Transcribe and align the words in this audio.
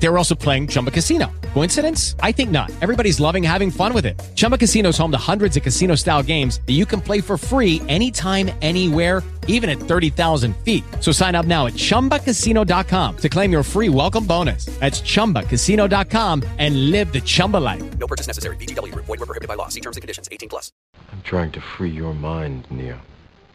They 0.00 0.08
were 0.08 0.18
also 0.18 0.34
playing 0.34 0.68
Chumba 0.68 0.90
Casino. 0.90 1.30
Coincidence? 1.54 2.14
I 2.20 2.32
think 2.32 2.50
not. 2.50 2.70
Everybody's 2.80 3.18
loving 3.18 3.42
having 3.42 3.70
fun 3.70 3.92
with 3.92 4.06
it. 4.06 4.18
Chumba 4.36 4.56
Casino 4.56 4.90
is 4.90 4.98
home 4.98 5.10
to 5.10 5.18
hundreds 5.18 5.56
of 5.56 5.62
casino 5.62 5.96
style 5.96 6.22
games 6.22 6.60
that 6.66 6.74
you 6.74 6.86
can 6.86 7.00
play 7.00 7.20
for 7.20 7.36
free 7.36 7.82
anytime, 7.88 8.50
anywhere, 8.62 9.22
even 9.48 9.68
at 9.68 9.78
30,000 9.78 10.56
feet. 10.58 10.84
So 11.00 11.10
sign 11.10 11.34
up 11.34 11.46
now 11.46 11.66
at 11.66 11.72
chumbacasino.com 11.72 13.16
to 13.16 13.28
claim 13.28 13.50
your 13.50 13.62
free 13.62 13.88
welcome 13.88 14.24
bonus. 14.24 14.66
That's 14.78 15.00
chumbacasino.com 15.00 16.44
and 16.58 16.90
live 16.90 17.12
the 17.12 17.20
Chumba 17.20 17.56
life. 17.56 17.98
No 17.98 18.06
purchase 18.06 18.28
necessary. 18.28 18.56
VGW 18.56 18.92
Group. 18.92 19.06
Void 19.06 19.18
were 19.18 19.26
prohibited 19.26 19.48
by 19.48 19.54
law. 19.54 19.68
See 19.68 19.80
terms 19.80 19.96
and 19.96 20.02
conditions. 20.02 20.28
18 20.30 20.48
plus. 20.48 20.70
I'm 21.10 21.22
trying 21.22 21.50
to 21.52 21.60
free 21.60 21.90
your 21.90 22.14
mind, 22.14 22.70
Neo. 22.70 23.00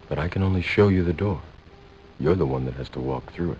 But 0.09 0.19
I 0.19 0.27
can 0.27 0.43
only 0.43 0.61
show 0.61 0.89
you 0.89 1.03
the 1.03 1.13
door. 1.13 1.41
You're 2.19 2.35
the 2.35 2.45
one 2.45 2.65
that 2.65 2.73
has 2.75 2.89
to 2.89 2.99
walk 2.99 3.31
through 3.33 3.53
it. 3.53 3.57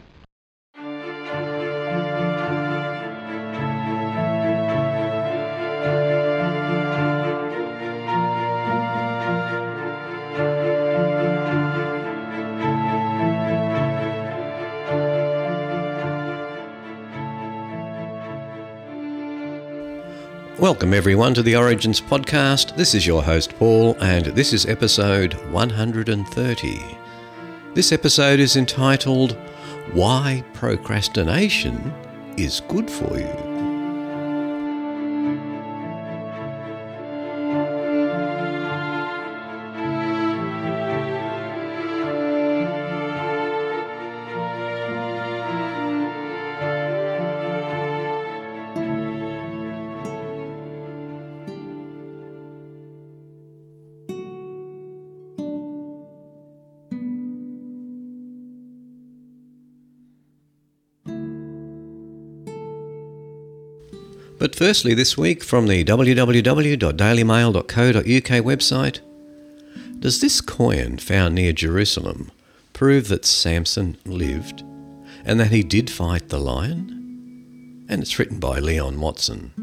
Welcome, 20.63 20.94
everyone, 20.94 21.34
to 21.34 21.44
the 21.44 21.58
Origins 21.58 21.99
podcast. 21.99 22.77
This 22.77 22.95
is 22.95 23.05
your 23.05 23.21
host, 23.21 23.54
Paul, 23.59 23.98
and 23.99 24.27
this 24.27 24.54
is 24.54 24.66
episode 24.66 25.34
130. 25.52 26.98
This 27.74 27.91
episode 27.91 28.40
is 28.40 28.55
entitled 28.55 29.34
Why 29.91 30.41
Procrastination 30.54 31.93
is 32.38 32.62
Good 32.70 32.90
for 32.90 33.20
You. 33.20 33.52
But 64.44 64.56
firstly, 64.56 64.94
this 64.94 65.18
week 65.18 65.41
from 65.41 65.68
the 65.68 65.86
www.dailymail.co.uk 65.86 68.44
website, 68.44 69.00
does 70.02 70.19
this 70.19 70.41
coin 70.41 70.97
found 70.97 71.35
near 71.35 71.53
Jerusalem 71.53 72.30
prove 72.74 73.08
that 73.08 73.24
Samson 73.24 73.96
lived 74.03 74.62
and 75.24 75.40
that 75.40 75.52
he 75.52 75.63
did 75.63 75.90
fight 75.90 76.28
the 76.28 76.41
lion? 76.41 77.85
And 77.88 78.02
it's 78.02 78.19
written 78.19 78.41
by 78.41 78.59
Leon 78.59 79.00
Watson. 79.00 79.53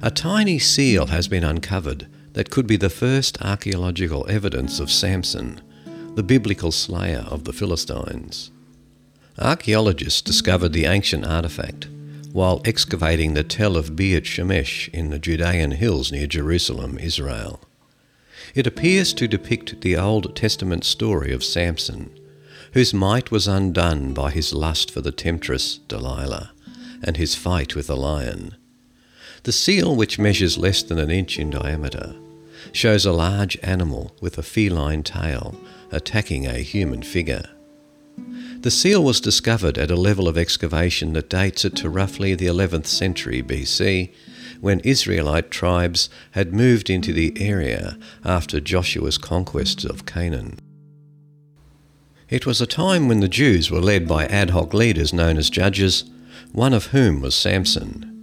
A 0.00 0.12
tiny 0.12 0.60
seal 0.60 1.06
has 1.06 1.26
been 1.26 1.42
uncovered 1.42 2.06
that 2.34 2.50
could 2.50 2.68
be 2.68 2.76
the 2.76 2.88
first 2.88 3.42
archaeological 3.42 4.30
evidence 4.30 4.78
of 4.78 4.92
Samson, 4.92 5.60
the 6.14 6.22
biblical 6.22 6.70
slayer 6.70 7.26
of 7.28 7.42
the 7.42 7.52
Philistines. 7.52 8.52
Archaeologists 9.40 10.22
discovered 10.22 10.72
the 10.72 10.84
ancient 10.84 11.26
artifact 11.26 11.88
while 12.32 12.60
excavating 12.64 13.34
the 13.34 13.44
Tell 13.44 13.76
of 13.76 13.96
Beit 13.96 14.24
Shemesh 14.24 14.88
in 14.92 15.10
the 15.10 15.18
Judean 15.18 15.72
hills 15.72 16.12
near 16.12 16.26
Jerusalem, 16.26 16.98
Israel. 16.98 17.60
It 18.54 18.66
appears 18.66 19.12
to 19.14 19.28
depict 19.28 19.80
the 19.80 19.96
Old 19.96 20.34
Testament 20.36 20.84
story 20.84 21.32
of 21.32 21.44
Samson, 21.44 22.18
whose 22.72 22.94
might 22.94 23.30
was 23.30 23.48
undone 23.48 24.14
by 24.14 24.30
his 24.30 24.52
lust 24.52 24.90
for 24.90 25.00
the 25.00 25.12
temptress 25.12 25.78
Delilah 25.88 26.52
and 27.02 27.16
his 27.16 27.34
fight 27.34 27.74
with 27.74 27.86
the 27.86 27.96
lion. 27.96 28.56
The 29.44 29.52
seal, 29.52 29.94
which 29.94 30.18
measures 30.18 30.58
less 30.58 30.82
than 30.82 30.98
an 30.98 31.10
inch 31.10 31.38
in 31.38 31.50
diameter, 31.50 32.14
shows 32.72 33.06
a 33.06 33.12
large 33.12 33.56
animal 33.62 34.12
with 34.20 34.36
a 34.36 34.42
feline 34.42 35.02
tail 35.02 35.58
attacking 35.90 36.46
a 36.46 36.58
human 36.58 37.02
figure. 37.02 37.48
The 38.60 38.70
seal 38.70 39.04
was 39.04 39.20
discovered 39.20 39.78
at 39.78 39.90
a 39.90 39.96
level 39.96 40.26
of 40.28 40.36
excavation 40.36 41.12
that 41.12 41.30
dates 41.30 41.64
it 41.64 41.76
to 41.76 41.88
roughly 41.88 42.34
the 42.34 42.46
11th 42.46 42.86
century 42.86 43.42
BC, 43.42 44.12
when 44.60 44.80
Israelite 44.80 45.50
tribes 45.50 46.10
had 46.32 46.52
moved 46.52 46.90
into 46.90 47.12
the 47.12 47.32
area 47.40 47.96
after 48.24 48.60
Joshua's 48.60 49.18
conquest 49.18 49.84
of 49.84 50.06
Canaan. 50.06 50.58
It 52.28 52.44
was 52.44 52.60
a 52.60 52.66
time 52.66 53.08
when 53.08 53.20
the 53.20 53.28
Jews 53.28 53.70
were 53.70 53.80
led 53.80 54.06
by 54.06 54.26
ad 54.26 54.50
hoc 54.50 54.74
leaders 54.74 55.12
known 55.12 55.38
as 55.38 55.48
judges, 55.48 56.04
one 56.52 56.74
of 56.74 56.86
whom 56.86 57.20
was 57.20 57.34
Samson. 57.34 58.14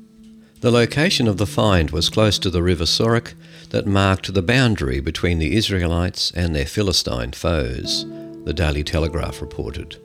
The 0.62 0.72
location 0.72 1.28
of 1.28 1.38
the 1.38 1.48
find 1.48 1.92
was 1.92 2.10
close 2.10 2.38
to 2.40 2.50
the 2.50 2.64
river 2.64 2.86
Sorek 2.86 3.34
that 3.70 3.88
marked 3.88 4.34
the 4.34 4.42
boundary 4.42 5.00
between 5.00 5.40
the 5.40 5.56
Israelites 5.56 6.32
and 6.36 6.56
their 6.56 6.66
Philistine 6.66 7.32
foes, 7.32 8.06
the 8.46 8.54
Daily 8.54 8.84
Telegraph 8.84 9.42
reported. 9.42 9.98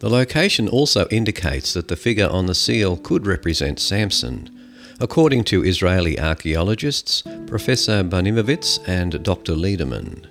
The 0.00 0.10
location 0.10 0.68
also 0.68 1.08
indicates 1.08 1.72
that 1.72 1.88
the 1.88 1.96
figure 1.96 2.28
on 2.28 2.46
the 2.46 2.54
seal 2.54 2.96
could 2.96 3.26
represent 3.26 3.80
Samson, 3.80 4.50
according 5.00 5.44
to 5.44 5.64
Israeli 5.64 6.18
archaeologists 6.18 7.22
Professor 7.46 8.04
Bunimovitz 8.04 8.78
and 8.86 9.22
Dr. 9.22 9.54
Lederman. 9.54 10.26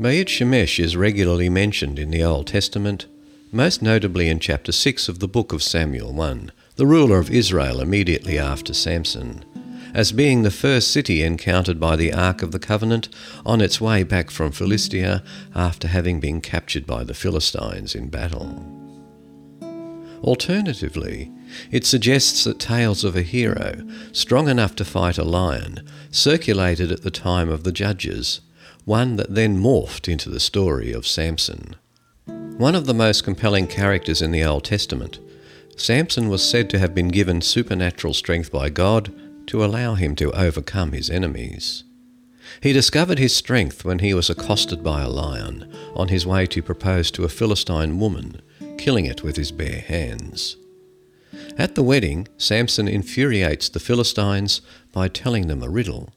Beit 0.00 0.28
Shemesh 0.28 0.82
is 0.82 0.96
regularly 0.96 1.48
mentioned 1.48 1.98
in 1.98 2.10
the 2.10 2.22
Old 2.22 2.46
Testament, 2.46 3.06
most 3.50 3.80
notably 3.82 4.28
in 4.28 4.38
chapter 4.38 4.70
6 4.70 5.08
of 5.08 5.18
the 5.18 5.26
book 5.26 5.52
of 5.52 5.62
Samuel 5.62 6.12
1, 6.12 6.52
the 6.76 6.86
ruler 6.86 7.18
of 7.18 7.30
Israel 7.30 7.80
immediately 7.80 8.38
after 8.38 8.74
Samson 8.74 9.44
as 9.94 10.12
being 10.12 10.42
the 10.42 10.50
first 10.50 10.90
city 10.90 11.22
encountered 11.22 11.80
by 11.80 11.96
the 11.96 12.12
Ark 12.12 12.42
of 12.42 12.52
the 12.52 12.58
Covenant 12.58 13.08
on 13.44 13.60
its 13.60 13.80
way 13.80 14.02
back 14.02 14.30
from 14.30 14.52
Philistia 14.52 15.22
after 15.54 15.88
having 15.88 16.20
been 16.20 16.40
captured 16.40 16.86
by 16.86 17.04
the 17.04 17.14
Philistines 17.14 17.94
in 17.94 18.08
battle. 18.08 18.64
Alternatively, 20.22 21.30
it 21.70 21.86
suggests 21.86 22.44
that 22.44 22.58
tales 22.58 23.04
of 23.04 23.14
a 23.14 23.22
hero, 23.22 23.86
strong 24.12 24.48
enough 24.48 24.74
to 24.76 24.84
fight 24.84 25.16
a 25.16 25.24
lion, 25.24 25.86
circulated 26.10 26.90
at 26.90 27.02
the 27.02 27.10
time 27.10 27.48
of 27.48 27.64
the 27.64 27.72
Judges, 27.72 28.40
one 28.84 29.16
that 29.16 29.34
then 29.34 29.58
morphed 29.58 30.08
into 30.08 30.28
the 30.28 30.40
story 30.40 30.92
of 30.92 31.06
Samson. 31.06 31.76
One 32.26 32.74
of 32.74 32.86
the 32.86 32.94
most 32.94 33.22
compelling 33.22 33.68
characters 33.68 34.20
in 34.20 34.32
the 34.32 34.44
Old 34.44 34.64
Testament, 34.64 35.20
Samson 35.76 36.28
was 36.28 36.48
said 36.48 36.68
to 36.70 36.78
have 36.78 36.94
been 36.94 37.08
given 37.08 37.40
supernatural 37.40 38.12
strength 38.12 38.50
by 38.50 38.68
God 38.68 39.14
to 39.48 39.64
allow 39.64 39.94
him 39.94 40.14
to 40.16 40.32
overcome 40.32 40.92
his 40.92 41.10
enemies. 41.10 41.84
He 42.62 42.72
discovered 42.72 43.18
his 43.18 43.34
strength 43.34 43.84
when 43.84 43.98
he 43.98 44.14
was 44.14 44.30
accosted 44.30 44.82
by 44.82 45.02
a 45.02 45.08
lion 45.08 45.70
on 45.94 46.08
his 46.08 46.26
way 46.26 46.46
to 46.46 46.62
propose 46.62 47.10
to 47.10 47.24
a 47.24 47.28
Philistine 47.28 47.98
woman, 47.98 48.40
killing 48.78 49.04
it 49.04 49.22
with 49.22 49.36
his 49.36 49.52
bare 49.52 49.80
hands. 49.80 50.56
At 51.58 51.74
the 51.74 51.82
wedding, 51.82 52.28
Samson 52.38 52.88
infuriates 52.88 53.68
the 53.68 53.80
Philistines 53.80 54.60
by 54.92 55.08
telling 55.08 55.48
them 55.48 55.62
a 55.62 55.68
riddle. 55.68 56.10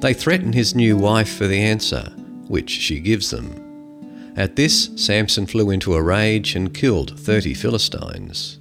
They 0.00 0.14
threaten 0.14 0.52
his 0.52 0.74
new 0.74 0.96
wife 0.96 1.36
for 1.36 1.46
the 1.46 1.60
answer, 1.60 2.12
which 2.46 2.70
she 2.70 3.00
gives 3.00 3.30
them. 3.30 4.32
At 4.36 4.56
this, 4.56 4.90
Samson 4.96 5.46
flew 5.46 5.70
into 5.70 5.94
a 5.94 6.02
rage 6.02 6.54
and 6.54 6.72
killed 6.72 7.18
thirty 7.18 7.54
Philistines. 7.54 8.58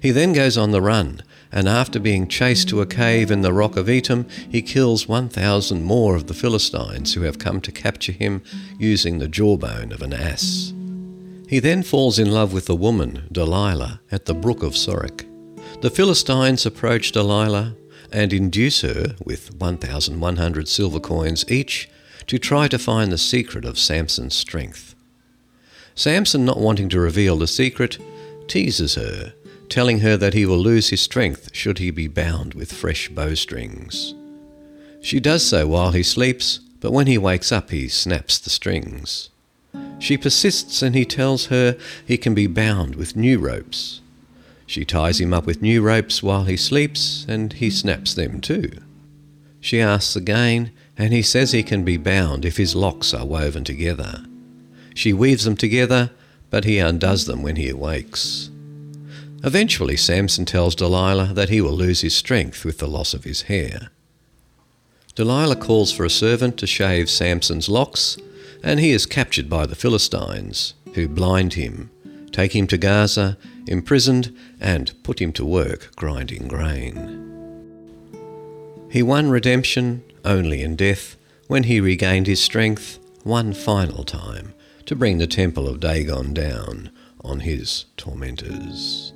He 0.00 0.10
then 0.10 0.32
goes 0.32 0.58
on 0.58 0.72
the 0.72 0.82
run 0.82 1.22
and 1.56 1.70
after 1.70 1.98
being 1.98 2.28
chased 2.28 2.68
to 2.68 2.82
a 2.82 2.86
cave 2.86 3.30
in 3.30 3.40
the 3.40 3.50
rock 3.50 3.78
of 3.78 3.86
Etam, 3.86 4.30
he 4.50 4.60
kills 4.60 5.08
1,000 5.08 5.82
more 5.82 6.14
of 6.14 6.26
the 6.26 6.34
Philistines 6.34 7.14
who 7.14 7.22
have 7.22 7.38
come 7.38 7.62
to 7.62 7.72
capture 7.72 8.12
him 8.12 8.42
using 8.78 9.18
the 9.18 9.26
jawbone 9.26 9.90
of 9.90 10.02
an 10.02 10.12
ass. 10.12 10.74
He 11.48 11.58
then 11.58 11.82
falls 11.82 12.18
in 12.18 12.30
love 12.30 12.52
with 12.52 12.66
the 12.66 12.76
woman, 12.76 13.26
Delilah, 13.32 14.02
at 14.12 14.26
the 14.26 14.34
brook 14.34 14.62
of 14.62 14.74
Sorek. 14.74 15.24
The 15.80 15.88
Philistines 15.88 16.66
approach 16.66 17.12
Delilah 17.12 17.74
and 18.12 18.34
induce 18.34 18.82
her, 18.82 19.16
with 19.24 19.54
1,100 19.54 20.68
silver 20.68 21.00
coins 21.00 21.50
each, 21.50 21.88
to 22.26 22.38
try 22.38 22.68
to 22.68 22.78
find 22.78 23.10
the 23.10 23.16
secret 23.16 23.64
of 23.64 23.78
Samson's 23.78 24.34
strength. 24.34 24.94
Samson, 25.94 26.44
not 26.44 26.60
wanting 26.60 26.90
to 26.90 27.00
reveal 27.00 27.38
the 27.38 27.46
secret, 27.46 27.96
teases 28.46 28.96
her 28.96 29.32
telling 29.68 30.00
her 30.00 30.16
that 30.16 30.34
he 30.34 30.46
will 30.46 30.58
lose 30.58 30.90
his 30.90 31.00
strength 31.00 31.50
should 31.52 31.78
he 31.78 31.90
be 31.90 32.08
bound 32.08 32.54
with 32.54 32.72
fresh 32.72 33.08
bowstrings. 33.08 34.14
She 35.00 35.20
does 35.20 35.44
so 35.44 35.66
while 35.66 35.92
he 35.92 36.02
sleeps, 36.02 36.58
but 36.80 36.92
when 36.92 37.06
he 37.06 37.18
wakes 37.18 37.52
up, 37.52 37.70
he 37.70 37.88
snaps 37.88 38.38
the 38.38 38.50
strings. 38.50 39.30
She 39.98 40.16
persists 40.16 40.82
and 40.82 40.94
he 40.94 41.04
tells 41.04 41.46
her 41.46 41.76
he 42.04 42.18
can 42.18 42.34
be 42.34 42.46
bound 42.46 42.96
with 42.96 43.16
new 43.16 43.38
ropes. 43.38 44.00
She 44.66 44.84
ties 44.84 45.20
him 45.20 45.32
up 45.32 45.46
with 45.46 45.62
new 45.62 45.80
ropes 45.80 46.22
while 46.22 46.44
he 46.44 46.56
sleeps, 46.56 47.24
and 47.28 47.52
he 47.52 47.70
snaps 47.70 48.14
them 48.14 48.40
too. 48.40 48.72
She 49.60 49.80
asks 49.80 50.16
again, 50.16 50.72
and 50.98 51.12
he 51.12 51.22
says 51.22 51.52
he 51.52 51.62
can 51.62 51.84
be 51.84 51.96
bound 51.96 52.44
if 52.44 52.56
his 52.56 52.74
locks 52.74 53.14
are 53.14 53.26
woven 53.26 53.64
together. 53.64 54.24
She 54.94 55.12
weaves 55.12 55.44
them 55.44 55.56
together, 55.56 56.10
but 56.50 56.64
he 56.64 56.78
undoes 56.78 57.26
them 57.26 57.42
when 57.42 57.56
he 57.56 57.68
awakes. 57.68 58.50
Eventually, 59.44 59.96
Samson 59.96 60.44
tells 60.44 60.74
Delilah 60.74 61.32
that 61.34 61.48
he 61.48 61.60
will 61.60 61.72
lose 61.72 62.00
his 62.00 62.16
strength 62.16 62.64
with 62.64 62.78
the 62.78 62.88
loss 62.88 63.14
of 63.14 63.24
his 63.24 63.42
hair. 63.42 63.90
Delilah 65.14 65.56
calls 65.56 65.92
for 65.92 66.04
a 66.04 66.10
servant 66.10 66.58
to 66.58 66.66
shave 66.66 67.08
Samson's 67.08 67.68
locks, 67.68 68.18
and 68.62 68.80
he 68.80 68.90
is 68.90 69.06
captured 69.06 69.48
by 69.48 69.66
the 69.66 69.74
Philistines, 69.74 70.74
who 70.94 71.08
blind 71.08 71.54
him, 71.54 71.90
take 72.32 72.54
him 72.54 72.66
to 72.66 72.78
Gaza, 72.78 73.38
imprisoned, 73.66 74.36
and 74.60 74.92
put 75.02 75.20
him 75.20 75.32
to 75.32 75.44
work 75.44 75.90
grinding 75.96 76.48
grain. 76.48 77.22
He 78.90 79.02
won 79.02 79.30
redemption 79.30 80.02
only 80.24 80.62
in 80.62 80.76
death 80.76 81.16
when 81.46 81.64
he 81.64 81.80
regained 81.80 82.26
his 82.26 82.42
strength 82.42 82.98
one 83.22 83.52
final 83.52 84.04
time 84.04 84.54
to 84.86 84.96
bring 84.96 85.18
the 85.18 85.26
temple 85.26 85.68
of 85.68 85.80
Dagon 85.80 86.32
down 86.34 86.90
on 87.22 87.40
his 87.40 87.86
tormentors. 87.96 89.12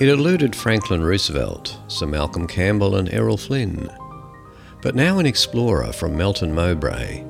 It 0.00 0.08
eluded 0.08 0.56
Franklin 0.56 1.04
Roosevelt, 1.04 1.78
Sir 1.88 2.06
Malcolm 2.06 2.46
Campbell, 2.46 2.96
and 2.96 3.12
Errol 3.12 3.36
Flynn. 3.36 3.90
But 4.80 4.94
now 4.94 5.18
an 5.18 5.26
explorer 5.26 5.92
from 5.92 6.16
Melton 6.16 6.54
Mowbray 6.54 7.22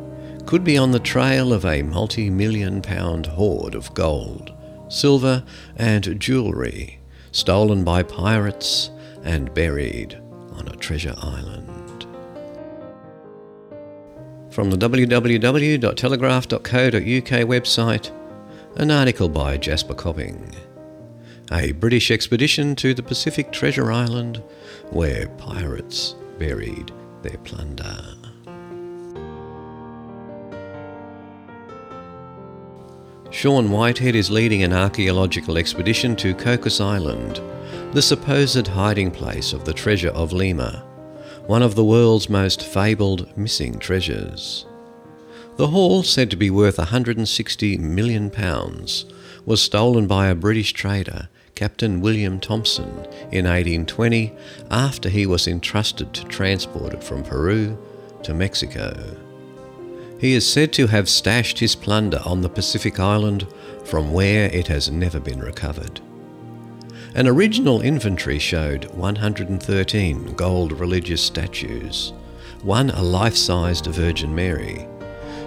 could 0.47 0.63
be 0.63 0.79
on 0.79 0.93
the 0.93 1.01
trail 1.01 1.53
of 1.53 1.65
a 1.65 1.83
multi 1.83 2.31
million 2.31 2.81
pound 2.81 3.27
hoard 3.27 3.75
of 3.75 3.93
gold, 3.95 4.53
silver, 4.89 5.43
and 5.75 6.21
jewellery 6.21 7.01
stolen 7.33 7.83
by 7.83 8.05
pirates 8.05 8.93
and 9.25 9.53
buried 9.53 10.15
on 10.53 10.69
a 10.69 10.77
treasure 10.77 11.17
island. 11.19 12.07
From 14.51 14.71
the 14.71 14.77
www.telegraph.co.uk 14.77 17.49
website, 17.49 18.13
an 18.77 18.93
article 18.93 19.29
by 19.29 19.57
Jasper 19.57 19.95
Copping 19.95 20.55
a 21.53 21.73
British 21.73 22.11
expedition 22.11 22.77
to 22.77 22.95
the 22.95 23.03
Pacific 23.03 23.51
Treasure 23.51 23.91
Island 23.91 24.43
where 24.91 25.29
pirates 25.31 26.15
buried 26.39 26.93
their 27.23 27.39
plunder. 27.39 28.15
Sean 33.31 33.71
Whitehead 33.71 34.15
is 34.15 34.31
leading 34.31 34.63
an 34.63 34.73
archaeological 34.73 35.57
expedition 35.57 36.15
to 36.17 36.35
Cocos 36.35 36.81
Island, 36.81 37.41
the 37.95 38.03
supposed 38.03 38.67
hiding 38.67 39.11
place 39.11 39.53
of 39.53 39.65
the 39.65 39.73
treasure 39.73 40.11
of 40.11 40.33
Lima, 40.33 40.85
one 41.47 41.63
of 41.63 41.75
the 41.75 41.85
world's 41.85 42.29
most 42.29 42.63
fabled 42.63 43.37
missing 43.37 43.79
treasures. 43.79 44.67
The 45.57 45.69
haul, 45.69 46.03
said 46.03 46.31
to 46.31 46.37
be 46.37 46.51
worth 46.51 46.79
160 46.79 47.79
million 47.79 48.31
pounds, 48.31 49.05
was 49.45 49.61
stolen 49.61 50.07
by 50.07 50.29
a 50.29 50.35
British 50.35 50.73
trader 50.73 51.29
Captain 51.55 52.01
William 52.01 52.41
Thompson 52.41 52.89
in 53.31 53.45
1820 53.45 54.33
after 54.71 55.09
he 55.09 55.27
was 55.27 55.47
entrusted 55.47 56.13
to 56.15 56.25
transport 56.25 56.95
it 56.95 57.05
from 57.05 57.23
Peru 57.23 57.77
to 58.23 58.35
Mexico. 58.35 59.17
He 60.19 60.35
is 60.35 60.51
said 60.51 60.73
to 60.75 60.87
have 60.87 61.09
stashed 61.09 61.59
his 61.59 61.75
plunder 61.75 62.21
on 62.25 62.43
the 62.43 62.49
Pacific 62.49 63.01
island 63.01 63.47
from 63.85 64.13
where 64.13 64.47
it 64.47 64.69
has 64.69 64.91
never 64.91 65.19
been 65.19 65.41
recovered. 65.41 66.01
An 67.15 67.27
original 67.27 67.81
inventory 67.81 68.39
showed 68.39 68.85
113 68.95 70.35
gold 70.35 70.73
religious 70.73 71.23
statues, 71.23 72.13
one 72.63 72.91
a 72.91 73.03
life 73.03 73.37
sized 73.37 73.87
Virgin 73.87 74.35
Mary, 74.35 74.87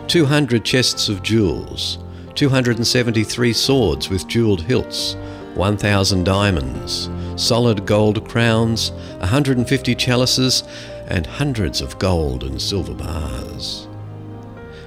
200 0.07 0.65
chests 0.65 1.07
of 1.07 1.23
jewels, 1.23 1.99
273 2.35 3.53
swords 3.53 4.09
with 4.09 4.27
jewelled 4.27 4.61
hilts, 4.63 5.15
1,000 5.55 6.23
diamonds, 6.23 7.09
solid 7.35 7.85
gold 7.85 8.27
crowns, 8.27 8.91
150 9.19 9.95
chalices, 9.95 10.63
and 11.07 11.25
hundreds 11.25 11.81
of 11.81 11.99
gold 11.99 12.43
and 12.43 12.61
silver 12.61 12.93
bars. 12.93 13.87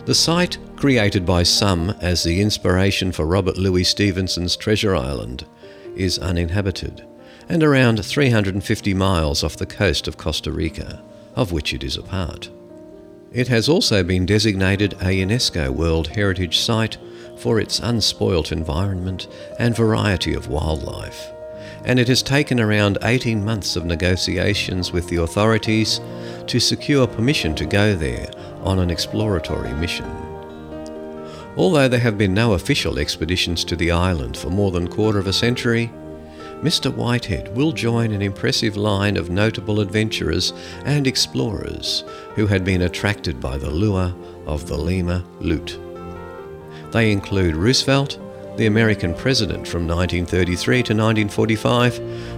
The 0.07 0.15
site, 0.15 0.59
created 0.77 1.27
by 1.27 1.43
some 1.43 1.91
as 2.01 2.23
the 2.23 2.41
inspiration 2.41 3.13
for 3.13 3.27
Robert 3.27 3.57
Louis 3.57 3.85
Stevenson's 3.85 4.57
Treasure 4.57 4.95
Island, 4.95 5.47
is 5.95 6.19
uninhabited 6.19 7.05
and 7.49 7.63
around 7.63 8.05
350 8.05 8.95
miles 8.95 9.45
off 9.45 9.57
the 9.57 9.67
coast 9.67 10.09
of 10.09 10.17
Costa 10.17 10.51
Rica, 10.51 11.03
of 11.35 11.53
which 11.53 11.73
it 11.73 11.85
is 11.85 11.97
a 11.97 12.03
part. 12.03 12.51
It 13.33 13.49
has 13.49 13.69
also 13.69 14.03
been 14.03 14.27
designated 14.27 14.95
a 14.95 15.07
UNESCO 15.07 15.71
World 15.71 16.09
Heritage 16.09 16.59
Site 16.59 16.99
for 17.37 17.61
its 17.61 17.81
unspoilt 17.81 18.53
environment 18.53 19.29
and 19.59 19.77
variety 19.77 20.35
of 20.35 20.49
wildlife, 20.49 21.33
and 21.85 21.99
it 21.99 22.09
has 22.09 22.23
taken 22.23 22.61
around 22.61 22.99
18 23.03 23.45
months 23.45 23.77
of 23.77 23.85
negotiations 23.85 24.93
with 24.93 25.09
the 25.09 25.23
authorities 25.23 26.01
to 26.47 26.59
secure 26.61 27.07
permission 27.07 27.55
to 27.55 27.67
go 27.67 27.95
there 27.95 28.31
on 28.63 28.79
an 28.79 28.91
exploratory 28.91 29.73
mission. 29.75 30.11
Although 31.57 31.89
there 31.89 32.01
have 32.01 32.19
been 32.19 32.35
no 32.35 32.53
official 32.53 32.99
expeditions 32.99 33.65
to 33.65 33.77
the 33.77 33.91
island 33.91 34.37
for 34.37 34.51
more 34.51 34.71
than 34.71 34.87
a 34.87 34.91
quarter 34.91 35.19
of 35.19 35.27
a 35.27 35.33
century, 35.33 35.91
Mr. 36.63 36.93
Whitehead 36.95 37.55
will 37.55 37.73
join 37.73 38.13
an 38.13 38.23
impressive 38.23 38.77
line 38.77 39.17
of 39.17 39.31
notable 39.31 39.81
adventurers 39.81 40.53
and 40.85 41.07
explorers 41.07 42.03
who 42.35 42.47
had 42.47 42.65
been 42.65 42.83
attracted 42.83 43.41
by 43.41 43.57
the 43.59 43.71
lure 43.71 44.15
of 44.47 44.67
the 44.67 44.77
Lima 44.77 45.25
loot. 45.41 45.79
They 46.93 47.13
include 47.13 47.57
Roosevelt, 47.57 48.19
the 48.57 48.67
American 48.67 49.15
president 49.15 49.69
from 49.69 49.87
1933 49.87 50.77
to 50.77 50.95
1945, 50.95 51.97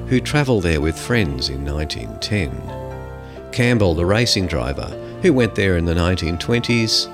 who 0.09 0.21
travelled 0.21 0.64
there 0.64 0.81
with 0.81 0.99
friends 0.99 1.49
in 1.49 1.64
1910. 1.64 3.50
Campbell, 3.52 3.95
the 3.95 4.05
racing 4.05 4.47
driver, 4.47 4.88
who 5.23 5.33
went 5.33 5.55
there 5.55 5.76
in 5.76 5.85
the 5.85 5.95
1920s, 5.95 7.07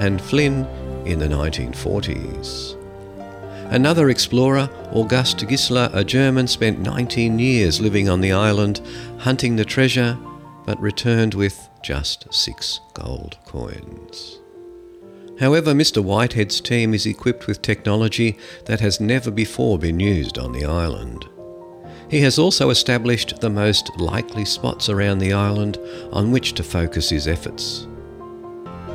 and 0.00 0.20
Flynn 0.20 0.66
in 1.06 1.18
the 1.18 1.28
1940s. 1.28 2.78
Another 3.70 4.10
explorer, 4.10 4.68
August 4.92 5.38
Gissler, 5.38 5.90
a 5.94 6.04
German, 6.04 6.46
spent 6.46 6.80
19 6.80 7.38
years 7.38 7.80
living 7.80 8.08
on 8.08 8.20
the 8.20 8.32
island, 8.32 8.82
hunting 9.18 9.56
the 9.56 9.64
treasure, 9.64 10.18
but 10.66 10.78
returned 10.80 11.32
with 11.32 11.70
just 11.82 12.32
six 12.32 12.80
gold 12.92 13.38
coins. 13.46 14.41
However, 15.42 15.72
Mr. 15.72 16.00
Whitehead's 16.00 16.60
team 16.60 16.94
is 16.94 17.04
equipped 17.04 17.48
with 17.48 17.62
technology 17.62 18.38
that 18.66 18.78
has 18.78 19.00
never 19.00 19.28
before 19.28 19.76
been 19.76 19.98
used 19.98 20.38
on 20.38 20.52
the 20.52 20.64
island. 20.64 21.28
He 22.08 22.20
has 22.20 22.38
also 22.38 22.70
established 22.70 23.40
the 23.40 23.50
most 23.50 23.90
likely 23.98 24.44
spots 24.44 24.88
around 24.88 25.18
the 25.18 25.32
island 25.32 25.80
on 26.12 26.30
which 26.30 26.52
to 26.52 26.62
focus 26.62 27.10
his 27.10 27.26
efforts. 27.26 27.88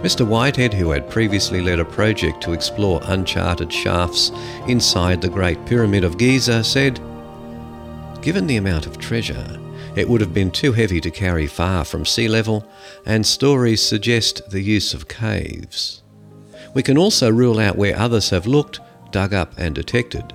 Mr. 0.01 0.25
Whitehead, 0.25 0.73
who 0.73 0.91
had 0.91 1.09
previously 1.09 1.59
led 1.59 1.81
a 1.81 1.85
project 1.85 2.39
to 2.43 2.53
explore 2.53 3.01
uncharted 3.03 3.73
shafts 3.73 4.31
inside 4.69 5.21
the 5.21 5.27
Great 5.27 5.65
Pyramid 5.65 6.05
of 6.05 6.17
Giza, 6.17 6.63
said, 6.63 6.97
Given 8.21 8.47
the 8.47 8.55
amount 8.55 8.85
of 8.85 8.99
treasure, 8.99 9.59
it 9.97 10.07
would 10.07 10.21
have 10.21 10.33
been 10.33 10.51
too 10.51 10.71
heavy 10.71 11.01
to 11.01 11.11
carry 11.11 11.45
far 11.45 11.83
from 11.83 12.05
sea 12.05 12.29
level, 12.29 12.65
and 13.05 13.25
stories 13.25 13.81
suggest 13.81 14.49
the 14.49 14.61
use 14.61 14.93
of 14.93 15.09
caves. 15.09 16.03
We 16.77 16.83
can 16.83 16.95
also 16.99 17.31
rule 17.31 17.59
out 17.59 17.75
where 17.75 17.97
others 17.97 18.29
have 18.29 18.45
looked, 18.45 18.81
dug 19.09 19.33
up, 19.33 19.51
and 19.57 19.73
detected, 19.73 20.31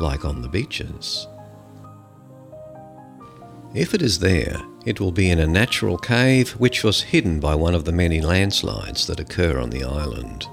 like 0.00 0.24
on 0.24 0.42
the 0.42 0.48
beaches. 0.48 1.28
If 3.76 3.94
it 3.94 4.02
is 4.02 4.18
there, 4.18 4.60
It 4.84 5.00
will 5.00 5.12
be 5.12 5.30
in 5.30 5.38
a 5.38 5.46
natural 5.46 5.96
cave 5.96 6.50
which 6.52 6.84
was 6.84 7.00
hidden 7.00 7.40
by 7.40 7.54
one 7.54 7.74
of 7.74 7.86
the 7.86 7.92
many 7.92 8.20
landslides 8.20 9.06
that 9.06 9.18
occur 9.18 9.58
on 9.58 9.70
the 9.70 9.82
island. 9.82 10.46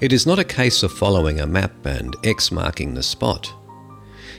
It 0.00 0.12
is 0.12 0.26
not 0.26 0.38
a 0.38 0.44
case 0.44 0.84
of 0.84 0.92
following 0.92 1.40
a 1.40 1.46
map 1.46 1.84
and 1.84 2.14
X 2.22 2.52
marking 2.52 2.94
the 2.94 3.02
spot. 3.02 3.52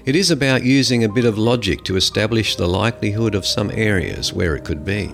It 0.06 0.16
is 0.16 0.32
about 0.32 0.64
using 0.64 1.04
a 1.04 1.10
bit 1.10 1.26
of 1.26 1.38
logic 1.38 1.84
to 1.84 1.98
establish 1.98 2.56
the 2.56 2.68
likelihood 2.68 3.36
of 3.36 3.46
some 3.46 3.72
areas 3.72 4.32
where 4.32 4.56
it 4.56 4.64
could 4.64 4.86
be. 4.86 5.10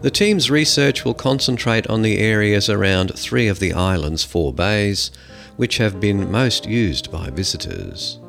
The 0.00 0.12
team's 0.12 0.48
research 0.48 1.04
will 1.04 1.14
concentrate 1.14 1.88
on 1.88 2.02
the 2.02 2.18
areas 2.18 2.70
around 2.70 3.16
three 3.16 3.48
of 3.48 3.58
the 3.58 3.72
island's 3.72 4.22
four 4.22 4.52
bays, 4.52 5.10
which 5.56 5.78
have 5.78 5.98
been 5.98 6.30
most 6.30 6.66
used 6.66 7.10
by 7.10 7.30
visitors. 7.30 8.20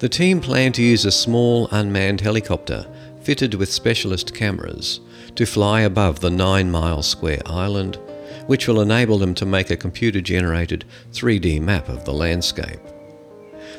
The 0.00 0.10
team 0.10 0.38
plan 0.42 0.72
to 0.72 0.82
use 0.82 1.06
a 1.06 1.10
small 1.10 1.66
unmanned 1.70 2.20
helicopter 2.20 2.86
fitted 3.22 3.54
with 3.54 3.72
specialist 3.72 4.34
cameras 4.34 5.00
to 5.36 5.46
fly 5.46 5.80
above 5.80 6.20
the 6.20 6.28
9 6.28 6.70
mile 6.70 7.02
square 7.02 7.40
island, 7.46 7.98
which 8.46 8.68
will 8.68 8.82
enable 8.82 9.16
them 9.16 9.34
to 9.36 9.46
make 9.46 9.70
a 9.70 9.78
computer 9.78 10.20
generated 10.20 10.84
3D 11.12 11.58
map 11.58 11.88
of 11.88 12.04
the 12.04 12.12
landscape. 12.12 12.85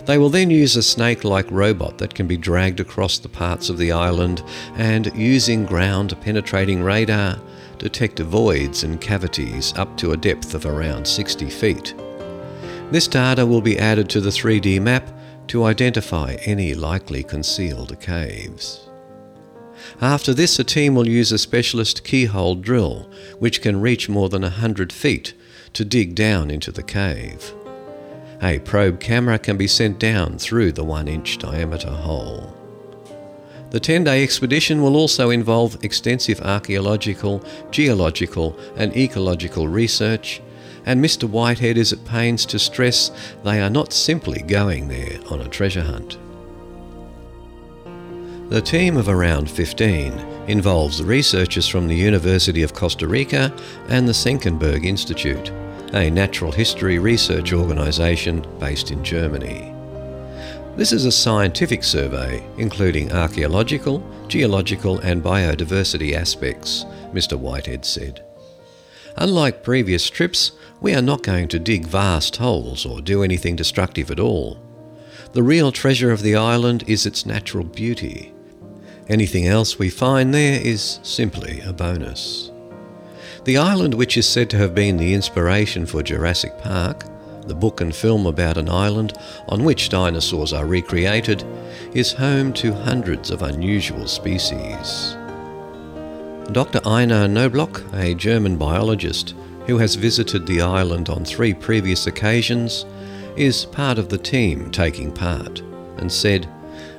They 0.06 0.18
will 0.18 0.30
then 0.30 0.50
use 0.50 0.75
a 0.75 0.84
snake 0.84 1.24
like 1.24 1.50
robot 1.51 1.98
that 1.98 2.16
can 2.16 2.27
be 2.27 2.38
dragged 2.38 2.80
across 2.80 3.20
the 3.20 3.30
parts 3.30 3.70
of 3.70 3.77
the 3.77 3.92
island 3.92 4.44
and, 4.75 5.12
using 5.16 5.66
ground 5.66 6.20
penetrating 6.22 6.82
radar, 6.82 7.39
detect 7.77 8.20
voids 8.20 8.84
and 8.84 9.01
cavities 9.01 9.74
up 9.77 9.98
to 9.98 10.12
a 10.12 10.18
depth 10.18 10.54
of 10.54 10.66
around 10.66 11.08
60 11.08 11.50
feet. 11.50 11.94
This 12.92 13.08
data 13.08 13.46
will 13.46 13.62
be 13.62 13.77
added 13.77 14.10
to 14.10 14.22
the 14.22 14.30
3D 14.30 14.82
map 14.82 15.10
to 15.48 15.66
identify 15.66 16.38
any 16.46 16.74
likely 16.74 17.24
concealed 17.24 18.00
caves. 18.00 18.88
After 20.01 20.34
this, 20.34 20.60
a 20.60 20.63
team 20.63 20.96
will 20.96 21.08
use 21.08 21.32
a 21.32 21.38
specialist 21.38 22.04
keyhole 22.04 22.56
drill, 22.56 23.10
which 23.39 23.62
can 23.62 23.82
reach 23.82 24.10
more 24.10 24.30
than 24.30 24.42
100 24.42 24.92
feet, 24.92 25.34
to 25.74 25.86
dig 25.86 26.16
down 26.16 26.50
into 26.50 26.72
the 26.72 26.84
cave. 26.84 27.54
A 28.41 28.60
probe 28.60 29.00
camera 29.00 29.39
can 29.39 29.58
be 29.58 29.67
sent 29.67 30.00
down 30.00 30.38
through 30.38 30.72
the 30.74 30.84
1 30.84 31.08
inch 31.08 31.39
diameter 31.39 31.89
hole. 31.89 32.53
The 33.72 33.79
10 33.79 34.06
day 34.06 34.24
expedition 34.24 34.82
will 34.82 34.96
also 34.96 35.29
involve 35.29 35.84
extensive 35.84 36.39
archaeological, 36.41 37.44
geological, 37.72 38.58
and 38.77 38.96
ecological 38.96 39.67
research, 39.67 40.41
and 40.86 41.03
Mr. 41.03 41.29
Whitehead 41.29 41.77
is 41.77 41.91
at 41.91 42.06
pains 42.06 42.46
to 42.46 42.60
stress 42.60 43.12
they 43.44 43.60
are 43.60 43.70
not 43.70 43.91
simply 43.91 44.41
going 44.44 44.88
there 44.88 45.20
on 45.29 45.41
a 45.41 45.50
treasure 45.50 45.84
hunt. 45.84 46.17
The 48.50 48.62
team 48.62 48.96
of 48.96 49.10
around 49.10 49.51
15 49.51 50.13
involves 50.48 51.03
researchers 51.03 51.67
from 51.67 51.88
the 51.88 51.96
University 51.96 52.63
of 52.63 52.74
Costa 52.74 53.06
Rica 53.06 53.53
and 53.89 54.08
the 54.08 54.13
Senckenberg 54.13 54.86
Institute, 54.86 55.51
a 55.94 56.10
natural 56.10 56.51
history 56.51 57.00
research 57.00 57.53
organisation 57.53 58.46
based 58.60 58.91
in 58.91 59.03
Germany. 59.03 59.74
This 60.75 60.91
is 60.91 61.06
a 61.06 61.12
scientific 61.12 61.84
survey 61.84 62.46
including 62.58 63.12
archaeological, 63.12 64.03
geological, 64.27 65.00
and 65.00 65.24
biodiversity 65.24 66.13
aspects, 66.13 66.86
Mr. 67.13 67.38
Whitehead 67.38 67.86
said. 67.86 68.24
Unlike 69.15 69.63
previous 69.63 70.10
trips, 70.10 70.51
we 70.79 70.94
are 70.94 71.01
not 71.01 71.24
going 71.24 71.48
to 71.48 71.60
dig 71.60 71.86
vast 71.86 72.36
holes 72.36 72.86
or 72.86 73.01
do 73.01 73.24
anything 73.24 73.56
destructive 73.56 74.12
at 74.12 74.20
all. 74.20 74.60
The 75.34 75.41
real 75.41 75.72
treasure 75.72 76.12
of 76.12 76.22
the 76.22 76.36
island 76.36 76.84
is 76.86 77.06
its 77.06 77.25
natural 77.25 77.63
beauty. 77.63 78.34
Anything 79.08 79.48
else 79.48 79.79
we 79.79 79.89
find 79.89 80.34
there 80.34 80.62
is 80.62 81.00
simply 81.01 81.62
a 81.62 81.74
bonus. 81.74 82.51
The 83.48 83.56
island, 83.56 83.94
which 83.94 84.18
is 84.18 84.27
said 84.27 84.50
to 84.50 84.58
have 84.58 84.75
been 84.75 84.98
the 84.98 85.13
inspiration 85.13 85.86
for 85.86 86.04
Jurassic 86.04 86.58
Park, 86.58 87.06
the 87.44 87.56
book 87.56 87.80
and 87.80 87.96
film 87.96 88.25
about 88.25 88.58
an 88.58 88.68
island 88.68 89.18
on 89.48 89.63
which 89.63 89.88
dinosaurs 89.88 90.51
are 90.51 90.66
recreated, 90.66 91.46
is 91.94 92.12
home 92.12 92.51
to 92.56 92.74
hundreds 92.74 93.32
of 93.32 93.44
unusual 93.44 94.06
species. 94.06 95.16
Dr. 96.51 96.82
Einar 96.86 97.30
Noblock, 97.30 97.86
a 97.94 98.13
German 98.13 98.58
biologist 98.58 99.34
who 99.66 99.77
has 99.77 99.96
visited 99.96 100.46
the 100.46 100.60
island 100.60 101.08
on 101.08 101.24
three 101.24 101.54
previous 101.54 102.06
occasions, 102.06 102.86
is 103.38 103.63
part 103.63 103.98
of 103.98 104.10
the 104.10 104.18
team 104.18 104.70
taking 104.72 105.10
part 105.10 105.62
and 106.00 106.12
said, 106.12 106.50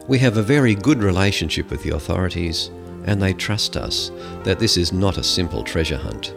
we 0.07 0.19
have 0.21 0.39
a 0.39 0.43
very 0.43 0.75
good 0.75 1.03
relationship 1.03 1.71
with 1.71 1.83
the 1.83 1.95
authorities, 1.95 2.71
and 3.05 3.21
they 3.21 3.35
trust 3.35 3.77
us 3.77 4.11
that 4.45 4.59
this 4.59 4.79
is 4.79 4.95
not 4.95 5.19
a 5.19 5.23
simple 5.23 5.63
treasure 5.63 5.99
hunt. 5.99 6.35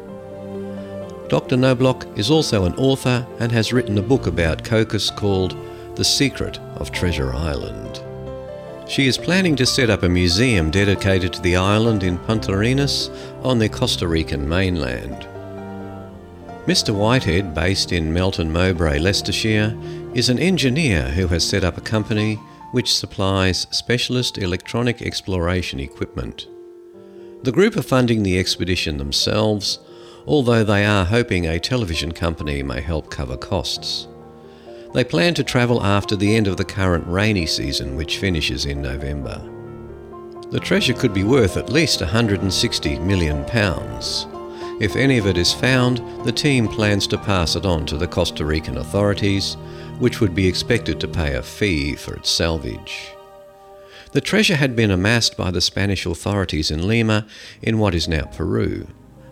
Dr. 1.32 1.56
Noblock 1.56 2.18
is 2.18 2.30
also 2.30 2.66
an 2.66 2.76
author 2.76 3.26
and 3.40 3.54
has 3.54 3.72
written 3.72 3.98
a 3.98 4.02
book 4.02 4.28
about 4.28 4.66
Cocos 4.66 5.10
called 5.10 5.56
The 5.96 6.04
Secret 6.04 6.60
of 6.76 6.92
Treasure 6.92 7.32
Island. 7.32 8.04
She 8.86 9.08
is 9.08 9.18
planning 9.18 9.56
to 9.56 9.66
set 9.66 9.90
up 9.90 10.04
a 10.04 10.10
museum 10.10 10.70
dedicated 10.70 11.32
to 11.32 11.42
the 11.42 11.56
island 11.56 12.04
in 12.04 12.18
Puntarenas 12.18 13.10
on 13.46 13.60
the 13.60 13.70
Costa 13.70 14.10
Rican 14.10 14.50
mainland. 14.50 15.26
Mr. 16.66 16.94
Whitehead, 16.94 17.56
based 17.56 17.94
in 17.94 18.12
Melton 18.12 18.52
Mowbray, 18.52 19.00
Leicestershire, 19.00 19.74
is 20.14 20.28
an 20.28 20.38
engineer 20.38 21.04
who 21.12 21.28
has 21.28 21.48
set 21.48 21.64
up 21.64 21.78
a 21.78 21.82
company 21.96 22.36
which 22.74 22.94
supplies 22.94 23.68
specialist 23.72 24.38
electronic 24.38 25.02
exploration 25.02 25.80
equipment. 25.80 26.48
The 27.44 27.54
group 27.54 27.78
are 27.78 27.82
funding 27.82 28.24
the 28.24 28.38
expedition 28.38 28.98
themselves, 28.98 29.80
although 30.28 30.64
they 30.64 30.86
are 30.86 31.06
hoping 31.06 31.46
a 31.48 31.60
television 31.60 32.12
company 32.12 32.64
may 32.64 32.82
help 32.82 33.10
cover 33.10 33.38
costs. 33.38 34.08
They 34.94 35.04
plan 35.04 35.34
to 35.36 35.44
travel 35.44 35.84
after 35.84 36.16
the 36.16 36.36
end 36.36 36.48
of 36.48 36.58
the 36.58 36.66
current 36.66 37.08
rainy 37.08 37.46
season, 37.46 37.96
which 37.96 38.18
finishes 38.18 38.66
in 38.66 38.82
November. 38.82 39.42
The 40.52 40.60
treasure 40.60 40.94
could 40.94 41.14
be 41.14 41.24
worth 41.24 41.56
at 41.56 41.70
least 41.70 42.02
160 42.02 43.00
million 43.00 43.46
pounds. 43.46 44.28
If 44.82 44.96
any 44.96 45.18
of 45.18 45.28
it 45.28 45.38
is 45.38 45.54
found, 45.54 46.00
the 46.26 46.32
team 46.32 46.68
plans 46.68 47.08
to 47.08 47.18
pass 47.18 47.56
it 47.56 47.66
on 47.66 47.86
to 47.86 47.98
the 47.98 48.08
Costa 48.08 48.44
Rican 48.44 48.78
authorities, 48.78 49.56
which 50.00 50.20
would 50.20 50.36
be 50.36 50.48
expected 50.48 51.00
to 51.00 51.08
pay 51.08 51.36
a 51.36 51.44
fee 51.44 51.96
for 51.96 52.16
its 52.16 52.30
salvage. 52.30 53.12
The 54.12 54.20
treasure 54.20 54.58
had 54.58 54.76
been 54.76 54.92
amassed 54.92 55.38
by 55.38 55.52
the 55.52 55.62
Spanish 55.62 56.06
authorities 56.06 56.70
in 56.70 56.86
Lima 56.86 57.26
in 57.62 57.80
what 57.80 57.96
is 57.96 58.10
now 58.10 58.26
Peru, 58.26 58.88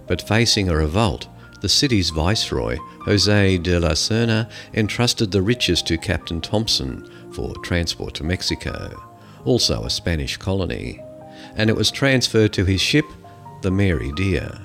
but 0.10 0.22
facing 0.22 0.68
a 0.68 0.76
revolt, 0.76 1.28
the 1.62 1.70
city's 1.70 2.10
viceroy, 2.10 2.78
Jose 3.06 3.58
de 3.60 3.80
la 3.80 3.92
Serna, 3.92 4.50
entrusted 4.74 5.32
the 5.32 5.42
riches 5.42 5.84
to 5.84 5.98
Captain 6.00 6.42
Thompson 6.42 7.08
for 7.32 7.54
transport 7.64 8.16
to 8.16 8.24
Mexico, 8.24 8.92
also 9.46 9.84
a 9.84 9.90
Spanish 9.90 10.36
colony, 10.36 11.02
and 11.56 11.70
it 11.70 11.76
was 11.76 11.92
transferred 11.92 12.52
to 12.54 12.66
his 12.66 12.82
ship, 12.82 13.06
the 13.62 13.70
Mary 13.70 14.12
Dear. 14.14 14.60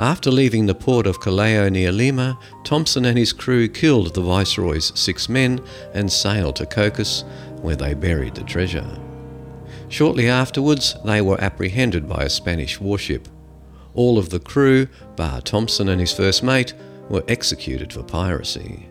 After 0.00 0.32
leaving 0.32 0.66
the 0.66 0.74
port 0.74 1.06
of 1.06 1.20
Callao 1.20 1.68
near 1.68 1.92
Lima, 1.92 2.36
Thompson 2.64 3.04
and 3.04 3.16
his 3.16 3.32
crew 3.32 3.68
killed 3.68 4.14
the 4.14 4.20
Viceroy's 4.20 4.90
six 4.98 5.28
men 5.28 5.64
and 5.92 6.10
sailed 6.12 6.56
to 6.56 6.66
Cocos, 6.66 7.22
where 7.62 7.76
they 7.76 7.94
buried 7.94 8.34
the 8.34 8.42
treasure. 8.42 8.98
Shortly 9.88 10.28
afterwards, 10.28 10.96
they 11.04 11.20
were 11.20 11.40
apprehended 11.40 12.08
by 12.08 12.24
a 12.24 12.28
Spanish 12.28 12.80
warship. 12.80 13.28
All 13.94 14.18
of 14.18 14.30
the 14.30 14.40
crew, 14.40 14.88
bar 15.16 15.40
Thompson 15.40 15.88
and 15.88 16.00
his 16.00 16.12
first 16.12 16.42
mate, 16.42 16.74
were 17.08 17.24
executed 17.28 17.92
for 17.92 18.02
piracy. 18.02 18.90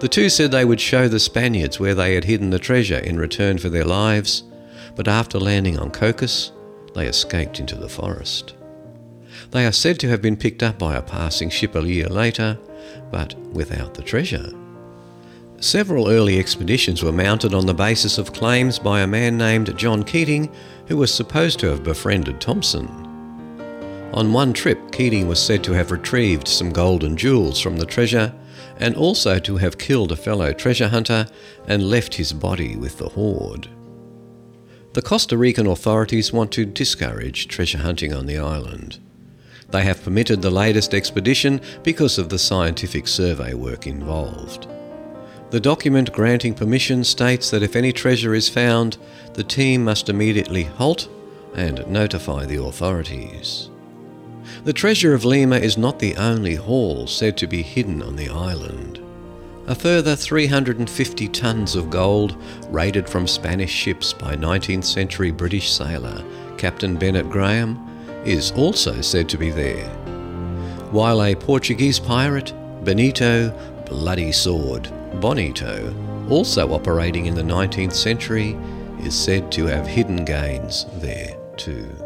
The 0.00 0.08
two 0.08 0.28
said 0.28 0.50
they 0.50 0.64
would 0.64 0.80
show 0.80 1.08
the 1.08 1.20
Spaniards 1.20 1.78
where 1.78 1.94
they 1.94 2.14
had 2.14 2.24
hidden 2.24 2.50
the 2.50 2.58
treasure 2.58 2.98
in 2.98 3.18
return 3.18 3.58
for 3.58 3.68
their 3.68 3.84
lives, 3.84 4.42
but 4.94 5.08
after 5.08 5.38
landing 5.38 5.78
on 5.78 5.90
Cocos, 5.90 6.52
they 6.94 7.06
escaped 7.06 7.60
into 7.60 7.76
the 7.76 7.88
forest. 7.88 8.54
They 9.50 9.66
are 9.66 9.72
said 9.72 10.00
to 10.00 10.08
have 10.08 10.22
been 10.22 10.36
picked 10.36 10.62
up 10.62 10.78
by 10.78 10.96
a 10.96 11.02
passing 11.02 11.50
ship 11.50 11.74
a 11.74 11.86
year 11.86 12.08
later, 12.08 12.58
but 13.10 13.34
without 13.52 13.94
the 13.94 14.02
treasure. 14.02 14.50
Several 15.60 16.08
early 16.08 16.38
expeditions 16.38 17.02
were 17.02 17.12
mounted 17.12 17.54
on 17.54 17.66
the 17.66 17.74
basis 17.74 18.18
of 18.18 18.32
claims 18.32 18.78
by 18.78 19.00
a 19.00 19.06
man 19.06 19.36
named 19.38 19.76
John 19.76 20.04
Keating, 20.04 20.50
who 20.86 20.96
was 20.96 21.12
supposed 21.12 21.58
to 21.60 21.68
have 21.68 21.82
befriended 21.82 22.40
Thompson. 22.40 23.05
On 24.16 24.32
one 24.32 24.54
trip, 24.54 24.92
Keating 24.92 25.28
was 25.28 25.38
said 25.38 25.62
to 25.64 25.72
have 25.72 25.90
retrieved 25.90 26.48
some 26.48 26.70
gold 26.70 27.04
and 27.04 27.18
jewels 27.18 27.60
from 27.60 27.76
the 27.76 27.84
treasure 27.84 28.34
and 28.78 28.96
also 28.96 29.38
to 29.38 29.58
have 29.58 29.76
killed 29.76 30.10
a 30.10 30.16
fellow 30.16 30.54
treasure 30.54 30.88
hunter 30.88 31.26
and 31.68 31.90
left 31.90 32.14
his 32.14 32.32
body 32.32 32.76
with 32.76 32.96
the 32.96 33.10
hoard. 33.10 33.68
The 34.94 35.02
Costa 35.02 35.36
Rican 35.36 35.66
authorities 35.66 36.32
want 36.32 36.50
to 36.52 36.64
discourage 36.64 37.46
treasure 37.48 37.76
hunting 37.76 38.14
on 38.14 38.24
the 38.24 38.38
island. 38.38 38.98
They 39.68 39.82
have 39.82 40.02
permitted 40.02 40.40
the 40.40 40.50
latest 40.50 40.94
expedition 40.94 41.60
because 41.82 42.16
of 42.16 42.30
the 42.30 42.38
scientific 42.38 43.08
survey 43.08 43.52
work 43.52 43.86
involved. 43.86 44.66
The 45.50 45.60
document 45.60 46.10
granting 46.14 46.54
permission 46.54 47.04
states 47.04 47.50
that 47.50 47.62
if 47.62 47.76
any 47.76 47.92
treasure 47.92 48.34
is 48.34 48.48
found, 48.48 48.96
the 49.34 49.44
team 49.44 49.84
must 49.84 50.08
immediately 50.08 50.62
halt 50.62 51.06
and 51.54 51.86
notify 51.86 52.46
the 52.46 52.62
authorities. 52.62 53.68
The 54.64 54.72
treasure 54.72 55.14
of 55.14 55.24
Lima 55.24 55.56
is 55.56 55.78
not 55.78 55.98
the 55.98 56.16
only 56.16 56.54
haul 56.54 57.06
said 57.06 57.36
to 57.38 57.46
be 57.46 57.62
hidden 57.62 58.02
on 58.02 58.16
the 58.16 58.28
island. 58.28 59.00
A 59.66 59.74
further 59.74 60.14
350 60.14 61.28
tons 61.28 61.74
of 61.74 61.90
gold, 61.90 62.36
raided 62.68 63.08
from 63.08 63.26
Spanish 63.26 63.72
ships 63.72 64.12
by 64.12 64.36
19th 64.36 64.84
century 64.84 65.30
British 65.32 65.72
sailor 65.72 66.24
Captain 66.56 66.96
Bennett 66.96 67.28
Graham, 67.28 67.76
is 68.24 68.52
also 68.52 69.00
said 69.00 69.28
to 69.28 69.38
be 69.38 69.50
there. 69.50 69.88
While 70.90 71.22
a 71.22 71.34
Portuguese 71.34 71.98
pirate, 71.98 72.52
Benito 72.84 73.50
Bloody 73.86 74.32
Sword 74.32 74.88
Bonito, 75.20 75.94
also 76.30 76.72
operating 76.72 77.26
in 77.26 77.34
the 77.34 77.42
19th 77.42 77.92
century, 77.92 78.56
is 79.00 79.18
said 79.18 79.50
to 79.52 79.66
have 79.66 79.86
hidden 79.86 80.24
gains 80.24 80.86
there 81.00 81.36
too. 81.56 82.05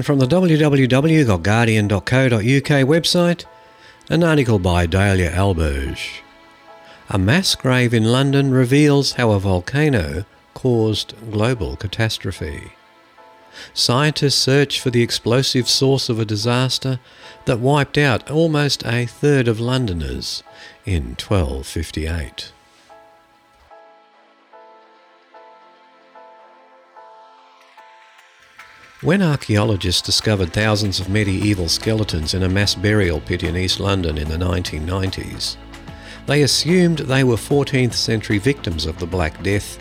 And 0.00 0.06
from 0.06 0.18
the 0.18 0.26
www.guardian.co.uk 0.26 2.00
website, 2.88 3.44
an 4.08 4.24
article 4.24 4.58
by 4.58 4.86
Dalia 4.86 5.30
Alberge. 5.30 6.22
A 7.10 7.18
mass 7.18 7.54
grave 7.54 7.92
in 7.92 8.04
London 8.04 8.50
reveals 8.50 9.12
how 9.12 9.32
a 9.32 9.38
volcano 9.38 10.24
caused 10.54 11.12
global 11.30 11.76
catastrophe. 11.76 12.72
Scientists 13.74 14.36
search 14.36 14.80
for 14.80 14.88
the 14.88 15.02
explosive 15.02 15.68
source 15.68 16.08
of 16.08 16.18
a 16.18 16.24
disaster 16.24 16.98
that 17.44 17.60
wiped 17.60 17.98
out 17.98 18.30
almost 18.30 18.82
a 18.86 19.04
third 19.04 19.48
of 19.48 19.60
Londoners 19.60 20.42
in 20.86 21.08
1258. 21.08 22.52
When 29.02 29.22
archaeologists 29.22 30.02
discovered 30.02 30.52
thousands 30.52 31.00
of 31.00 31.08
medieval 31.08 31.70
skeletons 31.70 32.34
in 32.34 32.42
a 32.42 32.50
mass 32.50 32.74
burial 32.74 33.18
pit 33.18 33.42
in 33.42 33.56
East 33.56 33.80
London 33.80 34.18
in 34.18 34.28
the 34.28 34.36
1990s, 34.36 35.56
they 36.26 36.42
assumed 36.42 36.98
they 36.98 37.24
were 37.24 37.36
14th 37.36 37.94
century 37.94 38.36
victims 38.36 38.84
of 38.84 38.98
the 38.98 39.06
Black 39.06 39.42
Death 39.42 39.78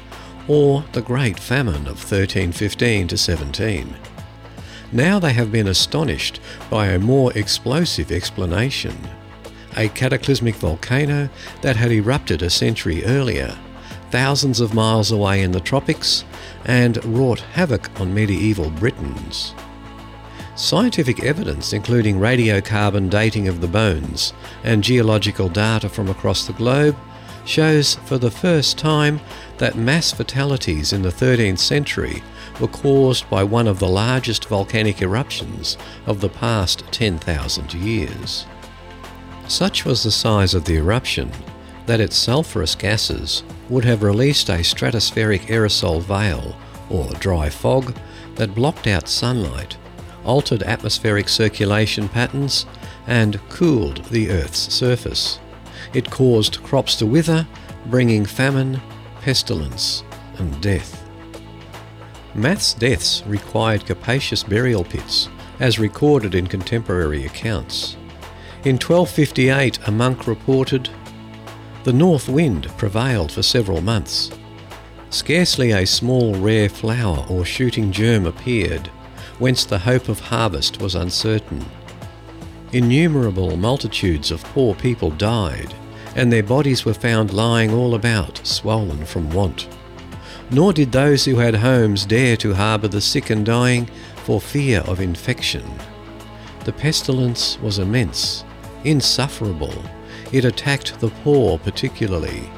or 0.47 0.85
the 0.93 1.01
Great 1.01 1.38
Famine 1.38 1.85
of 1.85 1.97
1315 1.97 3.09
to 3.09 3.17
17. 3.17 3.93
Now 4.93 5.19
they 5.19 5.33
have 5.33 5.51
been 5.51 5.67
astonished 5.67 6.39
by 6.69 6.88
a 6.88 6.97
more 6.97 7.33
explosive 7.38 8.13
explanation. 8.13 8.95
A 9.75 9.89
cataclysmic 9.89 10.55
volcano 10.55 11.27
that 11.61 11.75
had 11.75 11.91
erupted 11.91 12.41
a 12.41 12.49
century 12.49 13.03
earlier 13.03 13.59
thousands 14.12 14.60
of 14.60 14.74
miles 14.74 15.12
away 15.12 15.42
in 15.44 15.51
the 15.51 15.60
tropics 15.60 16.24
and 16.66 17.04
wrought 17.06 17.39
havoc 17.39 17.89
on 18.00 18.13
medieval 18.13 18.70
Britons. 18.72 19.54
Scientific 20.56 21.24
evidence, 21.24 21.72
including 21.72 22.17
radiocarbon 22.17 23.10
dating 23.10 23.48
of 23.48 23.62
the 23.62 23.67
bones 23.67 24.34
and 24.63 24.84
geological 24.84 25.48
data 25.48 25.88
from 25.88 26.10
across 26.10 26.45
the 26.45 26.54
globe, 26.54 26.98
shows 27.45 27.95
for 28.06 28.17
the 28.17 28.30
first 28.30 28.78
time 28.78 29.19
that 29.58 29.78
mass 29.78 30.12
fatalities 30.12 30.93
in 30.93 31.02
the 31.02 31.10
13th 31.10 31.60
century 31.60 32.22
were 32.60 32.67
caused 32.67 33.30
by 33.30 33.43
one 33.43 33.67
of 33.67 33.80
the 33.80 33.88
largest 33.88 34.45
volcanic 34.45 35.02
eruptions 35.02 35.78
of 36.06 36.19
the 36.19 36.30
past 36.30 36.84
10,000 36.91 37.74
years. 37.74 38.45
Such 39.48 39.86
was 39.86 40.04
the 40.04 40.12
size 40.12 40.54
of 40.54 40.65
the 40.65 40.76
eruption 40.76 41.32
that 41.89 41.99
its 41.99 42.15
sulphurous 42.15 42.75
gases 42.75 43.41
would 43.67 43.84
have 43.84 44.04
released 44.04 44.47
a 44.49 44.60
stratospheric 44.60 45.47
aerosol 45.47 45.99
veil, 45.99 46.56
or 46.88 47.10
dry 47.15 47.49
fog, 47.49 47.97
that 48.36 48.54
blocked 48.54 48.86
out 48.86 49.08
sunlight, 49.08 49.75
altered 50.23 50.62
atmospheric 50.62 51.28
circulation 51.28 52.08
patterns, 52.08 52.67
and 53.08 53.41
cooled 53.49 54.06
the 54.06 54.30
Earth's 54.30 54.71
surface. 54.71 55.39
It 55.95 56.12
caused 56.12 56.62
crops 56.62 56.95
to 56.97 57.08
wither, 57.08 57.47
bringing 57.88 58.23
famine, 58.23 58.80
pestilence, 59.21 60.04
and 60.38 60.62
death. 60.62 61.10
Mass 62.36 62.75
deaths 62.75 63.23
required 63.25 63.88
capacious 63.88 64.43
burial 64.43 64.84
pits, 64.84 65.28
as 65.60 65.80
recorded 65.80 66.36
in 66.36 66.45
contemporary 66.45 67.25
accounts. 67.25 67.95
In 68.63 68.75
1258, 68.75 69.88
a 69.88 69.91
monk 69.91 70.28
reported 70.28 70.91
the 71.84 71.94
north 71.94 72.28
wind 72.28 72.68
prevailed 72.78 73.32
for 73.32 73.42
several 73.42 73.82
months. 73.82 74.32
Scarcely 75.12 75.72
a 75.72 75.86
small 75.86 76.36
rare 76.36 76.70
flower 76.70 77.26
or 77.30 77.46
shooting 77.46 77.92
germ 77.92 78.26
appeared, 78.26 78.88
whence 79.39 79.63
the 79.63 79.80
hope 79.80 80.10
of 80.10 80.20
harvest 80.20 80.82
was 80.82 80.96
uncertain. 80.96 81.65
Innumerable 82.74 83.56
multitudes 83.58 84.30
of 84.30 84.44
poor 84.44 84.76
people 84.76 85.10
died, 85.12 85.74
and 86.15 86.32
their 86.32 86.44
bodies 86.44 86.86
were 86.86 86.94
found 86.94 87.34
lying 87.34 87.74
all 87.74 87.96
about, 87.96 88.46
swollen 88.46 89.06
from 89.06 89.30
want. 89.32 89.68
Nor 90.52 90.74
did 90.74 90.92
those 90.92 91.26
who 91.26 91.38
had 91.38 91.56
homes 91.56 92.06
dare 92.06 92.36
to 92.38 92.54
harbour 92.54 92.88
the 92.88 93.02
sick 93.02 93.30
and 93.30 93.46
dying 93.46 93.88
for 94.26 94.42
fear 94.42 94.82
of 94.82 95.00
infection. 95.00 95.63
The 96.65 96.74
pestilence 96.74 97.58
was 97.62 97.80
immense, 97.80 98.44
insufferable, 98.84 99.74
it 100.32 100.46
attacked 100.46 101.00
the 101.00 101.10
poor 101.24 101.58
particularly. 101.60 102.50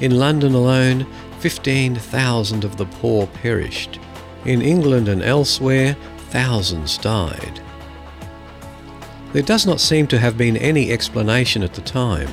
In 0.00 0.18
London 0.18 0.54
alone, 0.54 1.06
15,000 1.40 2.64
of 2.64 2.76
the 2.76 2.86
poor 2.86 3.26
perished. 3.26 3.98
In 4.44 4.62
England 4.62 5.08
and 5.08 5.22
elsewhere, 5.22 5.96
thousands 6.30 6.96
died. 6.98 7.60
There 9.32 9.42
does 9.42 9.66
not 9.66 9.80
seem 9.80 10.06
to 10.08 10.18
have 10.18 10.36
been 10.36 10.56
any 10.56 10.90
explanation 10.90 11.62
at 11.62 11.74
the 11.74 11.82
time. 11.82 12.30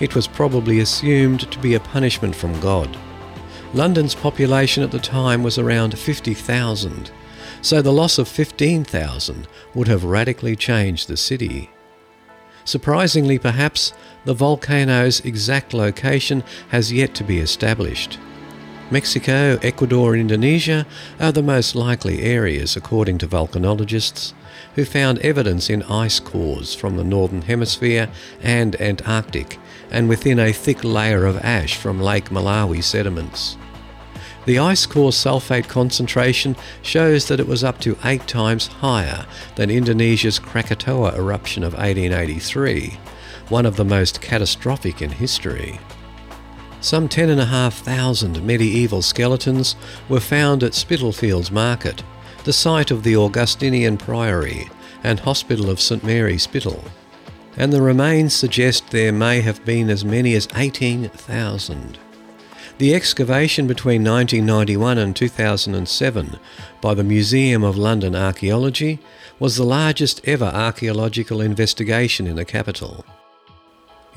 It 0.00 0.14
was 0.14 0.26
probably 0.26 0.80
assumed 0.80 1.50
to 1.52 1.58
be 1.60 1.74
a 1.74 1.80
punishment 1.80 2.34
from 2.34 2.58
God. 2.60 2.96
London's 3.72 4.14
population 4.14 4.82
at 4.82 4.90
the 4.90 4.98
time 4.98 5.42
was 5.42 5.58
around 5.58 5.98
50,000, 5.98 7.10
so 7.60 7.82
the 7.82 7.92
loss 7.92 8.18
of 8.18 8.28
15,000 8.28 9.46
would 9.74 9.88
have 9.88 10.04
radically 10.04 10.56
changed 10.56 11.08
the 11.08 11.16
city. 11.16 11.70
Surprisingly, 12.64 13.38
perhaps, 13.38 13.92
the 14.24 14.34
volcano's 14.34 15.20
exact 15.20 15.74
location 15.74 16.42
has 16.70 16.92
yet 16.92 17.14
to 17.14 17.24
be 17.24 17.38
established. 17.38 18.18
Mexico, 18.90 19.58
Ecuador, 19.62 20.12
and 20.12 20.20
Indonesia 20.20 20.86
are 21.18 21.32
the 21.32 21.42
most 21.42 21.74
likely 21.74 22.22
areas, 22.22 22.76
according 22.76 23.18
to 23.18 23.26
volcanologists, 23.26 24.32
who 24.74 24.84
found 24.84 25.18
evidence 25.18 25.70
in 25.70 25.82
ice 25.84 26.20
cores 26.20 26.74
from 26.74 26.96
the 26.96 27.04
Northern 27.04 27.42
Hemisphere 27.42 28.08
and 28.42 28.80
Antarctic, 28.80 29.58
and 29.90 30.08
within 30.08 30.38
a 30.38 30.52
thick 30.52 30.84
layer 30.84 31.24
of 31.26 31.38
ash 31.38 31.76
from 31.76 32.00
Lake 32.00 32.30
Malawi 32.30 32.82
sediments. 32.82 33.56
The 34.46 34.58
ice 34.58 34.84
core 34.84 35.10
sulfate 35.10 35.68
concentration 35.68 36.54
shows 36.82 37.28
that 37.28 37.40
it 37.40 37.48
was 37.48 37.64
up 37.64 37.80
to 37.80 37.96
eight 38.04 38.26
times 38.26 38.66
higher 38.66 39.26
than 39.56 39.70
Indonesia's 39.70 40.38
Krakatoa 40.38 41.16
eruption 41.16 41.64
of 41.64 41.72
1883, 41.72 42.98
one 43.48 43.64
of 43.64 43.76
the 43.76 43.84
most 43.84 44.20
catastrophic 44.20 45.00
in 45.00 45.10
history. 45.10 45.80
Some 46.82 47.08
10,500 47.08 48.44
medieval 48.44 49.00
skeletons 49.00 49.76
were 50.10 50.20
found 50.20 50.62
at 50.62 50.74
Spitalfields 50.74 51.50
Market, 51.50 52.02
the 52.44 52.52
site 52.52 52.90
of 52.90 53.02
the 53.02 53.16
Augustinian 53.16 53.96
Priory 53.96 54.68
and 55.02 55.20
Hospital 55.20 55.70
of 55.70 55.80
St 55.80 56.04
Mary 56.04 56.36
Spital, 56.36 56.84
and 57.56 57.72
the 57.72 57.80
remains 57.80 58.34
suggest 58.34 58.90
there 58.90 59.12
may 59.12 59.40
have 59.40 59.64
been 59.64 59.88
as 59.88 60.04
many 60.04 60.34
as 60.34 60.48
18,000. 60.54 61.98
The 62.76 62.92
excavation 62.92 63.68
between 63.68 64.02
1991 64.02 64.98
and 64.98 65.14
2007 65.14 66.40
by 66.80 66.94
the 66.94 67.04
Museum 67.04 67.62
of 67.62 67.76
London 67.76 68.16
Archaeology 68.16 68.98
was 69.38 69.56
the 69.56 69.62
largest 69.62 70.20
ever 70.24 70.46
archaeological 70.46 71.40
investigation 71.40 72.26
in 72.26 72.34
the 72.34 72.44
capital. 72.44 73.04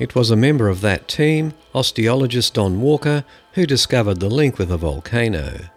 It 0.00 0.16
was 0.16 0.32
a 0.32 0.36
member 0.36 0.68
of 0.68 0.80
that 0.80 1.06
team, 1.06 1.54
osteologist 1.72 2.54
Don 2.54 2.80
Walker, 2.80 3.24
who 3.52 3.64
discovered 3.64 4.18
the 4.18 4.28
link 4.28 4.58
with 4.58 4.72
a 4.72 4.76
volcano. 4.76 5.68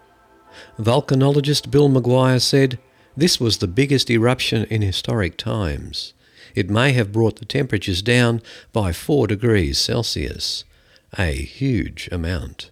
Volcanologist 0.76 1.70
Bill 1.70 1.88
McGuire 1.88 2.42
said, 2.42 2.80
This 3.16 3.38
was 3.38 3.58
the 3.58 3.68
biggest 3.68 4.10
eruption 4.10 4.64
in 4.64 4.82
historic 4.82 5.36
times. 5.36 6.14
It 6.56 6.68
may 6.68 6.92
have 6.94 7.12
brought 7.12 7.36
the 7.36 7.44
temperatures 7.44 8.02
down 8.02 8.42
by 8.72 8.90
4 8.90 9.28
degrees 9.28 9.78
Celsius, 9.78 10.64
a 11.16 11.30
huge 11.30 12.08
amount. 12.10 12.71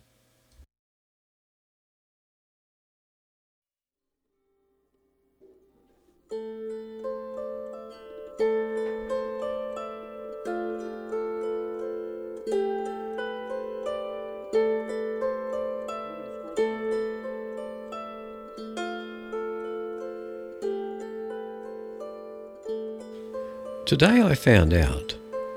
Today 23.90 24.22
I 24.22 24.36
found 24.36 24.72
out 24.72 25.16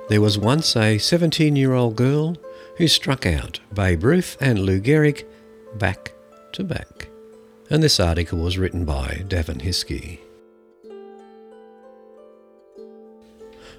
there 0.09 0.19
was 0.19 0.39
once 0.39 0.75
a 0.75 0.97
17 0.97 1.55
year 1.55 1.73
old 1.73 1.95
girl 1.95 2.35
who 2.77 2.87
struck 2.87 3.27
out 3.27 3.59
Babe 3.71 4.03
Ruth 4.03 4.37
and 4.41 4.57
Lou 4.57 4.81
Gehrig 4.81 5.23
back 5.75 6.13
to 6.53 6.63
back. 6.63 7.09
And 7.69 7.83
this 7.83 7.99
article 7.99 8.39
was 8.39 8.57
written 8.57 8.85
by 8.85 9.21
Daven 9.27 9.61
Hiskey. 9.61 10.17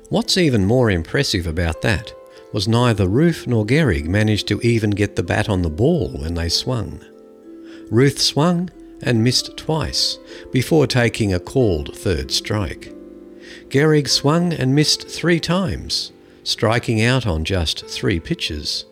What's 0.08 0.38
even 0.38 0.66
more 0.66 0.88
impressive 0.88 1.48
about 1.48 1.82
that 1.82 2.14
was 2.52 2.68
neither 2.68 3.08
Ruth 3.08 3.48
nor 3.48 3.66
Gehrig 3.66 4.06
managed 4.06 4.46
to 4.46 4.60
even 4.60 4.90
get 4.90 5.16
the 5.16 5.24
bat 5.24 5.48
on 5.48 5.62
the 5.62 5.68
ball 5.68 6.10
when 6.10 6.34
they 6.34 6.48
swung. 6.48 7.04
Ruth 7.90 8.20
swung 8.20 8.70
and 9.02 9.24
missed 9.24 9.56
twice 9.56 10.16
before 10.52 10.86
taking 10.86 11.34
a 11.34 11.40
called 11.40 11.96
third 11.96 12.30
strike. 12.30 12.94
Gehrig 13.74 14.08
swung 14.08 14.52
and 14.52 14.72
missed 14.72 15.08
three 15.08 15.40
times, 15.40 16.12
striking 16.44 17.02
out 17.02 17.26
on 17.26 17.44
just 17.44 17.84
three 17.86 18.20
pitches. 18.20 18.84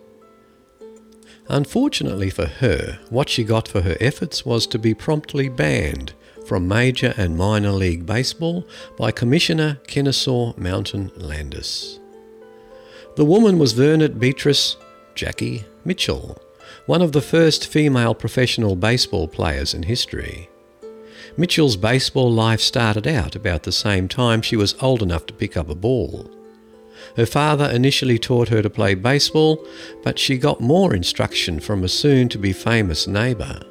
Unfortunately 1.48 2.30
for 2.30 2.46
her, 2.46 2.98
what 3.08 3.28
she 3.28 3.44
got 3.44 3.68
for 3.68 3.82
her 3.82 3.96
efforts 4.00 4.44
was 4.44 4.66
to 4.66 4.80
be 4.80 4.92
promptly 4.92 5.48
banned 5.48 6.14
from 6.48 6.66
Major 6.66 7.14
and 7.16 7.36
Minor 7.36 7.70
League 7.70 8.04
Baseball 8.04 8.66
by 8.98 9.12
Commissioner 9.12 9.78
Kennesaw 9.86 10.52
Mountain 10.56 11.12
Landis. 11.14 12.00
The 13.14 13.24
woman 13.24 13.60
was 13.60 13.74
Vernet 13.74 14.18
Beatrice 14.18 14.76
Jackie 15.14 15.64
Mitchell, 15.84 16.42
one 16.86 17.02
of 17.02 17.12
the 17.12 17.22
first 17.22 17.68
female 17.68 18.16
professional 18.16 18.74
baseball 18.74 19.28
players 19.28 19.74
in 19.74 19.84
history. 19.84 20.48
Mitchell's 21.36 21.76
baseball 21.76 22.30
life 22.30 22.60
started 22.60 23.06
out 23.06 23.34
about 23.34 23.62
the 23.62 23.72
same 23.72 24.06
time 24.06 24.42
she 24.42 24.56
was 24.56 24.74
old 24.82 25.02
enough 25.02 25.24
to 25.26 25.34
pick 25.34 25.56
up 25.56 25.70
a 25.70 25.74
ball. 25.74 26.30
Her 27.16 27.26
father 27.26 27.70
initially 27.70 28.18
taught 28.18 28.48
her 28.48 28.62
to 28.62 28.70
play 28.70 28.94
baseball, 28.94 29.66
but 30.04 30.18
she 30.18 30.36
got 30.36 30.60
more 30.60 30.94
instruction 30.94 31.58
from 31.58 31.82
a 31.82 31.88
soon 31.88 32.28
to 32.30 32.38
be 32.38 32.52
famous 32.52 33.06
neighbour. 33.06 33.62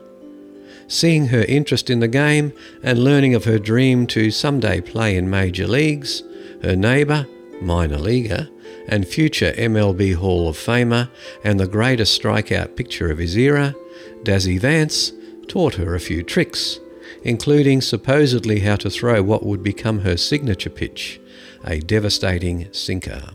Seeing 0.88 1.28
her 1.28 1.44
interest 1.44 1.90
in 1.90 2.00
the 2.00 2.08
game 2.08 2.52
and 2.84 3.04
learning 3.04 3.36
of 3.36 3.46
her 3.46 3.60
dream 3.60 4.08
to 4.08 4.32
someday 4.32 4.82
play 4.82 5.16
in 5.16 5.30
major 5.30 5.68
leagues, 5.68 6.24
her 6.64 6.76
neighbour, 6.76 7.28
minor 7.62 7.98
leaguer, 7.98 8.50
and 8.88 9.08
future 9.08 9.54
MLB 9.54 10.16
Hall 10.16 10.50
of 10.50 10.58
Famer 10.58 11.10
and 11.44 11.60
the 11.60 11.68
greatest 11.68 12.20
strikeout 12.20 12.76
pitcher 12.76 13.10
of 13.10 13.20
his 13.20 13.38
era, 13.38 13.76
Dazzy 14.24 14.60
Vance, 14.60 15.14
taught 15.48 15.76
her 15.76 15.96
a 15.96 16.00
few 16.00 16.24
tricks 16.24 16.80
including 17.24 17.82
supposedly 17.82 18.60
how 18.60 18.76
to 18.76 18.90
throw 18.90 19.22
what 19.22 19.46
would 19.46 19.64
become 19.64 20.00
her 20.00 20.18
signature 20.18 20.70
pitch, 20.70 21.20
a 21.64 21.80
devastating 21.80 22.72
sinker. 22.74 23.30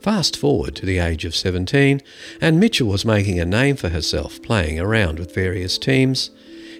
Fast 0.00 0.36
forward 0.36 0.74
to 0.76 0.86
the 0.86 0.98
age 0.98 1.24
of 1.24 1.36
17, 1.36 2.00
and 2.40 2.58
Mitchell 2.58 2.88
was 2.88 3.04
making 3.04 3.38
a 3.38 3.44
name 3.44 3.76
for 3.76 3.90
herself 3.90 4.40
playing 4.40 4.80
around 4.80 5.18
with 5.18 5.34
various 5.34 5.76
teams, 5.76 6.30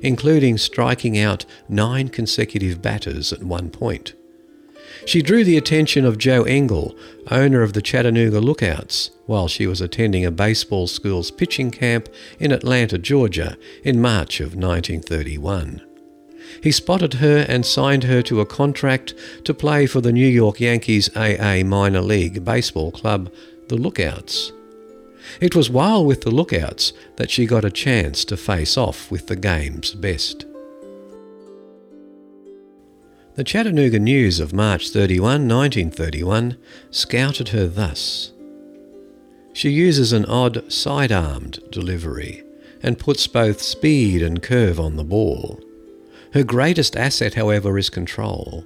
including 0.03 0.57
striking 0.57 1.19
out 1.19 1.45
nine 1.69 2.09
consecutive 2.09 2.81
batters 2.81 3.33
at 3.33 3.43
one 3.43 3.69
point. 3.69 4.15
She 5.07 5.23
drew 5.23 5.45
the 5.45 5.57
attention 5.57 6.05
of 6.05 6.19
Joe 6.19 6.43
Engel, 6.45 6.97
owner 7.31 7.63
of 7.63 7.73
the 7.73 7.83
Chattanooga 7.83 8.41
Lookouts, 8.41 9.11
while 9.27 9.49
she 9.49 9.67
was 9.67 9.81
attending 9.81 10.25
a 10.25 10.31
baseball 10.31 10.87
school's 10.87 11.31
pitching 11.31 11.71
camp 11.71 12.09
in 12.39 12.53
Atlanta, 12.53 12.99
Georgia, 12.99 13.57
in 13.83 14.01
March 14.01 14.41
of 14.41 14.55
1931. 14.55 15.83
He 16.63 16.73
spotted 16.73 17.15
her 17.15 17.47
and 17.49 17.65
signed 17.65 18.05
her 18.05 18.23
to 18.23 18.41
a 18.41 18.47
contract 18.47 19.15
to 19.45 19.55
play 19.55 19.87
for 19.87 20.01
the 20.01 20.13
New 20.13 20.27
York 20.27 20.61
Yankees 20.61 21.15
AA 21.17 21.63
minor 21.65 22.01
league 22.01 22.45
baseball 22.45 22.91
club, 22.91 23.33
the 23.69 23.77
Lookouts. 23.77 24.53
It 25.41 25.55
was 25.55 25.71
while 25.71 26.05
with 26.05 26.23
the 26.23 26.31
Lookouts 26.31 26.93
that 27.17 27.31
she 27.31 27.47
got 27.47 27.65
a 27.65 27.71
chance 27.71 28.25
to 28.27 28.37
face 28.37 28.77
off 28.77 29.11
with 29.11 29.29
the 29.29 29.37
game's 29.37 29.95
best. 29.95 30.45
The 33.37 33.45
Chattanooga 33.45 34.01
News 34.01 34.41
of 34.41 34.53
March 34.53 34.91
31, 34.91 35.47
1931, 35.47 36.57
scouted 36.91 37.51
her 37.51 37.69
thus. 37.69 38.33
She 39.53 39.71
uses 39.71 40.13
an 40.13 40.25
odd 40.25 40.71
side-armed 40.71 41.61
delivery 41.71 42.43
and 42.83 42.99
puts 42.99 43.29
both 43.29 43.63
speed 43.63 44.21
and 44.21 44.43
curve 44.43 44.81
on 44.81 44.97
the 44.97 45.05
ball. 45.05 45.61
Her 46.33 46.43
greatest 46.43 46.97
asset, 46.97 47.35
however, 47.35 47.79
is 47.79 47.89
control. 47.89 48.65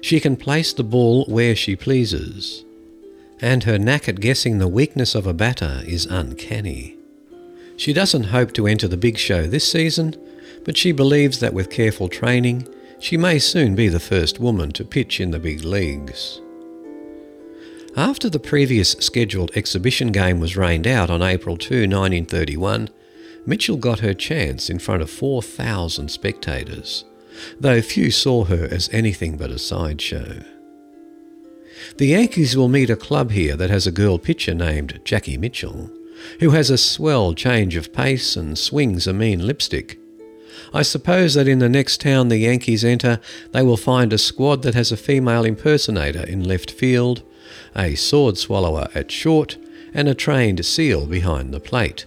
She 0.00 0.18
can 0.18 0.36
place 0.36 0.72
the 0.72 0.82
ball 0.82 1.26
where 1.26 1.54
she 1.54 1.76
pleases. 1.76 2.64
And 3.42 3.64
her 3.64 3.78
knack 3.78 4.08
at 4.08 4.20
guessing 4.20 4.56
the 4.56 4.66
weakness 4.66 5.14
of 5.14 5.26
a 5.26 5.34
batter 5.34 5.82
is 5.84 6.06
uncanny. 6.06 6.96
She 7.76 7.92
doesn't 7.92 8.24
hope 8.24 8.54
to 8.54 8.66
enter 8.66 8.88
the 8.88 8.96
big 8.96 9.18
show 9.18 9.46
this 9.46 9.70
season, 9.70 10.16
but 10.64 10.78
she 10.78 10.90
believes 10.90 11.38
that 11.40 11.52
with 11.52 11.70
careful 11.70 12.08
training, 12.08 12.66
she 12.98 13.16
may 13.16 13.38
soon 13.38 13.74
be 13.74 13.88
the 13.88 14.00
first 14.00 14.40
woman 14.40 14.70
to 14.72 14.84
pitch 14.84 15.20
in 15.20 15.30
the 15.30 15.38
big 15.38 15.64
leagues. 15.64 16.40
After 17.96 18.28
the 18.28 18.38
previous 18.38 18.92
scheduled 18.92 19.56
exhibition 19.56 20.12
game 20.12 20.38
was 20.38 20.56
rained 20.56 20.86
out 20.86 21.08
on 21.08 21.22
April 21.22 21.56
2, 21.56 21.88
1931, 21.88 22.90
Mitchell 23.46 23.76
got 23.76 24.00
her 24.00 24.12
chance 24.12 24.68
in 24.68 24.78
front 24.78 25.02
of 25.02 25.08
4,000 25.08 26.10
spectators, 26.10 27.04
though 27.58 27.80
few 27.80 28.10
saw 28.10 28.44
her 28.44 28.68
as 28.70 28.90
anything 28.92 29.36
but 29.36 29.50
a 29.50 29.58
sideshow. 29.58 30.42
The 31.96 32.08
Yankees 32.08 32.56
will 32.56 32.68
meet 32.68 32.90
a 32.90 32.96
club 32.96 33.30
here 33.30 33.56
that 33.56 33.70
has 33.70 33.86
a 33.86 33.92
girl 33.92 34.18
pitcher 34.18 34.54
named 34.54 35.00
Jackie 35.04 35.38
Mitchell, 35.38 35.90
who 36.40 36.50
has 36.50 36.70
a 36.70 36.78
swell 36.78 37.34
change 37.34 37.76
of 37.76 37.92
pace 37.92 38.36
and 38.36 38.58
swings 38.58 39.06
a 39.06 39.12
mean 39.12 39.46
lipstick. 39.46 39.98
I 40.72 40.82
suppose 40.82 41.34
that 41.34 41.48
in 41.48 41.58
the 41.58 41.68
next 41.68 42.00
town 42.00 42.28
the 42.28 42.38
Yankees 42.38 42.84
enter, 42.84 43.20
they 43.52 43.62
will 43.62 43.76
find 43.76 44.12
a 44.12 44.18
squad 44.18 44.62
that 44.62 44.74
has 44.74 44.92
a 44.92 44.96
female 44.96 45.44
impersonator 45.44 46.22
in 46.22 46.44
left 46.44 46.70
field, 46.70 47.22
a 47.74 47.94
sword 47.94 48.38
swallower 48.38 48.88
at 48.94 49.10
short, 49.10 49.56
and 49.94 50.08
a 50.08 50.14
trained 50.14 50.64
seal 50.64 51.06
behind 51.06 51.52
the 51.52 51.60
plate. 51.60 52.06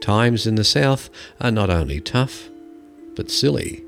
Times 0.00 0.46
in 0.46 0.56
the 0.56 0.64
South 0.64 1.08
are 1.40 1.52
not 1.52 1.70
only 1.70 2.00
tough, 2.00 2.48
but 3.14 3.30
silly. 3.30 3.84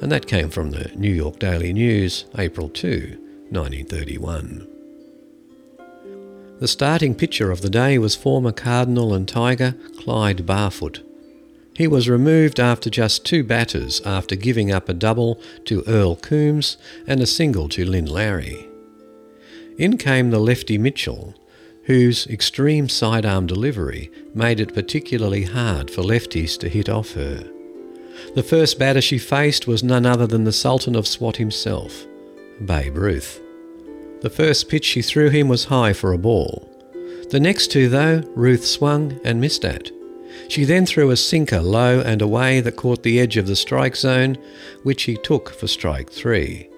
And 0.00 0.10
that 0.12 0.26
came 0.26 0.48
from 0.50 0.70
the 0.70 0.90
New 0.94 1.12
York 1.12 1.38
Daily 1.38 1.72
News, 1.72 2.24
April 2.38 2.68
2, 2.68 3.16
1931. 3.50 4.66
The 6.58 6.68
starting 6.68 7.14
pitcher 7.14 7.50
of 7.50 7.60
the 7.60 7.68
day 7.68 7.98
was 7.98 8.14
former 8.14 8.52
Cardinal 8.52 9.12
and 9.12 9.28
Tiger 9.28 9.74
Clyde 9.98 10.46
Barfoot. 10.46 11.05
He 11.76 11.86
was 11.86 12.08
removed 12.08 12.58
after 12.58 12.88
just 12.88 13.26
two 13.26 13.44
batters 13.44 14.00
after 14.00 14.34
giving 14.34 14.72
up 14.72 14.88
a 14.88 14.94
double 14.94 15.38
to 15.66 15.84
Earl 15.86 16.16
Coombs 16.16 16.78
and 17.06 17.20
a 17.20 17.26
single 17.26 17.68
to 17.68 17.84
Lynn 17.84 18.06
Lowry. 18.06 18.66
In 19.76 19.98
came 19.98 20.30
the 20.30 20.38
lefty 20.38 20.78
Mitchell, 20.78 21.34
whose 21.84 22.26
extreme 22.28 22.88
sidearm 22.88 23.46
delivery 23.46 24.10
made 24.34 24.58
it 24.58 24.72
particularly 24.72 25.44
hard 25.44 25.90
for 25.90 26.00
lefties 26.00 26.58
to 26.60 26.70
hit 26.70 26.88
off 26.88 27.12
her. 27.12 27.46
The 28.34 28.42
first 28.42 28.78
batter 28.78 29.02
she 29.02 29.18
faced 29.18 29.66
was 29.66 29.84
none 29.84 30.06
other 30.06 30.26
than 30.26 30.44
the 30.44 30.52
Sultan 30.52 30.96
of 30.96 31.06
Swat 31.06 31.36
himself, 31.36 32.06
Babe 32.64 32.96
Ruth. 32.96 33.38
The 34.22 34.30
first 34.30 34.70
pitch 34.70 34.86
she 34.86 35.02
threw 35.02 35.28
him 35.28 35.48
was 35.48 35.66
high 35.66 35.92
for 35.92 36.12
a 36.12 36.18
ball. 36.18 36.66
The 37.28 37.40
next 37.40 37.70
two, 37.70 37.90
though, 37.90 38.22
Ruth 38.34 38.64
swung 38.64 39.20
and 39.22 39.42
missed 39.42 39.64
at. 39.66 39.90
She 40.48 40.64
then 40.64 40.86
threw 40.86 41.10
a 41.10 41.16
sinker 41.16 41.60
low 41.60 42.00
and 42.00 42.22
away 42.22 42.60
that 42.60 42.76
caught 42.76 43.02
the 43.02 43.20
edge 43.20 43.36
of 43.36 43.46
the 43.46 43.56
strike 43.56 43.96
zone, 43.96 44.38
which 44.82 45.04
he 45.04 45.16
took 45.16 45.50
for 45.50 45.66
strike 45.66 46.10
three. 46.10 46.68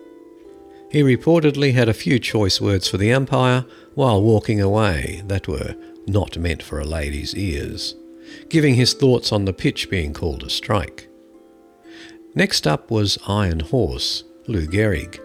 He 0.90 1.02
reportedly 1.02 1.74
had 1.74 1.88
a 1.88 1.94
few 1.94 2.18
choice 2.18 2.60
words 2.60 2.88
for 2.88 2.96
the 2.96 3.12
umpire 3.12 3.66
while 3.94 4.22
walking 4.22 4.60
away 4.60 5.22
that 5.26 5.46
were 5.46 5.74
not 6.06 6.38
meant 6.38 6.62
for 6.62 6.80
a 6.80 6.86
lady's 6.86 7.34
ears, 7.34 7.94
giving 8.48 8.74
his 8.74 8.94
thoughts 8.94 9.30
on 9.32 9.44
the 9.44 9.52
pitch 9.52 9.90
being 9.90 10.14
called 10.14 10.42
a 10.42 10.50
strike. 10.50 11.08
Next 12.34 12.66
up 12.66 12.90
was 12.90 13.18
Iron 13.26 13.60
Horse, 13.60 14.24
Lou 14.46 14.66
Gehrig. 14.66 15.20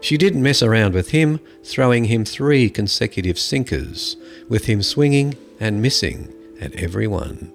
She 0.00 0.16
didn't 0.16 0.42
mess 0.42 0.62
around 0.62 0.94
with 0.94 1.10
him, 1.10 1.40
throwing 1.64 2.04
him 2.04 2.24
three 2.24 2.68
consecutive 2.68 3.38
sinkers, 3.38 4.16
with 4.48 4.64
him 4.66 4.82
swinging 4.82 5.36
and 5.60 5.80
missing 5.80 6.32
at 6.60 6.74
every 6.74 7.06
one. 7.06 7.52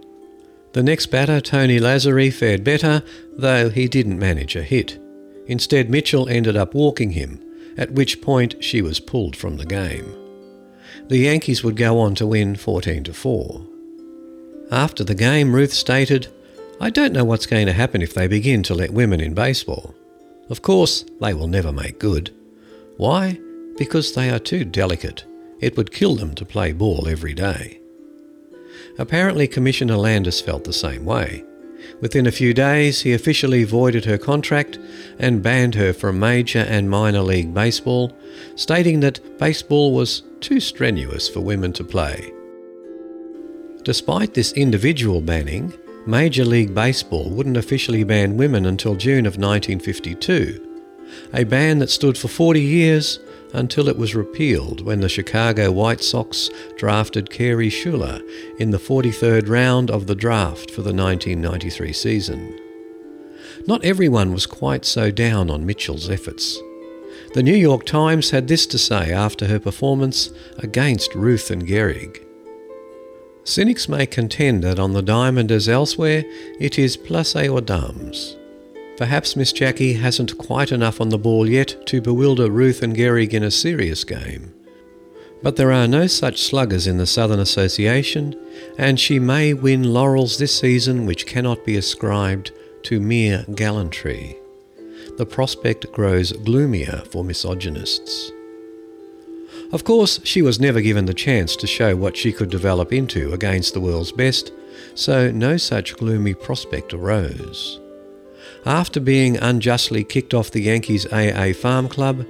The 0.74 0.84
next 0.84 1.08
batter, 1.08 1.42
Tony 1.42 1.80
Lazzeri, 1.80 2.32
fared 2.32 2.64
better, 2.64 3.04
though 3.36 3.70
he 3.70 3.88
didn't 3.88 4.20
manage 4.20 4.56
a 4.56 4.64
hit. 4.64 4.98
Instead, 5.48 5.90
Mitchell 5.90 6.30
ended 6.30 6.56
up 6.56 6.74
walking 6.74 7.12
him, 7.12 7.44
at 7.78 7.92
which 7.92 8.22
point 8.22 8.64
she 8.64 8.82
was 8.82 9.00
pulled 9.00 9.36
from 9.36 9.58
the 9.58 9.66
game. 9.66 10.16
The 11.08 11.18
Yankees 11.18 11.62
would 11.64 11.76
go 11.76 12.00
on 12.00 12.16
to 12.16 12.28
win 12.28 12.56
14 12.56 13.04
to 13.04 13.14
4. 13.14 13.68
After 14.72 15.04
the 15.04 15.16
game, 15.16 15.54
Ruth 15.54 15.74
stated, 15.74 16.28
I 16.80 16.90
don't 16.90 17.12
know 17.12 17.26
what's 17.26 17.46
going 17.46 17.66
to 17.66 17.74
happen 17.74 18.02
if 18.02 18.14
they 18.14 18.28
begin 18.28 18.64
to 18.64 18.74
let 18.74 18.94
women 18.94 19.20
in 19.20 19.34
baseball. 19.34 19.94
Of 20.50 20.62
course, 20.62 21.04
they 21.20 21.34
will 21.34 21.48
never 21.48 21.74
make 21.74 22.00
good. 22.00 22.34
Why? 22.96 23.40
Because 23.78 24.14
they 24.14 24.30
are 24.30 24.40
too 24.40 24.64
delicate. 24.64 25.26
It 25.60 25.76
would 25.76 25.92
kill 25.92 26.16
them 26.16 26.34
to 26.36 26.46
play 26.46 26.72
ball 26.72 27.10
every 27.10 27.34
day. 27.34 27.81
Apparently, 28.98 29.48
Commissioner 29.48 29.98
Landis 29.98 30.42
felt 30.42 30.64
the 30.64 30.74
same 30.74 31.06
way. 31.06 31.44
Within 32.00 32.28
a 32.28 32.32
few 32.32 32.54
days, 32.54 33.02
he 33.02 33.14
officially 33.14 33.64
voided 33.64 34.06
her 34.06 34.18
contract 34.18 34.80
and 35.20 35.44
banned 35.44 35.76
her 35.76 35.94
from 35.94 36.20
Major 36.20 36.60
and 36.60 36.90
Minor 36.90 37.22
League 37.22 37.54
Baseball, 37.54 38.16
stating 38.56 39.00
that 39.02 39.38
baseball 39.38 39.94
was 39.94 40.24
too 40.40 40.60
strenuous 40.60 41.30
for 41.30 41.42
women 41.42 41.74
to 41.74 41.84
play. 41.84 42.32
Despite 43.84 44.34
this 44.34 44.54
individual 44.54 45.22
banning, 45.22 45.74
Major 46.06 46.46
League 46.46 46.74
Baseball 46.74 47.30
wouldn't 47.30 47.58
officially 47.58 48.04
ban 48.04 48.38
women 48.38 48.66
until 48.66 48.96
June 48.96 49.26
of 49.26 49.38
1952, 49.38 50.68
a 51.34 51.44
ban 51.44 51.80
that 51.80 51.90
stood 51.90 52.18
for 52.18 52.28
40 52.28 52.62
years 52.62 53.20
until 53.54 53.88
it 53.88 53.98
was 53.98 54.16
repealed 54.16 54.82
when 54.82 55.02
the 55.02 55.10
Chicago 55.10 55.72
White 55.72 56.02
Sox 56.02 56.50
drafted 56.78 57.30
Carey 57.30 57.70
Schueler 57.70 58.22
in 58.60 58.72
the 58.72 58.78
43rd 58.78 59.50
round 59.50 59.92
of 59.92 60.08
the 60.08 60.16
draft 60.16 60.72
for 60.72 60.82
the 60.82 60.94
1993 60.94 61.94
season. 61.94 62.60
Not 63.68 63.84
everyone 63.86 64.34
was 64.34 64.46
quite 64.46 64.86
so 64.86 65.12
down 65.12 65.50
on 65.50 65.66
Mitchell's 65.66 66.10
efforts. 66.10 66.60
The 67.34 67.44
New 67.44 67.56
York 67.56 67.86
Times 67.86 68.32
had 68.32 68.48
this 68.48 68.66
to 68.68 68.78
say 68.78 69.12
after 69.12 69.48
her 69.48 69.60
performance 69.60 70.32
against 70.58 71.16
Ruth 71.16 71.52
and 71.52 71.66
Gehrig. 71.66 72.26
Cynics 73.44 73.90
may 73.90 74.06
contend 74.06 74.64
that 74.64 74.80
on 74.80 74.94
the 74.94 75.02
diamond 75.02 75.52
as 75.52 75.68
elsewhere, 75.68 76.24
it 76.60 76.78
is 76.78 76.98
place 76.98 77.36
aux 77.36 77.60
dames. 77.60 78.36
Perhaps 78.98 79.36
Miss 79.36 79.52
Jackie 79.52 79.94
hasn't 79.94 80.38
quite 80.38 80.72
enough 80.72 81.02
on 81.02 81.10
the 81.10 81.18
ball 81.18 81.50
yet 81.50 81.88
to 81.88 82.02
bewilder 82.02 82.52
Ruth 82.52 82.84
and 82.84 82.96
Gehrig 82.96 83.34
in 83.34 83.44
a 83.44 83.52
serious 83.52 84.04
game. 84.04 84.54
But 85.44 85.56
there 85.56 85.72
are 85.72 85.88
no 85.88 86.06
such 86.06 86.42
sluggers 86.42 86.86
in 86.86 86.98
the 86.98 87.08
Southern 87.08 87.40
Association, 87.40 88.36
and 88.78 89.00
she 89.00 89.18
may 89.18 89.54
win 89.56 89.92
laurels 89.92 90.38
this 90.38 90.58
season 90.58 91.06
which 91.08 91.26
cannot 91.26 91.66
be 91.66 91.78
ascribed 91.78 92.52
to 92.84 93.00
mere 93.00 93.46
gallantry. 93.56 94.38
The 95.18 95.26
prospect 95.26 95.92
grows 95.92 96.32
gloomier 96.32 97.04
for 97.12 97.24
misogynists. 97.24 98.32
Of 99.72 99.84
course, 99.84 100.20
she 100.24 100.42
was 100.42 100.60
never 100.60 100.82
given 100.82 101.06
the 101.06 101.14
chance 101.14 101.56
to 101.56 101.68
show 101.68 101.96
what 101.96 102.18
she 102.18 102.32
could 102.32 102.50
develop 102.50 102.94
into 102.94 103.34
against 103.34 103.74
the 103.74 103.82
world's 103.82 104.12
best, 104.12 104.52
so 104.94 105.32
no 105.32 105.58
such 105.58 105.98
gloomy 105.98 106.34
prospect 106.34 106.94
arose. 106.94 107.81
After 108.66 109.00
being 109.00 109.38
unjustly 109.38 110.04
kicked 110.04 110.36
off 110.36 110.52
the 110.52 110.62
Yankees 110.62 111.12
AA 111.12 111.52
Farm 111.54 111.90
Club, 111.90 112.28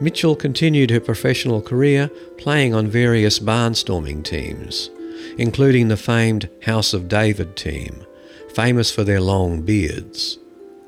Mitchell 0.00 0.34
continued 0.34 0.90
her 0.90 0.98
professional 0.98 1.62
career 1.62 2.08
playing 2.36 2.74
on 2.74 2.88
various 2.88 3.38
barnstorming 3.38 4.24
teams, 4.24 4.90
including 5.36 5.86
the 5.86 5.96
famed 5.96 6.48
House 6.64 6.92
of 6.92 7.06
David 7.06 7.56
team, 7.56 8.04
famous 8.52 8.90
for 8.90 9.04
their 9.04 9.20
long 9.20 9.62
beards. 9.62 10.38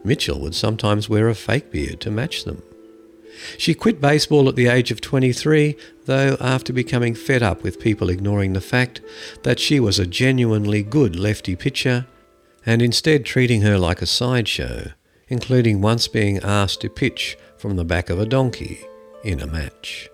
Mitchell 0.02 0.40
would 0.40 0.56
sometimes 0.56 1.08
wear 1.08 1.28
a 1.28 1.36
fake 1.36 1.70
beard 1.70 2.00
to 2.00 2.10
match 2.10 2.44
them. 2.44 2.60
She 3.58 3.74
quit 3.74 4.00
baseball 4.00 4.48
at 4.48 4.56
the 4.56 4.66
age 4.66 4.90
of 4.90 5.00
23, 5.00 5.76
though 6.06 6.36
after 6.40 6.72
becoming 6.72 7.14
fed 7.14 7.44
up 7.44 7.62
with 7.62 7.78
people 7.78 8.10
ignoring 8.10 8.54
the 8.54 8.60
fact 8.60 9.00
that 9.44 9.60
she 9.60 9.78
was 9.78 10.00
a 10.00 10.06
genuinely 10.06 10.82
good 10.82 11.14
lefty 11.14 11.54
pitcher 11.54 12.06
and 12.66 12.82
instead 12.82 13.24
treating 13.24 13.62
her 13.62 13.78
like 13.78 14.02
a 14.02 14.06
sideshow, 14.06 14.90
including 15.28 15.80
once 15.80 16.08
being 16.08 16.38
asked 16.38 16.80
to 16.80 16.90
pitch 16.90 17.36
from 17.56 17.76
the 17.76 17.84
back 17.84 18.10
of 18.10 18.18
a 18.18 18.26
donkey 18.26 18.80
in 19.24 19.40
a 19.40 19.46
match. 19.46 20.08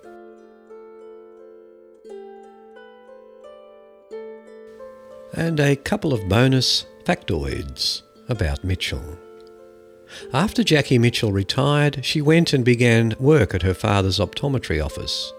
And 5.33 5.61
a 5.61 5.77
couple 5.77 6.15
of 6.15 6.29
bonus 6.29 6.87
factoids 7.05 8.03
about 8.29 8.65
Mitchell. 8.65 9.19
After 10.33 10.65
Jackie 10.65 10.99
Mitchell 10.99 11.33
retired, 11.33 12.05
she 12.05 12.23
went 12.23 12.53
and 12.53 12.65
began 12.65 13.15
work 13.19 13.55
at 13.55 13.63
her 13.63 13.75
father's 13.75 14.19
optometry 14.19 14.83
office. 14.83 15.33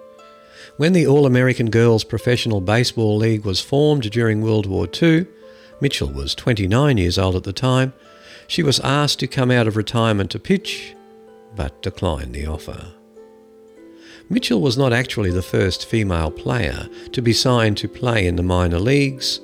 When 0.78 0.94
the 0.94 1.08
All 1.08 1.26
American 1.26 1.70
Girls 1.72 2.04
Professional 2.04 2.62
Baseball 2.62 3.18
League 3.18 3.46
was 3.46 3.62
formed 3.62 4.12
during 4.12 4.42
World 4.42 4.68
War 4.68 4.88
II, 5.02 5.26
Mitchell 5.80 6.10
was 6.10 6.34
29 6.36 6.98
years 6.98 7.18
old 7.18 7.36
at 7.36 7.44
the 7.44 7.54
time. 7.54 7.94
She 8.48 8.64
was 8.64 8.80
asked 8.80 9.20
to 9.20 9.28
come 9.28 9.52
out 9.52 9.68
of 9.68 9.78
retirement 9.78 10.32
to 10.32 10.40
pitch, 10.40 10.96
but 11.56 11.82
declined 11.82 12.34
the 12.34 12.48
offer. 12.48 12.94
Mitchell 14.30 14.60
was 14.60 14.78
not 14.78 14.92
actually 14.92 15.32
the 15.32 15.42
first 15.42 15.86
female 15.86 16.32
player 16.32 16.90
to 17.14 17.22
be 17.22 17.32
signed 17.34 17.78
to 17.78 17.88
play 17.88 18.28
in 18.28 18.36
the 18.36 18.44
minor 18.44 18.80
leagues. 18.80 19.40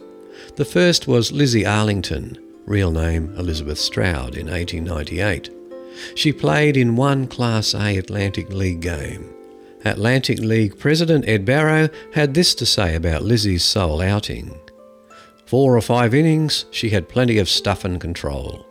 The 0.56 0.66
first 0.66 1.08
was 1.08 1.32
Lizzie 1.32 1.66
Arlington, 1.66 2.38
real 2.66 2.92
name 2.92 3.34
Elizabeth 3.38 3.80
Stroud, 3.80 4.36
in 4.36 4.48
1898. 4.48 5.50
She 6.16 6.34
played 6.34 6.76
in 6.76 6.96
one 6.96 7.28
Class 7.28 7.74
A 7.74 7.98
Atlantic 7.98 8.52
League 8.52 8.82
game. 8.82 9.30
Atlantic 9.86 10.40
League 10.40 10.80
President 10.80 11.28
Ed 11.28 11.46
Barrow 11.46 11.90
had 12.14 12.34
this 12.34 12.56
to 12.56 12.66
say 12.66 12.96
about 12.96 13.22
Lizzie's 13.22 13.64
sole 13.64 14.02
outing. 14.02 14.58
Four 15.46 15.76
or 15.76 15.82
five 15.82 16.14
innings, 16.14 16.66
she 16.72 16.90
had 16.90 17.10
plenty 17.10 17.38
of 17.38 17.50
stuff 17.50 17.86
and 17.86 18.00
control. 18.00 18.66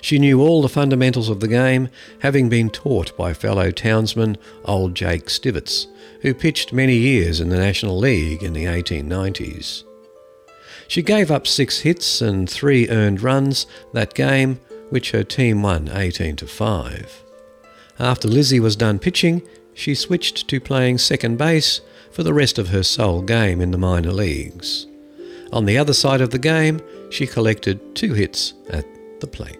She 0.00 0.18
knew 0.18 0.40
all 0.40 0.62
the 0.62 0.68
fundamentals 0.68 1.28
of 1.28 1.40
the 1.40 1.48
game, 1.48 1.88
having 2.20 2.48
been 2.48 2.70
taught 2.70 3.16
by 3.16 3.34
fellow 3.34 3.70
townsman 3.70 4.36
old 4.64 4.94
Jake 4.94 5.26
Stivetts, 5.26 5.86
who 6.22 6.34
pitched 6.34 6.72
many 6.72 6.96
years 6.96 7.40
in 7.40 7.48
the 7.48 7.58
National 7.58 7.98
League 7.98 8.42
in 8.42 8.52
the 8.52 8.64
1890s. 8.64 9.84
She 10.86 11.02
gave 11.02 11.30
up 11.30 11.46
six 11.46 11.80
hits 11.80 12.22
and 12.22 12.48
three 12.48 12.88
earned 12.88 13.22
runs 13.22 13.66
that 13.92 14.14
game, 14.14 14.60
which 14.90 15.10
her 15.10 15.24
team 15.24 15.62
won 15.62 15.90
18 15.92 16.36
to 16.36 16.46
5. 16.46 17.24
After 17.98 18.28
Lizzie 18.28 18.60
was 18.60 18.76
done 18.76 18.98
pitching, 18.98 19.42
she 19.74 19.94
switched 19.94 20.48
to 20.48 20.60
playing 20.60 20.98
second 20.98 21.36
base 21.36 21.80
for 22.10 22.22
the 22.22 22.32
rest 22.34 22.58
of 22.58 22.68
her 22.68 22.82
sole 22.82 23.22
game 23.22 23.60
in 23.60 23.70
the 23.70 23.78
minor 23.78 24.12
leagues. 24.12 24.86
On 25.52 25.64
the 25.64 25.78
other 25.78 25.94
side 25.94 26.20
of 26.20 26.30
the 26.30 26.38
game, 26.38 26.80
she 27.10 27.26
collected 27.26 27.80
two 27.94 28.12
hits 28.12 28.54
at 28.70 28.84
the 29.20 29.26
plate. 29.26 29.58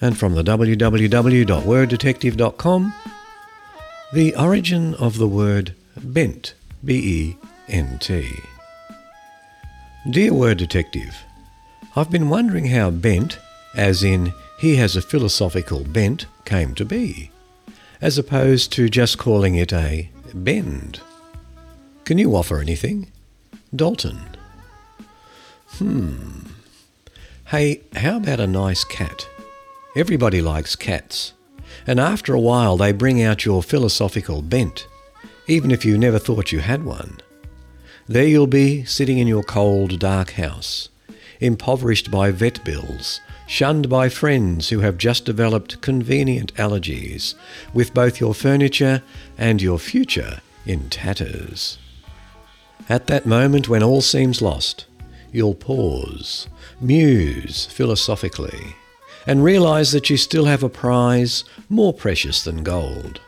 And 0.00 0.18
from 0.18 0.34
the 0.34 0.42
www.worddetective.com, 0.42 2.94
the 4.12 4.34
origin 4.36 4.94
of 4.94 5.18
the 5.18 5.28
word 5.28 5.74
bent, 5.96 6.54
B 6.84 6.94
E 6.94 7.36
N 7.68 7.98
T. 7.98 8.28
Dear 10.08 10.32
Word 10.32 10.58
Detective, 10.58 11.24
I've 11.96 12.10
been 12.10 12.28
wondering 12.28 12.66
how 12.66 12.90
bent, 12.90 13.40
as 13.74 14.04
in 14.04 14.32
he 14.60 14.76
has 14.76 14.94
a 14.94 15.02
philosophical 15.02 15.82
bent, 15.82 16.26
came 16.44 16.76
to 16.76 16.84
be, 16.84 17.32
as 18.00 18.16
opposed 18.16 18.72
to 18.74 18.88
just 18.88 19.18
calling 19.18 19.56
it 19.56 19.72
a 19.72 20.08
bend. 20.32 21.00
Can 22.04 22.18
you 22.18 22.36
offer 22.36 22.60
anything? 22.60 23.10
Dalton. 23.74 24.20
Hmm. 25.78 26.42
Hey, 27.46 27.80
how 27.96 28.18
about 28.18 28.40
a 28.40 28.46
nice 28.46 28.84
cat? 28.84 29.28
Everybody 29.96 30.42
likes 30.42 30.76
cats, 30.76 31.32
and 31.86 31.98
after 31.98 32.34
a 32.34 32.40
while 32.40 32.76
they 32.76 32.92
bring 32.92 33.22
out 33.22 33.46
your 33.46 33.62
philosophical 33.62 34.42
bent, 34.42 34.86
even 35.46 35.70
if 35.70 35.86
you 35.86 35.96
never 35.96 36.18
thought 36.18 36.52
you 36.52 36.58
had 36.58 36.84
one. 36.84 37.18
There 38.06 38.26
you'll 38.26 38.46
be, 38.46 38.84
sitting 38.84 39.16
in 39.16 39.26
your 39.26 39.42
cold, 39.42 39.98
dark 39.98 40.32
house, 40.32 40.90
impoverished 41.40 42.10
by 42.10 42.30
vet 42.30 42.62
bills, 42.62 43.22
shunned 43.46 43.88
by 43.88 44.10
friends 44.10 44.68
who 44.68 44.80
have 44.80 44.98
just 44.98 45.24
developed 45.24 45.80
convenient 45.80 46.52
allergies, 46.56 47.34
with 47.72 47.94
both 47.94 48.20
your 48.20 48.34
furniture 48.34 49.02
and 49.38 49.62
your 49.62 49.78
future 49.78 50.42
in 50.66 50.90
tatters. 50.90 51.78
At 52.90 53.06
that 53.06 53.24
moment 53.24 53.66
when 53.66 53.82
all 53.82 54.02
seems 54.02 54.42
lost, 54.42 54.84
you'll 55.32 55.54
pause, 55.54 56.48
muse 56.82 57.64
philosophically, 57.64 58.76
and 59.26 59.42
realize 59.42 59.92
that 59.92 60.08
you 60.10 60.16
still 60.16 60.44
have 60.44 60.62
a 60.62 60.68
prize 60.68 61.44
more 61.68 61.92
precious 61.92 62.44
than 62.44 62.62
gold. 62.62 63.20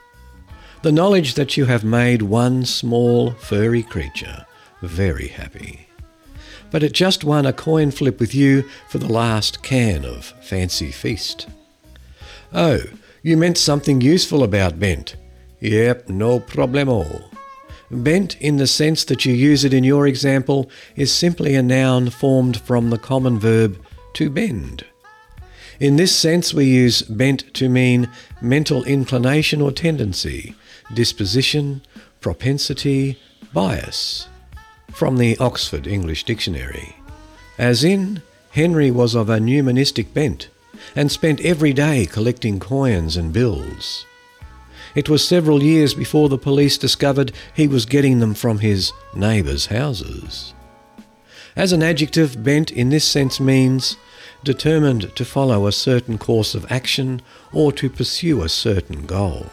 The 0.83 0.93
knowledge 0.93 1.35
that 1.35 1.57
you 1.57 1.65
have 1.65 1.83
made 1.83 2.23
one 2.23 2.65
small, 2.65 3.33
furry 3.33 3.83
creature 3.83 4.47
very 4.83 5.29
happy. 5.29 5.89
But 6.71 6.83
it 6.83 6.93
just 6.93 7.25
won 7.25 7.47
a 7.47 7.53
coin 7.53 7.91
flip 7.91 8.21
with 8.21 8.35
you 8.35 8.63
for 8.89 8.99
the 8.99 9.13
last 9.13 9.63
can 9.63 10.05
of 10.05 10.27
Fancy 10.43 10.91
Feast. 10.91 11.49
Oh, 12.53 12.81
you 13.23 13.37
meant 13.37 13.59
something 13.59 14.01
useful 14.01 14.43
about 14.43 14.79
bent. 14.79 15.17
Yep, 15.61 16.09
no 16.09 16.41
problemo. 16.41 17.25
Bent, 17.91 18.37
in 18.41 18.59
the 18.59 18.67
sense 18.67 19.05
that 19.05 19.25
you 19.25 19.33
use 19.33 19.65
it 19.65 19.73
in 19.73 19.83
your 19.83 20.07
example, 20.07 20.71
is 20.95 21.11
simply 21.13 21.55
a 21.55 21.63
noun 21.63 22.11
formed 22.11 22.61
from 22.61 22.91
the 22.91 22.99
common 22.99 23.39
verb 23.39 23.83
to 24.15 24.29
bend. 24.29 24.85
In 25.81 25.95
this 25.95 26.15
sense, 26.15 26.53
we 26.53 26.65
use 26.65 27.03
bent 27.03 27.55
to 27.55 27.69
mean 27.69 28.09
mental 28.41 28.83
inclination 28.83 29.61
or 29.61 29.71
tendency, 29.71 30.57
disposition, 30.93 31.83
propensity, 32.21 33.17
bias, 33.53 34.29
from 34.91 35.19
the 35.19 35.37
Oxford 35.39 35.87
English 35.87 36.25
Dictionary. 36.25 36.97
As 37.59 37.85
in, 37.85 38.23
Henry 38.51 38.91
was 38.91 39.15
of 39.15 39.31
a 39.31 39.39
numismatic 39.39 40.13
bent 40.13 40.49
and 40.97 41.13
spent 41.13 41.41
every 41.43 41.73
day 41.73 42.07
collecting 42.07 42.59
coins 42.59 43.17
and 43.17 43.33
bills. 43.33 44.05
It 44.97 45.09
was 45.09 45.27
several 45.27 45.63
years 45.63 45.95
before 45.95 46.29
the 46.29 46.39
police 46.39 46.77
discovered 46.77 47.31
he 47.55 47.69
was 47.69 47.87
getting 47.87 48.19
them 48.19 48.35
from 48.35 48.59
his 48.59 48.93
neighbours' 49.15 49.67
houses. 49.67 50.55
As 51.55 51.73
an 51.73 51.85
adjective, 51.85 52.43
bent 52.43 52.73
in 52.73 52.89
this 52.89 53.05
sense 53.05 53.39
means 53.39 53.97
determined 54.45 55.15
to 55.17 55.25
follow 55.25 55.67
a 55.67 55.73
certain 55.73 56.19
course 56.19 56.55
of 56.55 56.71
action 56.71 57.21
or 57.53 57.73
to 57.73 57.91
pursue 57.91 58.43
a 58.43 58.49
certain 58.49 59.07
goal. 59.07 59.47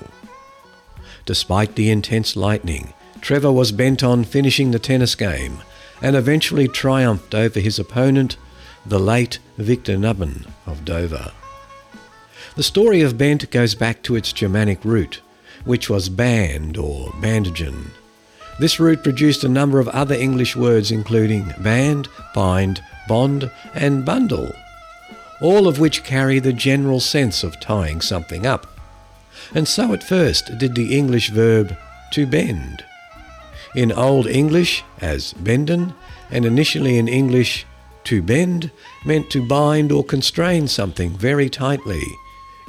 Despite 1.26 1.76
the 1.76 1.89
intense 1.89 2.36
lightning, 2.36 2.93
Trevor 3.21 3.52
was 3.52 3.71
bent 3.71 4.04
on 4.04 4.24
finishing 4.24 4.71
the 4.71 4.80
tennis 4.80 5.15
game 5.15 5.60
and 6.02 6.15
eventually 6.15 6.67
triumphed 6.67 7.34
over 7.34 7.60
his 7.60 7.80
opponent, 7.80 8.38
the 8.86 9.00
late 9.00 9.39
Victor 9.58 9.98
Nubben 9.98 10.45
of 10.67 10.86
Dover. 10.86 11.32
The 12.56 12.63
story 12.63 13.02
of 13.02 13.17
Bent 13.17 13.50
goes 13.50 13.76
back 13.76 14.04
to 14.04 14.15
its 14.15 14.32
Germanic 14.32 14.86
root, 14.86 15.21
which 15.65 15.89
was 15.89 16.10
band 16.10 16.78
or 16.78 17.10
bandagen. 17.21 17.91
This 18.60 18.80
root 18.80 19.04
produced 19.04 19.43
a 19.43 19.50
number 19.50 19.80
of 19.80 19.88
other 19.89 20.15
English 20.15 20.56
words 20.56 20.91
including 20.91 21.52
band, 21.60 22.08
bind, 22.34 22.82
bond, 23.08 23.52
and 23.74 24.06
bundle, 24.06 24.54
all 25.41 25.67
of 25.67 25.80
which 25.80 26.04
carry 26.04 26.39
the 26.39 26.54
general 26.54 27.00
sense 27.00 27.43
of 27.43 27.60
tying 27.60 28.02
something 28.02 28.45
up. 28.45 28.67
And 29.54 29.67
so 29.67 29.93
at 29.93 30.04
first 30.04 30.58
did 30.58 30.76
the 30.76 30.98
English 30.98 31.30
verb 31.30 31.76
to 32.12 32.26
bend. 32.26 32.84
In 33.76 33.91
Old 33.91 34.28
English 34.28 34.84
as 35.02 35.34
benden, 35.34 35.93
and 36.32 36.45
initially 36.45 36.98
in 36.98 37.08
English 37.08 37.65
to 38.06 38.21
bend 38.21 38.71
meant 39.06 39.30
to 39.32 39.45
bind 39.45 39.91
or 39.91 40.04
constrain 40.04 40.67
something 40.67 41.12
very 41.12 41.50
tightly, 41.50 42.04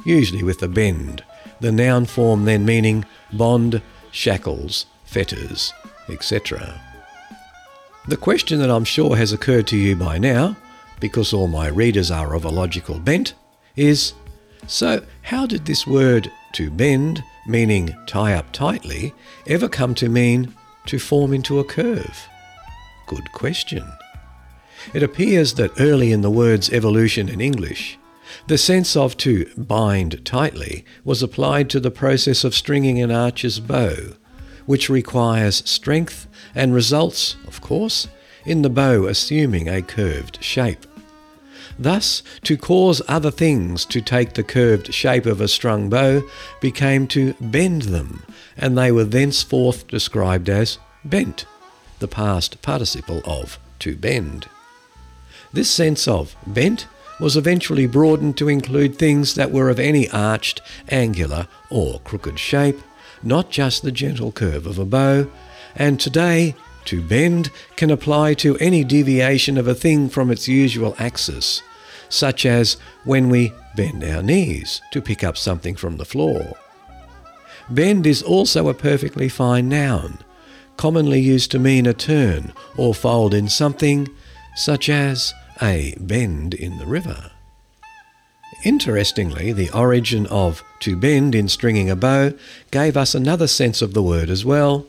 usually 0.03 0.43
with 0.43 0.61
a 0.61 0.67
bend, 0.67 1.23
the 1.59 1.71
noun 1.71 2.05
form 2.05 2.45
then 2.45 2.65
meaning 2.65 3.05
bond, 3.33 3.81
shackles, 4.11 4.85
fetters, 5.05 5.73
etc. 6.09 6.81
The 8.07 8.17
question 8.17 8.59
that 8.59 8.71
I'm 8.71 8.85
sure 8.85 9.15
has 9.15 9.33
occurred 9.33 9.67
to 9.67 9.77
you 9.77 9.95
by 9.95 10.17
now, 10.17 10.55
because 10.99 11.33
all 11.33 11.47
my 11.47 11.67
readers 11.67 12.11
are 12.11 12.33
of 12.35 12.45
a 12.45 12.49
logical 12.49 12.99
bent, 12.99 13.33
is 13.75 14.13
so 14.67 15.05
how 15.21 15.45
did 15.45 15.65
this 15.65 15.87
word 15.87 16.31
to 16.53 16.69
bend, 16.69 17.23
meaning 17.47 17.95
tie 18.07 18.33
up 18.33 18.51
tightly, 18.51 19.13
ever 19.47 19.69
come 19.69 19.93
to 19.95 20.09
mean 20.09 20.53
to 20.87 20.99
form 20.99 21.33
into 21.33 21.59
a 21.59 21.63
curve? 21.63 22.27
Good 23.05 23.31
question. 23.31 23.85
It 24.93 25.03
appears 25.03 25.53
that 25.55 25.79
early 25.79 26.11
in 26.11 26.21
the 26.21 26.31
word's 26.31 26.69
evolution 26.69 27.29
in 27.29 27.41
English, 27.41 27.97
the 28.47 28.57
sense 28.57 28.95
of 28.95 29.15
to 29.17 29.49
bind 29.57 30.25
tightly 30.25 30.85
was 31.03 31.23
applied 31.23 31.69
to 31.69 31.79
the 31.79 31.91
process 31.91 32.43
of 32.43 32.55
stringing 32.55 33.01
an 33.01 33.11
archer's 33.11 33.59
bow, 33.59 34.13
which 34.65 34.89
requires 34.89 35.67
strength 35.69 36.27
and 36.53 36.73
results, 36.73 37.37
of 37.47 37.61
course, 37.61 38.07
in 38.47 38.61
the 38.61 38.69
bow 38.69 39.05
assuming 39.05 39.67
a 39.67 39.81
curved 39.81 40.43
shape. 40.43 40.85
Thus, 41.77 42.23
to 42.43 42.57
cause 42.57 43.01
other 43.07 43.29
things 43.29 43.85
to 43.85 44.01
take 44.01 44.33
the 44.33 44.43
curved 44.43 44.93
shape 44.93 45.25
of 45.25 45.41
a 45.41 45.47
strung 45.47 45.89
bow 45.89 46.23
became 46.59 47.07
to 47.09 47.35
bend 47.39 47.83
them, 47.83 48.23
and 48.57 48.75
they 48.75 48.91
were 48.91 49.03
thenceforth 49.03 49.87
described 49.87 50.49
as 50.49 50.79
bent, 51.05 51.45
the 51.99 52.07
past 52.07 52.61
participle 52.61 53.21
of 53.25 53.59
to 53.79 53.95
bend. 53.95 54.47
This 55.53 55.69
sense 55.69 56.07
of 56.07 56.35
bent 56.47 56.87
was 57.19 57.37
eventually 57.37 57.85
broadened 57.85 58.37
to 58.37 58.49
include 58.49 58.95
things 58.95 59.35
that 59.35 59.51
were 59.51 59.69
of 59.69 59.79
any 59.79 60.09
arched, 60.09 60.61
angular, 60.89 61.47
or 61.69 61.99
crooked 62.01 62.39
shape, 62.39 62.79
not 63.23 63.49
just 63.49 63.81
the 63.83 63.91
gentle 63.91 64.31
curve 64.31 64.65
of 64.65 64.79
a 64.79 64.85
bow, 64.85 65.27
and 65.75 65.99
today 65.99 66.55
to 66.87 67.01
bend 67.01 67.51
can 67.75 67.91
apply 67.91 68.33
to 68.33 68.57
any 68.57 68.83
deviation 68.83 69.57
of 69.57 69.67
a 69.67 69.75
thing 69.75 70.09
from 70.09 70.31
its 70.31 70.47
usual 70.47 70.95
axis, 70.97 71.61
such 72.09 72.45
as 72.45 72.77
when 73.03 73.29
we 73.29 73.53
bend 73.75 74.03
our 74.03 74.23
knees 74.23 74.81
to 74.91 75.01
pick 75.01 75.23
up 75.23 75.37
something 75.37 75.75
from 75.75 75.97
the 75.97 76.05
floor. 76.05 76.57
Bend 77.69 78.07
is 78.07 78.23
also 78.23 78.69
a 78.69 78.73
perfectly 78.73 79.29
fine 79.29 79.69
noun, 79.69 80.19
commonly 80.77 81.19
used 81.19 81.51
to 81.51 81.59
mean 81.59 81.85
a 81.85 81.93
turn 81.93 82.53
or 82.77 82.93
fold 82.93 83.33
in 83.33 83.49
something, 83.49 84.07
such 84.55 84.89
as 84.89 85.33
a 85.61 85.95
bend 85.99 86.53
in 86.53 86.77
the 86.77 86.85
river. 86.85 87.31
Interestingly, 88.63 89.51
the 89.51 89.69
origin 89.71 90.25
of 90.27 90.63
to 90.79 90.95
bend 90.95 91.35
in 91.35 91.47
stringing 91.49 91.89
a 91.89 91.95
bow 91.95 92.33
gave 92.71 92.95
us 92.97 93.13
another 93.13 93.47
sense 93.47 93.81
of 93.81 93.93
the 93.93 94.01
word 94.01 94.29
as 94.29 94.45
well. 94.45 94.87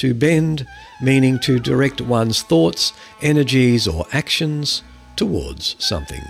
To 0.00 0.14
bend, 0.14 0.66
meaning 1.02 1.38
to 1.40 1.60
direct 1.60 2.00
one's 2.00 2.40
thoughts, 2.40 2.94
energies, 3.20 3.86
or 3.86 4.06
actions 4.12 4.82
towards 5.14 5.76
something. 5.78 6.22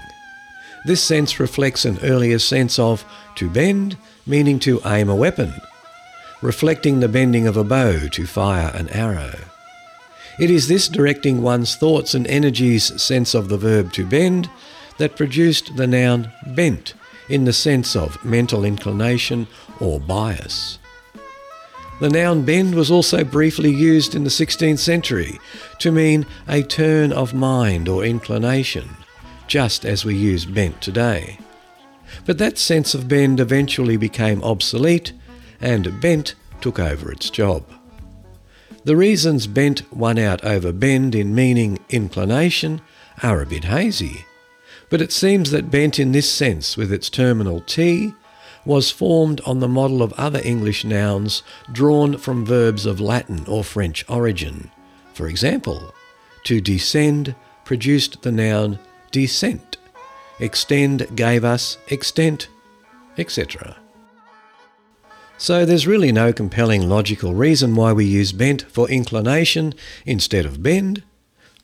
This 0.85 1.01
sense 1.01 1.39
reflects 1.39 1.85
an 1.85 2.01
earlier 2.03 2.41
sense 2.41 2.81
of 2.81 3.05
to 3.37 3.49
bend, 3.49 3.97
meaning 4.27 4.59
to 4.61 4.81
aim 4.85 5.09
a 5.09 5.15
weapon, 5.15 5.55
reflecting 6.43 6.99
the 6.99 7.07
bending 7.07 7.47
of 7.47 7.57
a 7.57 7.63
bow 7.63 8.09
to 8.09 8.27
fire 8.27 8.73
an 8.75 8.89
arrow. 8.89 9.39
It 10.41 10.51
is 10.51 10.67
this 10.67 10.89
directing 10.89 11.41
one's 11.41 11.77
thoughts 11.77 12.13
and 12.13 12.27
energies 12.27 13.01
sense 13.01 13.35
of 13.35 13.49
the 13.49 13.59
verb 13.59 13.93
to 13.93 14.05
bend 14.05 14.51
that 14.99 15.15
produced 15.15 15.77
the 15.77 15.87
noun 15.87 16.33
bent 16.45 16.95
in 17.29 17.45
the 17.45 17.53
sense 17.53 17.95
of 17.95 18.25
mental 18.25 18.65
inclination 18.65 19.47
or 19.79 20.01
bias. 20.01 20.80
The 22.01 22.09
noun 22.09 22.43
bend 22.47 22.75
was 22.75 22.91
also 22.91 23.25
briefly 23.25 23.71
used 23.71 24.15
in 24.15 24.25
the 24.25 24.31
16th 24.31 24.79
century 24.79 25.39
to 25.81 25.93
mean 25.93 26.25
a 26.49 26.63
turn 26.63 27.13
of 27.13 27.35
mind 27.35 27.89
or 27.89 28.05
inclination, 28.05 28.89
just 29.47 29.85
as 29.85 30.03
we 30.03 30.17
use 30.17 30.47
bent 30.47 30.81
today. 30.81 31.39
But 32.25 32.39
that 32.39 32.57
sense 32.57 32.95
of 32.95 33.07
bend 33.07 33.39
eventually 33.39 33.99
became 33.99 34.43
obsolete 34.43 35.13
and 35.61 36.01
bent 36.01 36.35
took 36.63 36.79
over 36.79 37.13
its 37.13 37.29
job. 37.29 37.65
The 38.85 38.97
reasons 38.97 39.47
bent 39.47 39.93
won 39.93 40.19
out 40.19 40.43
over 40.43 40.73
bend 40.73 41.15
in 41.15 41.35
meaning 41.35 41.79
inclination 41.91 42.81
are 43.23 43.43
a 43.43 43.47
bit 43.47 43.65
hazy, 43.65 44.25
but 44.89 45.03
it 45.03 45.13
seems 45.13 45.51
that 45.51 45.71
bent 45.71 45.99
in 45.99 46.13
this 46.13 46.31
sense, 46.31 46.79
with 46.79 46.91
its 46.91 47.11
terminal 47.11 47.61
T, 47.61 48.15
was 48.65 48.91
formed 48.91 49.41
on 49.43 49.61
the 49.61 49.69
model 49.69 50.03
of 50.03 50.13
other 50.15 50.41
English 50.45 50.85
nouns 50.85 51.43
drawn 51.73 52.19
from 52.19 52.45
verbs 52.45 52.87
of 52.87 53.01
Latin 53.01 53.45
or 53.47 53.65
French 53.65 54.05
origin. 54.09 54.71
For 55.15 55.29
example, 55.29 55.95
to 56.45 56.61
descend 56.61 57.35
produced 57.65 58.23
the 58.23 58.33
noun 58.33 58.79
descent, 59.11 59.77
extend 60.39 61.17
gave 61.17 61.45
us 61.45 61.79
extent, 61.89 62.49
etc. 63.17 63.77
So 65.39 65.65
there's 65.65 65.87
really 65.87 66.13
no 66.13 66.33
compelling 66.33 66.89
logical 66.89 67.35
reason 67.35 67.75
why 67.75 67.93
we 67.93 68.05
use 68.05 68.33
bent 68.33 68.63
for 68.63 68.89
inclination 68.91 69.75
instead 70.05 70.45
of 70.45 70.63
bend. 70.63 71.03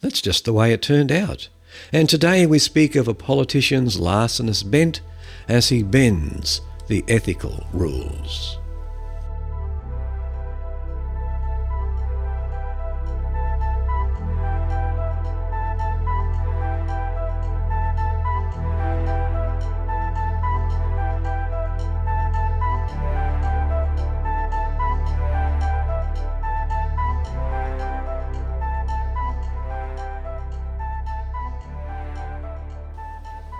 That's 0.01 0.23
just 0.23 0.45
the 0.45 0.53
way 0.53 0.73
it 0.73 0.81
turned 0.81 1.13
out. 1.13 1.49
And 1.93 2.09
today 2.09 2.47
we 2.47 2.59
speak 2.59 2.97
of 2.97 3.07
a 3.07 3.15
politician's 3.15 4.01
larcenous 4.01 4.63
bent 4.63 5.03
as 5.47 5.69
he 5.69 5.83
bends 5.83 6.63
the 6.87 7.05
ethical 7.09 7.67
rules. 7.73 8.59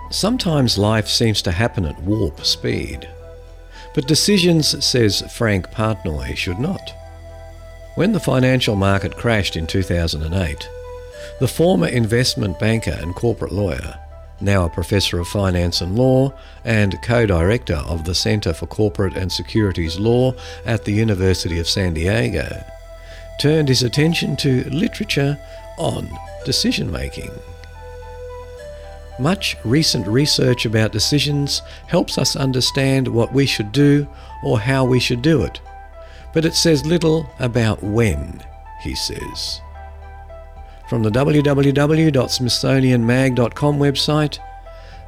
Sometimes 0.09 0.79
life 0.79 1.07
seems 1.07 1.43
to 1.43 1.51
happen 1.51 1.85
at 1.85 2.01
warp 2.01 2.43
speed. 2.43 3.07
But 3.97 4.05
decisions, 4.05 4.85
says 4.85 5.23
Frank 5.23 5.71
Partnoy, 5.71 6.37
should 6.37 6.59
not. 6.59 6.93
When 7.95 8.11
the 8.11 8.19
financial 8.19 8.75
market 8.75 9.17
crashed 9.17 9.55
in 9.55 9.65
2008, 9.65 10.69
the 11.39 11.47
former 11.47 11.87
investment 11.87 12.59
banker 12.59 12.91
and 12.91 13.15
corporate 13.15 13.51
lawyer, 13.51 13.97
now 14.39 14.65
a 14.65 14.69
professor 14.69 15.19
of 15.19 15.27
finance 15.27 15.81
and 15.81 15.97
law 15.97 16.31
and 16.63 17.01
co 17.01 17.25
director 17.25 17.77
of 17.87 18.05
the 18.05 18.13
Center 18.13 18.53
for 18.53 18.67
Corporate 18.67 19.17
and 19.17 19.31
Securities 19.31 19.97
Law 19.97 20.35
at 20.63 20.85
the 20.85 20.93
University 20.93 21.57
of 21.57 21.67
San 21.67 21.95
Diego, 21.95 22.63
turned 23.41 23.67
his 23.67 23.81
attention 23.81 24.35
to 24.35 24.69
literature 24.69 25.39
on 25.79 26.07
decision 26.45 26.91
making. 26.91 27.31
Much 29.19 29.55
recent 29.63 30.05
research 30.07 30.65
about 30.65 30.91
decisions 30.91 31.61
helps 31.87 32.17
us 32.17 32.35
understand 32.35 33.07
what 33.07 33.31
we 33.33 33.45
should 33.45 33.71
do 33.71 34.05
or 34.43 34.59
how 34.59 34.83
we 34.85 34.99
should 34.99 35.21
do 35.21 35.43
it, 35.43 35.61
but 36.33 36.43
it 36.45 36.53
says 36.53 36.85
little 36.85 37.29
about 37.39 37.81
when, 37.81 38.43
he 38.81 38.93
says. 38.93 39.61
From 40.87 41.03
the 41.03 41.09
www.smithsonianmag.com 41.09 43.79
website, 43.79 44.39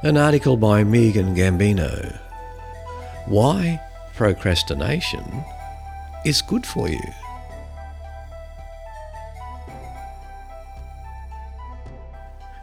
an 0.02 0.16
article 0.16 0.56
by 0.56 0.82
Megan 0.82 1.34
Gambino. 1.34 2.18
Why 3.26 3.78
procrastination 4.14 5.44
is 6.24 6.40
good 6.42 6.66
for 6.66 6.88
you. 6.88 7.00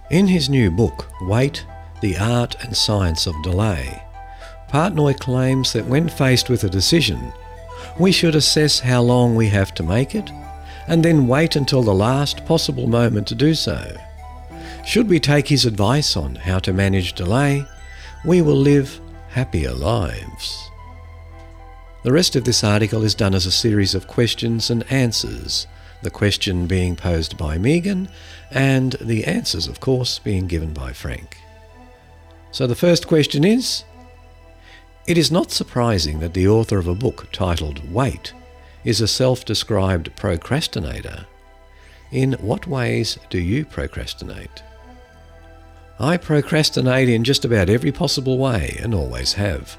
In 0.10 0.28
his 0.28 0.48
new 0.48 0.72
book, 0.72 1.10
Wait 1.20 1.66
The 2.00 2.18
Art 2.18 2.56
and 2.64 2.78
Science 2.78 3.28
of 3.28 3.36
Delay, 3.44 4.02
Partnoy 4.70 5.20
claims 5.20 5.74
that 5.74 5.86
when 5.86 6.08
faced 6.08 6.50
with 6.50 6.64
a 6.64 6.70
decision, 6.70 7.34
we 8.00 8.14
should 8.14 8.34
assess 8.34 8.80
how 8.80 9.02
long 9.02 9.36
we 9.36 9.50
have 9.50 9.74
to 9.74 9.84
make 9.84 10.16
it 10.16 10.32
and 10.88 11.04
then 11.04 11.28
wait 11.28 11.58
until 11.58 11.84
the 11.84 11.94
last 11.94 12.46
possible 12.46 12.88
moment 12.88 13.28
to 13.28 13.36
do 13.36 13.54
so. 13.54 13.98
Should 14.86 15.10
we 15.10 15.20
take 15.20 15.50
his 15.50 15.66
advice 15.66 16.16
on 16.16 16.36
how 16.36 16.60
to 16.60 16.72
manage 16.72 17.12
delay, 17.12 17.66
we 18.24 18.42
will 18.42 18.56
live 18.56 19.02
happier 19.32 19.74
lives. 19.74 20.70
The 22.04 22.14
rest 22.14 22.38
of 22.38 22.46
this 22.46 22.64
article 22.64 23.04
is 23.04 23.14
done 23.14 23.36
as 23.36 23.46
a 23.46 23.52
series 23.52 23.94
of 23.94 24.08
questions 24.08 24.70
and 24.70 24.90
answers 24.90 25.68
the 26.02 26.10
question 26.10 26.68
being 26.68 26.96
posed 26.96 27.38
by 27.38 27.58
Megan, 27.58 28.08
and 28.52 28.94
the 29.02 29.26
answers, 29.26 29.68
of 29.68 29.80
course, 29.80 30.20
being 30.20 30.48
given 30.48 30.74
by 30.74 30.94
Frank. 30.94 31.38
So 32.52 32.68
the 32.68 32.76
first 32.76 33.08
question 33.08 33.44
is 33.44 33.84
It 35.06 35.18
is 35.18 35.32
not 35.32 35.52
surprising 35.52 36.20
that 36.20 36.34
the 36.34 36.48
author 36.48 36.78
of 36.78 36.88
a 36.88 36.96
book 36.96 37.28
titled 37.32 37.92
Wait 37.92 38.34
is 38.84 39.02
a 39.02 39.08
self 39.08 39.44
described 39.46 40.16
procrastinator. 40.16 41.26
In 42.12 42.34
what 42.34 42.68
ways 42.68 43.20
do 43.30 43.38
you 43.38 43.66
procrastinate? 43.66 44.64
I 46.00 46.16
procrastinate 46.16 47.10
in 47.10 47.24
just 47.24 47.44
about 47.44 47.70
every 47.70 47.92
possible 47.92 48.38
way 48.38 48.78
and 48.82 48.94
always 48.94 49.34
have. 49.34 49.78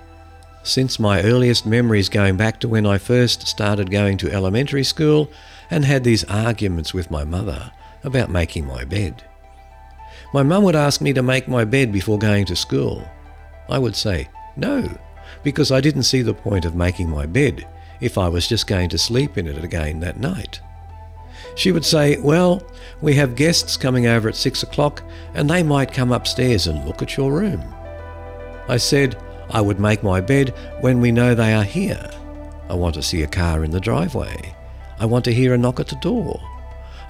Since 0.63 0.99
my 0.99 1.23
earliest 1.23 1.65
memories 1.65 2.09
going 2.09 2.37
back 2.37 2.61
to 2.61 2.69
when 2.69 2.85
I 2.85 2.99
first 2.99 3.47
started 3.47 3.91
going 3.91 4.19
to 4.19 4.33
elementary 4.33 4.85
school, 4.85 5.31
and 5.71 5.85
had 5.85 6.05
these 6.05 6.25
arguments 6.25 6.93
with 6.93 7.11
my 7.11 7.25
mother 7.25 7.71
about 8.05 8.31
making 8.31 8.67
my 8.67 8.85
bed. 8.85 9.25
My 10.33 10.43
mum 10.43 10.65
would 10.65 10.77
ask 10.77 11.01
me 11.01 11.13
to 11.13 11.23
make 11.23 11.49
my 11.49 11.65
bed 11.65 11.93
before 11.93 12.19
going 12.19 12.45
to 12.47 12.57
school. 12.57 13.07
I 13.69 13.79
would 13.79 13.97
say, 13.97 14.29
no, 14.57 14.89
because 15.43 15.71
I 15.71 15.81
didn't 15.81 16.03
see 16.03 16.23
the 16.23 16.35
point 16.35 16.65
of 16.65 16.75
making 16.75 17.09
my 17.09 17.27
bed 17.27 17.67
if 18.01 18.19
I 18.19 18.29
was 18.29 18.47
just 18.47 18.67
going 18.67 18.89
to 18.91 18.99
sleep 18.99 19.39
in 19.39 19.47
it 19.47 19.63
again 19.63 20.01
that 20.01 20.21
night. 20.21 20.61
She 21.55 21.73
would 21.73 21.85
say, 21.85 22.19
Well, 22.19 22.63
we 23.01 23.15
have 23.15 23.35
guests 23.35 23.77
coming 23.77 24.07
over 24.07 24.29
at 24.29 24.37
six 24.37 24.63
o'clock 24.63 25.03
and 25.35 25.49
they 25.49 25.63
might 25.63 25.93
come 25.93 26.13
upstairs 26.13 26.67
and 26.67 26.85
look 26.87 27.03
at 27.03 27.17
your 27.17 27.33
room. 27.33 27.63
I 28.69 28.77
said, 28.77 29.21
I 29.51 29.61
would 29.61 29.81
make 29.81 30.03
my 30.03 30.21
bed 30.21 30.55
when 30.81 31.01
we 31.01 31.11
know 31.11 31.35
they 31.35 31.55
are 31.55 31.65
here. 31.65 32.11
I 32.69 32.75
want 32.75 32.95
to 32.97 33.03
see 33.03 33.23
a 33.23 33.27
car 33.27 33.65
in 33.65 33.71
the 33.71 33.81
driveway. 33.81 34.55
I 35.01 35.07
want 35.07 35.25
to 35.25 35.35
hear 35.35 35.55
a 35.55 35.59
knock 35.59 35.81
at 35.81 35.89
the 35.89 35.97
door. 35.97 36.41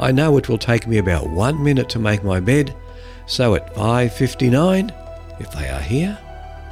I 0.00 0.12
know 0.12 0.36
it 0.36 0.48
will 0.48 0.58
take 0.58 0.86
me 0.86 0.98
about 0.98 1.28
one 1.28 1.62
minute 1.62 1.88
to 1.90 1.98
make 1.98 2.22
my 2.22 2.40
bed, 2.40 2.74
so 3.26 3.54
at 3.54 3.74
5.59, 3.74 5.40
if 5.40 5.50
they 5.52 5.68
are 5.68 5.80
here, 5.80 6.18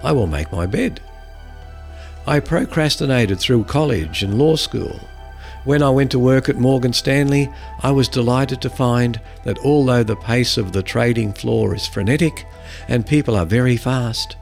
I 0.02 0.12
will 0.12 0.26
make 0.26 0.52
my 0.52 0.66
bed. 0.66 1.00
I 2.26 2.40
procrastinated 2.40 3.38
through 3.38 3.64
college 3.64 4.22
and 4.22 4.38
law 4.38 4.56
school. 4.56 5.00
When 5.64 5.82
I 5.82 5.90
went 5.90 6.12
to 6.12 6.18
work 6.18 6.48
at 6.48 6.56
Morgan 6.56 6.92
Stanley, 6.92 7.48
I 7.82 7.90
was 7.90 8.08
delighted 8.08 8.60
to 8.62 8.70
find 8.70 9.20
that 9.44 9.58
although 9.58 10.04
the 10.04 10.14
pace 10.16 10.56
of 10.56 10.72
the 10.72 10.82
trading 10.82 11.32
floor 11.32 11.74
is 11.74 11.86
frenetic 11.86 12.46
and 12.86 13.04
people 13.06 13.36
are 13.36 13.46
very 13.46 13.76
fast, 13.76 14.36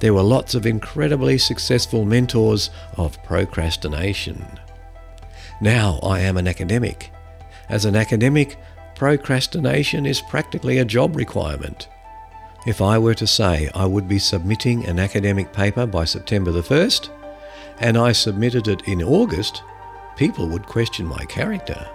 there 0.00 0.14
were 0.14 0.22
lots 0.22 0.54
of 0.54 0.66
incredibly 0.66 1.36
successful 1.36 2.04
mentors 2.04 2.70
of 2.96 3.22
procrastination. 3.22 4.44
Now 5.60 6.00
I 6.02 6.20
am 6.20 6.38
an 6.38 6.48
academic. 6.48 7.12
As 7.72 7.86
an 7.86 7.96
academic, 7.96 8.58
procrastination 8.94 10.04
is 10.04 10.20
practically 10.20 10.76
a 10.78 10.84
job 10.84 11.16
requirement. 11.16 11.88
If 12.66 12.82
I 12.82 12.98
were 12.98 13.14
to 13.14 13.26
say 13.26 13.70
I 13.74 13.86
would 13.86 14.06
be 14.06 14.18
submitting 14.18 14.84
an 14.84 15.00
academic 15.00 15.54
paper 15.54 15.86
by 15.86 16.04
September 16.04 16.52
the 16.52 16.60
1st, 16.60 17.08
and 17.80 17.96
I 17.96 18.12
submitted 18.12 18.68
it 18.68 18.82
in 18.86 19.02
August, 19.02 19.62
people 20.16 20.48
would 20.48 20.66
question 20.66 21.06
my 21.06 21.24
character. 21.24 21.88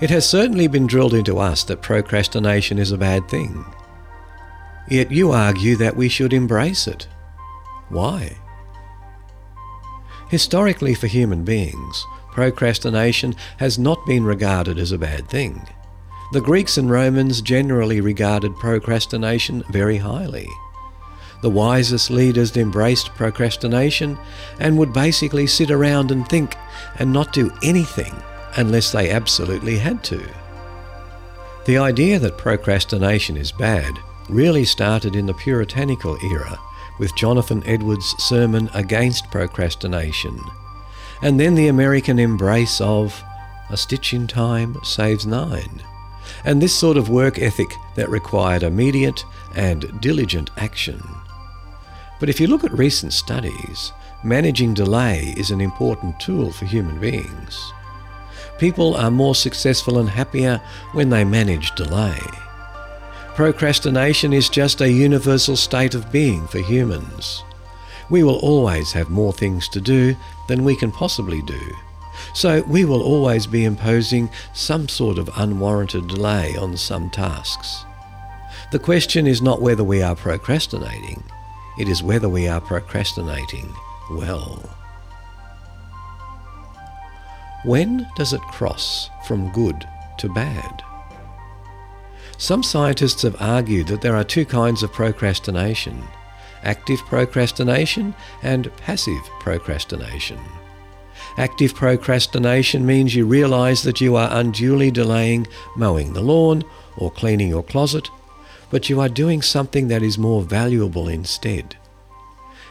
It 0.00 0.10
has 0.10 0.24
certainly 0.24 0.68
been 0.68 0.86
drilled 0.86 1.12
into 1.12 1.38
us 1.38 1.64
that 1.64 1.82
procrastination 1.82 2.78
is 2.78 2.92
a 2.92 2.96
bad 2.96 3.28
thing. 3.28 3.64
Yet 4.88 5.10
you 5.10 5.32
argue 5.32 5.74
that 5.76 5.96
we 5.96 6.08
should 6.08 6.32
embrace 6.32 6.86
it. 6.86 7.08
Why? 7.88 8.36
Historically, 10.30 10.94
for 10.94 11.08
human 11.08 11.44
beings, 11.44 12.06
procrastination 12.32 13.34
has 13.58 13.78
not 13.78 14.04
been 14.06 14.24
regarded 14.24 14.78
as 14.78 14.92
a 14.92 14.98
bad 14.98 15.28
thing. 15.28 15.66
The 16.32 16.40
Greeks 16.40 16.78
and 16.78 16.90
Romans 16.90 17.42
generally 17.42 18.00
regarded 18.00 18.56
procrastination 18.56 19.62
very 19.70 19.98
highly. 19.98 20.48
The 21.42 21.50
wisest 21.50 22.10
leaders 22.10 22.56
embraced 22.56 23.08
procrastination 23.10 24.16
and 24.58 24.78
would 24.78 24.92
basically 24.92 25.46
sit 25.46 25.70
around 25.70 26.10
and 26.10 26.26
think 26.28 26.56
and 26.98 27.12
not 27.12 27.32
do 27.32 27.52
anything 27.62 28.14
unless 28.56 28.92
they 28.92 29.10
absolutely 29.10 29.76
had 29.76 30.02
to. 30.04 30.24
The 31.66 31.78
idea 31.78 32.18
that 32.18 32.38
procrastination 32.38 33.36
is 33.36 33.52
bad 33.52 33.98
really 34.28 34.64
started 34.64 35.14
in 35.16 35.26
the 35.26 35.34
Puritanical 35.34 36.16
era 36.24 36.58
with 36.98 37.14
Jonathan 37.16 37.62
Edwards' 37.66 38.14
sermon 38.18 38.70
against 38.74 39.30
procrastination, 39.30 40.40
and 41.22 41.38
then 41.38 41.54
the 41.54 41.68
American 41.68 42.18
embrace 42.18 42.80
of 42.80 43.22
a 43.70 43.76
stitch 43.76 44.12
in 44.12 44.26
time 44.26 44.76
saves 44.84 45.26
nine, 45.26 45.82
and 46.44 46.60
this 46.60 46.74
sort 46.74 46.96
of 46.96 47.08
work 47.08 47.38
ethic 47.38 47.72
that 47.94 48.10
required 48.10 48.62
immediate 48.62 49.24
and 49.54 50.00
diligent 50.00 50.50
action. 50.56 51.02
But 52.20 52.28
if 52.28 52.40
you 52.40 52.46
look 52.46 52.64
at 52.64 52.72
recent 52.72 53.12
studies, 53.12 53.92
managing 54.22 54.74
delay 54.74 55.34
is 55.36 55.50
an 55.50 55.60
important 55.60 56.20
tool 56.20 56.52
for 56.52 56.66
human 56.66 57.00
beings. 57.00 57.72
People 58.58 58.94
are 58.94 59.10
more 59.10 59.34
successful 59.34 59.98
and 59.98 60.08
happier 60.08 60.60
when 60.92 61.08
they 61.08 61.24
manage 61.24 61.74
delay. 61.74 62.18
Procrastination 63.34 64.32
is 64.32 64.48
just 64.48 64.80
a 64.80 64.90
universal 64.90 65.56
state 65.56 65.94
of 65.94 66.12
being 66.12 66.46
for 66.46 66.58
humans. 66.58 67.42
We 68.10 68.22
will 68.22 68.38
always 68.38 68.92
have 68.92 69.10
more 69.10 69.32
things 69.32 69.68
to 69.70 69.80
do 69.80 70.16
than 70.48 70.64
we 70.64 70.76
can 70.76 70.92
possibly 70.92 71.42
do. 71.42 71.60
So 72.34 72.62
we 72.62 72.84
will 72.84 73.02
always 73.02 73.46
be 73.46 73.64
imposing 73.64 74.30
some 74.52 74.88
sort 74.88 75.18
of 75.18 75.30
unwarranted 75.36 76.08
delay 76.08 76.56
on 76.56 76.76
some 76.76 77.10
tasks. 77.10 77.84
The 78.70 78.78
question 78.78 79.26
is 79.26 79.42
not 79.42 79.60
whether 79.60 79.84
we 79.84 80.02
are 80.02 80.16
procrastinating, 80.16 81.22
it 81.78 81.88
is 81.88 82.02
whether 82.02 82.28
we 82.28 82.48
are 82.48 82.60
procrastinating 82.60 83.74
well. 84.10 84.62
When 87.64 88.06
does 88.16 88.32
it 88.32 88.40
cross 88.42 89.08
from 89.26 89.52
good 89.52 89.86
to 90.18 90.28
bad? 90.28 90.82
Some 92.38 92.62
scientists 92.62 93.22
have 93.22 93.40
argued 93.40 93.86
that 93.88 94.00
there 94.00 94.16
are 94.16 94.24
two 94.24 94.44
kinds 94.44 94.82
of 94.82 94.92
procrastination 94.92 96.02
active 96.64 97.00
procrastination 97.06 98.14
and 98.42 98.74
passive 98.78 99.22
procrastination. 99.40 100.38
Active 101.38 101.74
procrastination 101.74 102.84
means 102.84 103.14
you 103.14 103.26
realize 103.26 103.82
that 103.82 104.00
you 104.00 104.16
are 104.16 104.28
unduly 104.32 104.90
delaying 104.90 105.46
mowing 105.76 106.12
the 106.12 106.20
lawn 106.20 106.62
or 106.96 107.10
cleaning 107.10 107.48
your 107.48 107.62
closet, 107.62 108.10
but 108.70 108.88
you 108.88 109.00
are 109.00 109.08
doing 109.08 109.42
something 109.42 109.88
that 109.88 110.02
is 110.02 110.18
more 110.18 110.42
valuable 110.42 111.08
instead. 111.08 111.76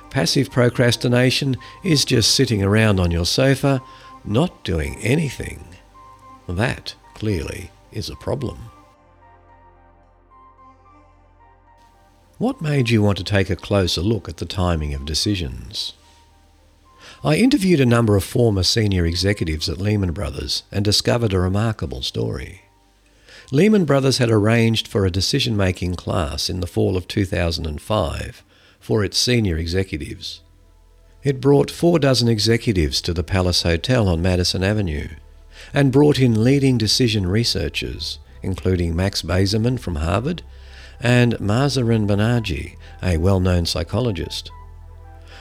Passive 0.09 0.51
procrastination 0.51 1.55
is 1.83 2.05
just 2.05 2.35
sitting 2.35 2.61
around 2.61 2.99
on 2.99 3.11
your 3.11 3.25
sofa, 3.25 3.81
not 4.25 4.63
doing 4.63 4.97
anything. 4.97 5.63
That, 6.47 6.95
clearly, 7.13 7.71
is 7.91 8.09
a 8.09 8.15
problem. 8.15 8.70
What 12.41 12.59
made 12.59 12.89
you 12.89 13.03
want 13.03 13.19
to 13.19 13.23
take 13.23 13.51
a 13.51 13.55
closer 13.55 14.01
look 14.01 14.27
at 14.27 14.37
the 14.37 14.47
timing 14.47 14.95
of 14.95 15.05
decisions? 15.05 15.93
I 17.23 17.35
interviewed 17.35 17.79
a 17.79 17.85
number 17.85 18.15
of 18.15 18.23
former 18.23 18.63
senior 18.63 19.05
executives 19.05 19.69
at 19.69 19.77
Lehman 19.77 20.11
Brothers 20.11 20.63
and 20.71 20.83
discovered 20.83 21.33
a 21.33 21.39
remarkable 21.39 22.01
story. 22.01 22.63
Lehman 23.51 23.85
Brothers 23.85 24.17
had 24.17 24.31
arranged 24.31 24.87
for 24.87 25.05
a 25.05 25.11
decision 25.11 25.55
making 25.55 25.93
class 25.97 26.49
in 26.49 26.61
the 26.61 26.65
fall 26.65 26.97
of 26.97 27.07
2005 27.07 28.43
for 28.79 29.03
its 29.03 29.19
senior 29.19 29.59
executives. 29.59 30.41
It 31.21 31.41
brought 31.41 31.69
four 31.69 31.99
dozen 31.99 32.27
executives 32.27 33.01
to 33.01 33.13
the 33.13 33.23
Palace 33.23 33.61
Hotel 33.61 34.09
on 34.09 34.19
Madison 34.19 34.63
Avenue 34.63 35.09
and 35.75 35.91
brought 35.91 36.17
in 36.17 36.43
leading 36.43 36.79
decision 36.79 37.27
researchers, 37.27 38.17
including 38.41 38.95
Max 38.95 39.21
Bazerman 39.21 39.79
from 39.79 39.97
Harvard 39.97 40.41
and 41.01 41.33
Mahzarin 41.33 42.07
Banaji, 42.07 42.77
a 43.03 43.17
well 43.17 43.39
known 43.39 43.65
psychologist. 43.65 44.51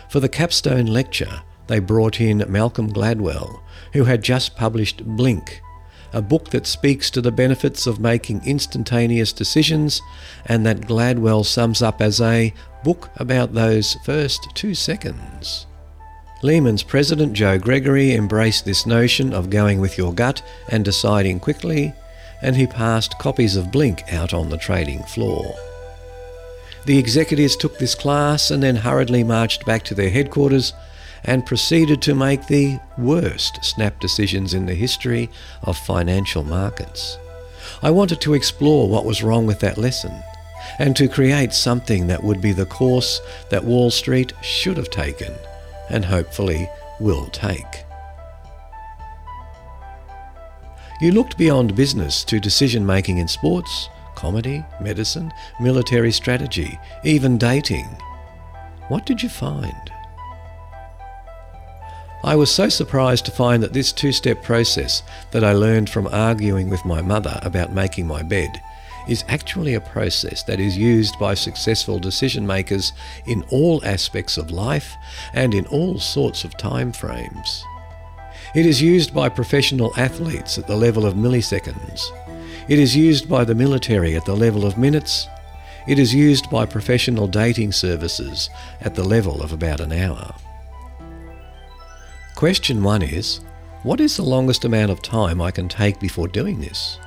For 0.08 0.20
the 0.20 0.28
capstone 0.28 0.86
lecture, 0.86 1.42
they 1.66 1.78
brought 1.78 2.20
in 2.20 2.44
Malcolm 2.48 2.92
Gladwell, 2.92 3.60
who 3.92 4.04
had 4.04 4.22
just 4.22 4.56
published 4.56 5.04
Blink, 5.04 5.62
a 6.12 6.20
book 6.20 6.50
that 6.50 6.66
speaks 6.66 7.10
to 7.10 7.20
the 7.20 7.30
benefits 7.30 7.86
of 7.86 8.00
making 8.00 8.44
instantaneous 8.44 9.32
decisions 9.32 10.02
and 10.46 10.66
that 10.66 10.82
Gladwell 10.82 11.44
sums 11.44 11.82
up 11.82 12.00
as 12.00 12.20
a 12.20 12.52
book 12.82 13.10
about 13.16 13.54
those 13.54 13.94
first 14.04 14.48
two 14.54 14.74
seconds. 14.74 15.66
Lehman's 16.42 16.82
president 16.82 17.34
Joe 17.34 17.58
Gregory 17.58 18.14
embraced 18.14 18.64
this 18.64 18.86
notion 18.86 19.34
of 19.34 19.50
going 19.50 19.78
with 19.78 19.98
your 19.98 20.12
gut 20.12 20.42
and 20.70 20.84
deciding 20.84 21.38
quickly, 21.38 21.92
and 22.42 22.56
he 22.56 22.66
passed 22.66 23.18
copies 23.18 23.56
of 23.56 23.72
Blink 23.72 24.12
out 24.12 24.32
on 24.32 24.48
the 24.48 24.56
trading 24.56 25.02
floor. 25.04 25.54
The 26.86 26.98
executives 26.98 27.56
took 27.56 27.78
this 27.78 27.94
class 27.94 28.50
and 28.50 28.62
then 28.62 28.76
hurriedly 28.76 29.22
marched 29.22 29.66
back 29.66 29.82
to 29.84 29.94
their 29.94 30.10
headquarters 30.10 30.72
and 31.24 31.44
proceeded 31.44 32.00
to 32.02 32.14
make 32.14 32.46
the 32.46 32.78
worst 32.96 33.62
snap 33.62 34.00
decisions 34.00 34.54
in 34.54 34.66
the 34.66 34.74
history 34.74 35.28
of 35.62 35.76
financial 35.76 36.42
markets. 36.42 37.18
I 37.82 37.90
wanted 37.90 38.20
to 38.22 38.34
explore 38.34 38.88
what 38.88 39.04
was 39.04 39.22
wrong 39.22 39.46
with 39.46 39.60
that 39.60 39.78
lesson 39.78 40.12
and 40.78 40.96
to 40.96 41.08
create 41.08 41.52
something 41.52 42.06
that 42.06 42.24
would 42.24 42.40
be 42.40 42.52
the 42.52 42.66
course 42.66 43.20
that 43.50 43.64
Wall 43.64 43.90
Street 43.90 44.32
should 44.42 44.76
have 44.76 44.90
taken 44.90 45.34
and 45.90 46.04
hopefully 46.04 46.68
will 46.98 47.26
take. 47.26 47.84
You 51.00 51.12
looked 51.12 51.38
beyond 51.38 51.74
business 51.74 52.22
to 52.24 52.38
decision 52.38 52.84
making 52.84 53.16
in 53.16 53.26
sports, 53.26 53.88
comedy, 54.14 54.62
medicine, 54.82 55.32
military 55.58 56.12
strategy, 56.12 56.78
even 57.04 57.38
dating. 57.38 57.86
What 58.88 59.06
did 59.06 59.22
you 59.22 59.30
find? 59.30 59.90
I 62.22 62.36
was 62.36 62.50
so 62.50 62.68
surprised 62.68 63.24
to 63.24 63.30
find 63.30 63.62
that 63.62 63.72
this 63.72 63.92
two 63.92 64.12
step 64.12 64.42
process 64.42 65.02
that 65.30 65.42
I 65.42 65.54
learned 65.54 65.88
from 65.88 66.06
arguing 66.08 66.68
with 66.68 66.84
my 66.84 67.00
mother 67.00 67.40
about 67.40 67.72
making 67.72 68.06
my 68.06 68.22
bed 68.22 68.60
is 69.08 69.24
actually 69.26 69.72
a 69.72 69.80
process 69.80 70.42
that 70.42 70.60
is 70.60 70.76
used 70.76 71.18
by 71.18 71.32
successful 71.32 71.98
decision 71.98 72.46
makers 72.46 72.92
in 73.24 73.42
all 73.50 73.82
aspects 73.86 74.36
of 74.36 74.50
life 74.50 74.96
and 75.32 75.54
in 75.54 75.64
all 75.68 75.98
sorts 75.98 76.44
of 76.44 76.58
time 76.58 76.92
frames. 76.92 77.64
It 78.52 78.66
is 78.66 78.82
used 78.82 79.14
by 79.14 79.28
professional 79.28 79.92
athletes 79.96 80.58
at 80.58 80.66
the 80.66 80.76
level 80.76 81.06
of 81.06 81.14
milliseconds. 81.14 82.10
It 82.68 82.80
is 82.80 82.96
used 82.96 83.28
by 83.28 83.44
the 83.44 83.54
military 83.54 84.16
at 84.16 84.24
the 84.24 84.34
level 84.34 84.66
of 84.66 84.76
minutes. 84.76 85.28
It 85.86 86.00
is 86.00 86.12
used 86.12 86.50
by 86.50 86.66
professional 86.66 87.28
dating 87.28 87.70
services 87.72 88.50
at 88.80 88.96
the 88.96 89.04
level 89.04 89.40
of 89.40 89.52
about 89.52 89.80
an 89.80 89.92
hour. 89.92 90.34
Question 92.34 92.82
one 92.82 93.02
is 93.02 93.40
What 93.84 94.00
is 94.00 94.16
the 94.16 94.24
longest 94.24 94.64
amount 94.64 94.90
of 94.90 95.00
time 95.00 95.40
I 95.40 95.52
can 95.52 95.68
take 95.68 96.00
before 96.00 96.26
doing 96.26 96.60
this? 96.60 96.98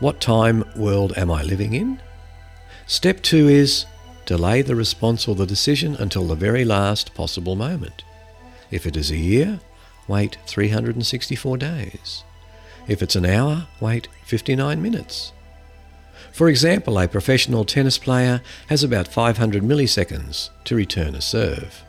What 0.00 0.20
time 0.20 0.64
world 0.76 1.16
am 1.16 1.30
I 1.30 1.42
living 1.42 1.72
in? 1.72 1.98
Step 2.86 3.22
two 3.22 3.48
is 3.48 3.86
delay 4.26 4.60
the 4.60 4.76
response 4.76 5.26
or 5.28 5.34
the 5.34 5.46
decision 5.46 5.94
until 5.96 6.26
the 6.26 6.34
very 6.34 6.64
last 6.64 7.14
possible 7.14 7.56
moment. 7.56 8.04
If 8.70 8.86
it 8.86 8.96
is 8.96 9.10
a 9.10 9.16
year, 9.16 9.60
wait 10.08 10.38
364 10.46 11.56
days. 11.56 12.24
If 12.86 13.02
it's 13.02 13.16
an 13.16 13.26
hour, 13.26 13.66
wait 13.80 14.08
59 14.24 14.80
minutes. 14.80 15.32
For 16.32 16.48
example, 16.48 16.98
a 16.98 17.06
professional 17.06 17.64
tennis 17.64 17.96
player 17.96 18.42
has 18.68 18.82
about 18.82 19.08
500 19.08 19.62
milliseconds 19.62 20.50
to 20.64 20.74
return 20.74 21.14
a 21.14 21.20
serve. 21.20 21.84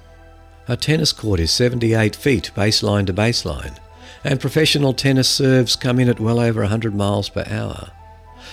A 0.67 0.77
tennis 0.77 1.11
court 1.11 1.39
is 1.39 1.51
78 1.51 2.15
feet 2.15 2.51
baseline 2.55 3.05
to 3.07 3.13
baseline, 3.13 3.77
and 4.23 4.39
professional 4.39 4.93
tennis 4.93 5.29
serves 5.29 5.75
come 5.75 5.99
in 5.99 6.09
at 6.09 6.19
well 6.19 6.39
over 6.39 6.61
100 6.61 6.95
miles 6.95 7.29
per 7.29 7.43
hour. 7.47 7.91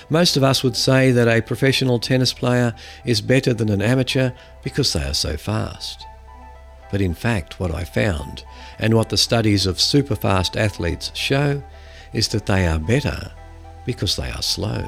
Most 0.09 0.37
of 0.37 0.43
us 0.43 0.63
would 0.63 0.77
say 0.77 1.11
that 1.11 1.29
a 1.29 1.41
professional 1.43 1.99
tennis 1.99 2.33
player 2.33 2.75
is 3.05 3.21
better 3.21 3.55
than 3.55 3.71
an 3.71 3.83
amateur 3.83 4.33
because 4.63 4.93
they 4.93 5.05
are 5.05 5.15
so 5.15 5.37
fast. 5.37 6.05
But 6.91 7.01
in 7.01 7.15
fact, 7.15 7.59
what 7.59 7.75
I 7.75 7.85
found, 7.85 8.45
and 8.83 8.93
what 8.95 9.09
the 9.09 9.17
studies 9.17 9.65
of 9.65 9.81
super 9.81 10.17
fast 10.17 10.57
athletes 10.57 11.13
show, 11.15 11.63
is 12.13 12.29
that 12.29 12.47
they 12.47 12.67
are 12.67 12.81
better 12.81 13.33
because 13.87 14.17
they 14.17 14.29
are 14.31 14.43
slow. 14.43 14.87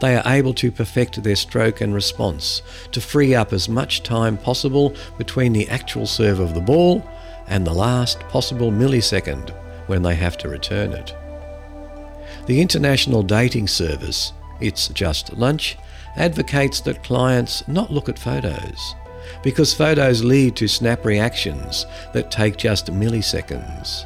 They 0.00 0.16
are 0.16 0.22
able 0.26 0.54
to 0.54 0.72
perfect 0.72 1.22
their 1.22 1.36
stroke 1.36 1.82
and 1.82 1.94
response, 1.94 2.62
to 2.92 3.00
free 3.00 3.34
up 3.34 3.52
as 3.52 3.68
much 3.68 4.02
time 4.02 4.38
possible 4.38 4.94
between 5.18 5.52
the 5.52 5.68
actual 5.68 6.06
serve 6.06 6.40
of 6.40 6.54
the 6.54 6.60
ball 6.60 7.08
and 7.46 7.66
the 7.66 7.72
last 7.72 8.20
possible 8.20 8.72
millisecond 8.72 9.50
when 9.88 10.02
they 10.02 10.14
have 10.14 10.38
to 10.38 10.48
return 10.48 10.92
it. 10.92 11.14
The 12.46 12.60
international 12.60 13.22
dating 13.22 13.68
service, 13.68 14.32
It's 14.58 14.88
Just 14.88 15.34
Lunch, 15.34 15.76
advocates 16.16 16.80
that 16.80 17.04
clients 17.04 17.66
not 17.68 17.92
look 17.92 18.08
at 18.08 18.18
photos 18.18 18.94
because 19.42 19.74
photos 19.74 20.24
lead 20.24 20.56
to 20.56 20.68
snap 20.68 21.04
reactions 21.04 21.86
that 22.12 22.30
take 22.30 22.56
just 22.56 22.86
milliseconds. 22.86 24.04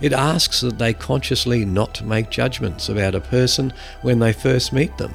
It 0.00 0.12
asks 0.12 0.60
that 0.60 0.78
they 0.78 0.94
consciously 0.94 1.64
not 1.64 2.02
make 2.02 2.30
judgments 2.30 2.88
about 2.88 3.14
a 3.14 3.20
person 3.20 3.72
when 4.02 4.18
they 4.18 4.32
first 4.32 4.72
meet 4.72 4.96
them. 4.98 5.14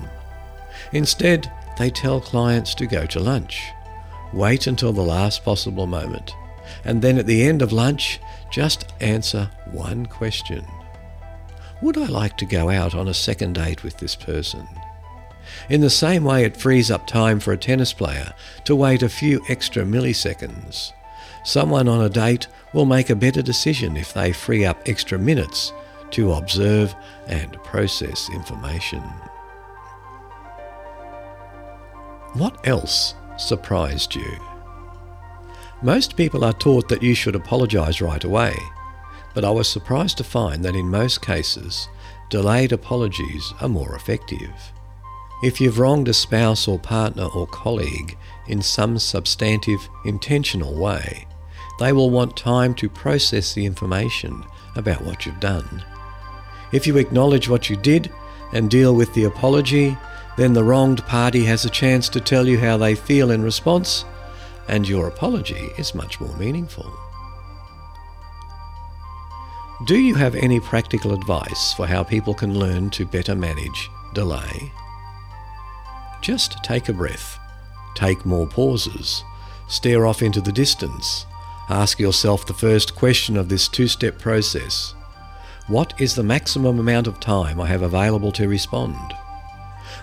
Instead, 0.91 1.51
they 1.77 1.89
tell 1.89 2.19
clients 2.19 2.75
to 2.75 2.87
go 2.87 3.05
to 3.05 3.19
lunch. 3.19 3.63
Wait 4.33 4.67
until 4.67 4.91
the 4.93 5.01
last 5.01 5.43
possible 5.43 5.87
moment. 5.87 6.33
And 6.83 7.01
then 7.01 7.17
at 7.17 7.27
the 7.27 7.43
end 7.43 7.61
of 7.61 7.71
lunch, 7.71 8.19
just 8.51 8.91
answer 8.99 9.49
one 9.71 10.05
question. 10.05 10.65
Would 11.81 11.97
I 11.97 12.05
like 12.05 12.37
to 12.37 12.45
go 12.45 12.69
out 12.69 12.95
on 12.95 13.07
a 13.07 13.13
second 13.13 13.53
date 13.53 13.83
with 13.83 13.97
this 13.97 14.15
person? 14.15 14.67
In 15.69 15.81
the 15.81 15.89
same 15.89 16.23
way, 16.23 16.43
it 16.43 16.57
frees 16.57 16.91
up 16.91 17.07
time 17.07 17.39
for 17.39 17.53
a 17.53 17.57
tennis 17.57 17.93
player 17.93 18.33
to 18.65 18.75
wait 18.75 19.01
a 19.01 19.09
few 19.09 19.41
extra 19.49 19.83
milliseconds. 19.83 20.91
Someone 21.45 21.87
on 21.87 22.03
a 22.03 22.09
date 22.09 22.47
will 22.73 22.85
make 22.85 23.09
a 23.09 23.15
better 23.15 23.41
decision 23.41 23.95
if 23.95 24.13
they 24.13 24.33
free 24.33 24.65
up 24.65 24.81
extra 24.85 25.17
minutes 25.17 25.71
to 26.11 26.33
observe 26.33 26.95
and 27.27 27.53
process 27.63 28.29
information. 28.29 29.01
What 32.33 32.67
else 32.67 33.13
surprised 33.37 34.15
you? 34.15 34.37
Most 35.81 36.17
people 36.17 36.43
are 36.43 36.53
taught 36.53 36.89
that 36.89 37.03
you 37.03 37.13
should 37.13 37.35
apologise 37.35 38.01
right 38.01 38.23
away, 38.23 38.55
but 39.33 39.45
I 39.45 39.51
was 39.51 39.69
surprised 39.69 40.17
to 40.17 40.23
find 40.23 40.63
that 40.65 40.75
in 40.75 40.89
most 40.89 41.21
cases, 41.21 41.87
delayed 42.29 42.71
apologies 42.71 43.53
are 43.61 43.69
more 43.69 43.95
effective. 43.95 44.72
If 45.43 45.59
you've 45.59 45.77
wronged 45.77 46.07
a 46.07 46.13
spouse 46.13 46.69
or 46.69 46.79
partner 46.79 47.25
or 47.25 47.45
colleague 47.47 48.17
in 48.47 48.61
some 48.61 48.97
substantive, 48.97 49.89
intentional 50.05 50.73
way, 50.73 51.27
they 51.79 51.91
will 51.91 52.09
want 52.09 52.37
time 52.37 52.73
to 52.75 52.87
process 52.87 53.53
the 53.53 53.65
information 53.65 54.45
about 54.77 55.03
what 55.03 55.25
you've 55.25 55.41
done. 55.41 55.83
If 56.71 56.87
you 56.87 56.95
acknowledge 56.95 57.49
what 57.49 57.69
you 57.69 57.75
did 57.75 58.09
and 58.53 58.71
deal 58.71 58.95
with 58.95 59.13
the 59.13 59.25
apology, 59.25 59.97
then 60.37 60.53
the 60.53 60.63
wronged 60.63 61.05
party 61.07 61.43
has 61.43 61.65
a 61.65 61.69
chance 61.69 62.07
to 62.09 62.21
tell 62.21 62.47
you 62.47 62.57
how 62.57 62.77
they 62.77 62.95
feel 62.95 63.29
in 63.29 63.43
response, 63.43 64.05
and 64.69 64.87
your 64.87 65.09
apology 65.09 65.71
is 65.77 65.93
much 65.93 66.21
more 66.21 66.33
meaningful. 66.37 66.89
Do 69.87 69.97
you 69.97 70.15
have 70.15 70.35
any 70.35 70.61
practical 70.61 71.13
advice 71.13 71.73
for 71.73 71.85
how 71.85 72.01
people 72.01 72.33
can 72.33 72.57
learn 72.57 72.91
to 72.91 73.05
better 73.05 73.35
manage 73.35 73.89
delay? 74.13 74.71
Just 76.23 76.63
take 76.63 76.87
a 76.87 76.93
breath, 76.93 77.37
take 77.95 78.25
more 78.25 78.47
pauses, 78.47 79.25
stare 79.67 80.07
off 80.07 80.21
into 80.21 80.39
the 80.39 80.53
distance, 80.53 81.25
ask 81.69 81.99
yourself 81.99 82.45
the 82.45 82.53
first 82.53 82.95
question 82.95 83.35
of 83.35 83.49
this 83.49 83.67
two 83.67 83.89
step 83.89 84.19
process 84.19 84.95
What 85.67 85.93
is 85.99 86.15
the 86.15 86.23
maximum 86.23 86.79
amount 86.79 87.07
of 87.07 87.19
time 87.19 87.59
I 87.59 87.67
have 87.67 87.81
available 87.81 88.31
to 88.33 88.47
respond? 88.47 89.13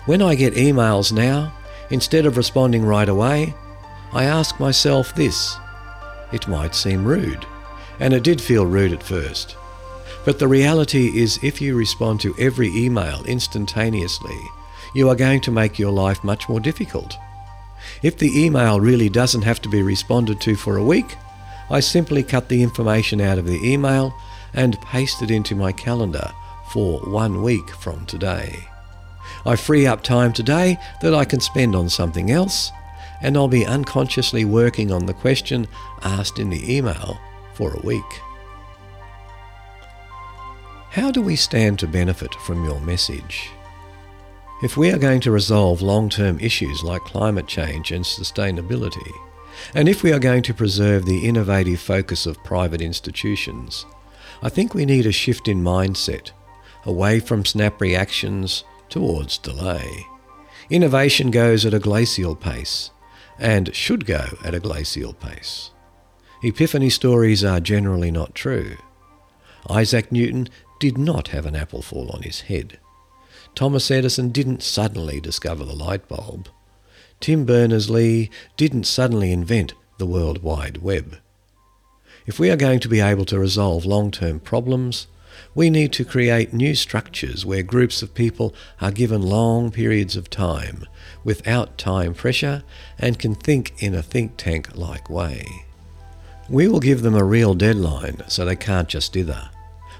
When 0.05 0.21
I 0.21 0.35
get 0.35 0.53
emails 0.53 1.11
now, 1.11 1.53
instead 1.89 2.27
of 2.27 2.37
responding 2.37 2.85
right 2.85 3.09
away, 3.09 3.55
I 4.13 4.25
ask 4.25 4.59
myself 4.59 5.15
this. 5.15 5.57
It 6.31 6.47
might 6.47 6.75
seem 6.75 7.03
rude, 7.03 7.47
and 7.99 8.13
it 8.13 8.23
did 8.23 8.39
feel 8.39 8.67
rude 8.67 8.93
at 8.93 9.01
first. 9.01 9.55
But 10.23 10.37
the 10.37 10.47
reality 10.47 11.19
is, 11.19 11.39
if 11.41 11.59
you 11.59 11.75
respond 11.75 12.21
to 12.21 12.35
every 12.37 12.67
email 12.67 13.23
instantaneously, 13.23 14.39
you 14.93 15.09
are 15.09 15.15
going 15.15 15.41
to 15.41 15.51
make 15.51 15.79
your 15.79 15.91
life 15.91 16.23
much 16.23 16.47
more 16.49 16.59
difficult. 16.59 17.15
If 18.03 18.17
the 18.17 18.31
email 18.39 18.79
really 18.79 19.09
doesn't 19.09 19.41
have 19.43 19.61
to 19.61 19.69
be 19.69 19.81
responded 19.81 20.39
to 20.41 20.55
for 20.55 20.77
a 20.77 20.83
week, 20.83 21.17
I 21.69 21.79
simply 21.79 22.23
cut 22.23 22.49
the 22.49 22.61
information 22.61 23.21
out 23.21 23.37
of 23.37 23.47
the 23.47 23.59
email 23.63 24.13
and 24.53 24.81
paste 24.81 25.21
it 25.21 25.31
into 25.31 25.55
my 25.55 25.71
calendar 25.71 26.31
for 26.71 26.99
one 26.99 27.41
week 27.41 27.69
from 27.69 28.05
today. 28.05 28.67
I 29.45 29.55
free 29.55 29.87
up 29.87 30.03
time 30.03 30.33
today 30.33 30.77
that 31.01 31.15
I 31.15 31.25
can 31.25 31.39
spend 31.39 31.75
on 31.75 31.89
something 31.89 32.31
else, 32.31 32.71
and 33.21 33.37
I'll 33.37 33.47
be 33.47 33.65
unconsciously 33.65 34.45
working 34.45 34.91
on 34.91 35.05
the 35.05 35.13
question 35.13 35.67
asked 36.03 36.39
in 36.39 36.49
the 36.49 36.75
email 36.75 37.19
for 37.53 37.73
a 37.73 37.85
week. 37.85 38.21
How 40.89 41.09
do 41.09 41.21
we 41.21 41.37
stand 41.37 41.79
to 41.79 41.87
benefit 41.87 42.35
from 42.35 42.65
your 42.65 42.81
message? 42.81 43.51
If 44.61 44.77
we 44.77 44.91
are 44.91 44.99
going 44.99 45.21
to 45.21 45.31
resolve 45.31 45.81
long 45.81 46.07
term 46.07 46.39
issues 46.39 46.83
like 46.83 47.03
climate 47.03 47.47
change 47.47 47.91
and 47.91 48.05
sustainability, 48.05 49.11
and 49.73 49.89
if 49.89 50.03
we 50.03 50.13
are 50.13 50.19
going 50.19 50.43
to 50.43 50.53
preserve 50.53 51.05
the 51.05 51.27
innovative 51.27 51.79
focus 51.79 52.27
of 52.27 52.43
private 52.43 52.79
institutions, 52.79 53.87
I 54.43 54.49
think 54.49 54.75
we 54.75 54.85
need 54.85 55.07
a 55.07 55.11
shift 55.11 55.47
in 55.47 55.63
mindset, 55.63 56.29
away 56.85 57.19
from 57.19 57.43
snap 57.43 57.81
reactions 57.81 58.63
towards 58.87 59.39
delay. 59.39 60.05
Innovation 60.69 61.31
goes 61.31 61.65
at 61.65 61.73
a 61.73 61.79
glacial 61.79 62.35
pace, 62.35 62.91
and 63.39 63.73
should 63.73 64.05
go 64.05 64.37
at 64.45 64.53
a 64.53 64.59
glacial 64.59 65.13
pace. 65.13 65.71
Epiphany 66.43 66.91
stories 66.91 67.43
are 67.43 67.59
generally 67.59 68.11
not 68.11 68.35
true. 68.35 68.77
Isaac 69.67 70.11
Newton 70.11 70.49
did 70.79 70.99
not 70.99 71.29
have 71.29 71.47
an 71.47 71.55
apple 71.55 71.81
fall 71.81 72.11
on 72.11 72.21
his 72.21 72.41
head. 72.41 72.77
Thomas 73.55 73.91
Edison 73.91 74.29
didn't 74.29 74.63
suddenly 74.63 75.19
discover 75.19 75.63
the 75.63 75.75
light 75.75 76.07
bulb. 76.07 76.49
Tim 77.19 77.45
Berners-Lee 77.45 78.29
didn't 78.57 78.85
suddenly 78.85 79.31
invent 79.31 79.73
the 79.97 80.05
World 80.05 80.41
Wide 80.41 80.77
Web. 80.77 81.17
If 82.25 82.39
we 82.39 82.49
are 82.49 82.55
going 82.55 82.79
to 82.79 82.89
be 82.89 82.99
able 82.99 83.25
to 83.25 83.39
resolve 83.39 83.85
long-term 83.85 84.39
problems, 84.39 85.07
we 85.53 85.69
need 85.69 85.91
to 85.93 86.05
create 86.05 86.53
new 86.53 86.73
structures 86.73 87.45
where 87.45 87.61
groups 87.61 88.01
of 88.01 88.13
people 88.13 88.55
are 88.79 88.91
given 88.91 89.21
long 89.21 89.69
periods 89.69 90.15
of 90.15 90.29
time 90.29 90.85
without 91.23 91.77
time 91.77 92.13
pressure 92.13 92.63
and 92.97 93.19
can 93.19 93.35
think 93.35 93.73
in 93.77 93.93
a 93.93 94.01
think 94.01 94.37
tank 94.37 94.75
like 94.75 95.09
way. 95.09 95.45
We 96.49 96.67
will 96.67 96.79
give 96.79 97.01
them 97.01 97.15
a 97.15 97.23
real 97.23 97.53
deadline 97.53 98.23
so 98.27 98.45
they 98.45 98.55
can't 98.55 98.89
just 98.89 99.13
dither. 99.13 99.49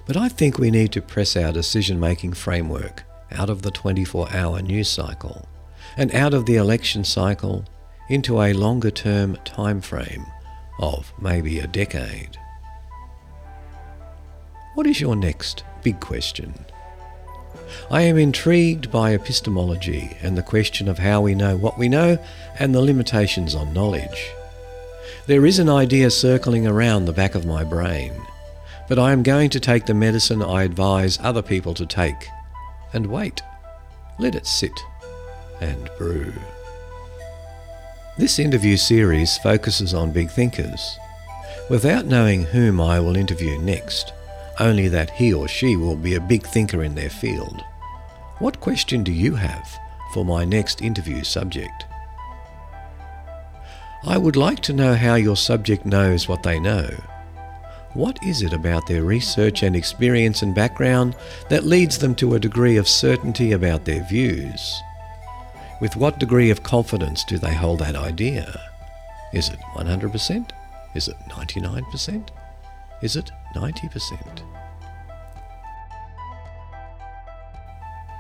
But 0.05 0.17
I 0.17 0.29
think 0.29 0.57
we 0.57 0.71
need 0.71 0.91
to 0.93 1.01
press 1.01 1.37
our 1.37 1.51
decision 1.51 1.99
making 1.99 2.33
framework 2.33 3.03
out 3.33 3.49
of 3.49 3.61
the 3.61 3.71
24 3.71 4.33
hour 4.33 4.61
news 4.61 4.89
cycle 4.89 5.47
and 5.97 6.13
out 6.13 6.33
of 6.33 6.45
the 6.45 6.55
election 6.55 7.03
cycle 7.03 7.65
into 8.09 8.41
a 8.41 8.53
longer 8.53 8.91
term 8.91 9.35
time 9.45 9.81
frame 9.81 10.25
of 10.79 11.13
maybe 11.19 11.59
a 11.59 11.67
decade. 11.67 12.37
What 14.73 14.87
is 14.87 15.01
your 15.01 15.15
next 15.15 15.63
big 15.83 15.99
question? 15.99 16.53
I 17.89 18.01
am 18.01 18.17
intrigued 18.17 18.91
by 18.91 19.11
epistemology 19.13 20.17
and 20.21 20.37
the 20.37 20.43
question 20.43 20.87
of 20.87 20.99
how 20.99 21.21
we 21.21 21.35
know 21.35 21.55
what 21.57 21.77
we 21.77 21.89
know 21.89 22.17
and 22.59 22.73
the 22.73 22.81
limitations 22.81 23.55
on 23.55 23.73
knowledge. 23.73 24.31
There 25.27 25.45
is 25.45 25.59
an 25.59 25.69
idea 25.69 26.09
circling 26.09 26.65
around 26.65 27.05
the 27.05 27.13
back 27.13 27.35
of 27.35 27.45
my 27.45 27.63
brain, 27.63 28.13
but 28.89 28.99
I 28.99 29.11
am 29.11 29.23
going 29.23 29.49
to 29.51 29.59
take 29.59 29.85
the 29.85 29.93
medicine 29.93 30.41
I 30.41 30.63
advise 30.63 31.19
other 31.21 31.41
people 31.41 31.73
to 31.75 31.85
take 31.85 32.27
and 32.93 33.05
wait. 33.05 33.41
Let 34.19 34.35
it 34.35 34.47
sit 34.47 34.77
and 35.59 35.89
brew. 35.97 36.33
This 38.17 38.39
interview 38.39 38.77
series 38.77 39.37
focuses 39.37 39.93
on 39.93 40.11
big 40.11 40.29
thinkers. 40.29 40.97
Without 41.69 42.05
knowing 42.05 42.43
whom 42.43 42.81
I 42.81 42.99
will 42.99 43.15
interview 43.15 43.57
next, 43.57 44.13
only 44.59 44.87
that 44.89 45.11
he 45.11 45.33
or 45.33 45.47
she 45.47 45.75
will 45.75 45.95
be 45.95 46.15
a 46.15 46.21
big 46.21 46.45
thinker 46.45 46.83
in 46.83 46.95
their 46.95 47.09
field. 47.09 47.63
What 48.39 48.59
question 48.59 49.03
do 49.03 49.11
you 49.11 49.35
have 49.35 49.77
for 50.13 50.25
my 50.25 50.45
next 50.45 50.81
interview 50.81 51.23
subject? 51.23 51.85
I 54.03 54.17
would 54.17 54.35
like 54.35 54.59
to 54.61 54.73
know 54.73 54.95
how 54.95 55.15
your 55.15 55.37
subject 55.37 55.85
knows 55.85 56.27
what 56.27 56.43
they 56.43 56.59
know 56.59 56.89
what 57.93 58.17
is 58.23 58.41
it 58.41 58.53
about 58.53 58.87
their 58.87 59.03
research 59.03 59.63
and 59.63 59.75
experience 59.75 60.41
and 60.41 60.55
background 60.55 61.15
that 61.49 61.65
leads 61.65 61.97
them 61.97 62.15
to 62.15 62.35
a 62.35 62.39
degree 62.39 62.77
of 62.77 62.87
certainty 62.87 63.51
about 63.51 63.83
their 63.83 64.03
views? 64.03 64.81
With 65.81 65.97
what 65.97 66.19
degree 66.19 66.49
of 66.51 66.63
confidence 66.63 67.23
do 67.25 67.37
they 67.37 67.53
hold 67.53 67.79
that 67.79 67.95
idea? 67.95 68.61
Is 69.33 69.49
it 69.49 69.59
100%? 69.73 70.51
Is 70.93 71.07
it 71.07 71.17
99%? 71.27 72.29
Is 73.01 73.15
it 73.15 73.31
90%? 73.55 74.41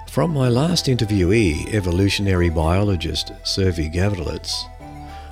From 0.09 0.33
my 0.33 0.49
last 0.49 0.87
interviewee, 0.87 1.73
evolutionary 1.73 2.49
biologist 2.49 3.31
Sergey 3.43 3.89
Gavrilets, 3.89 4.67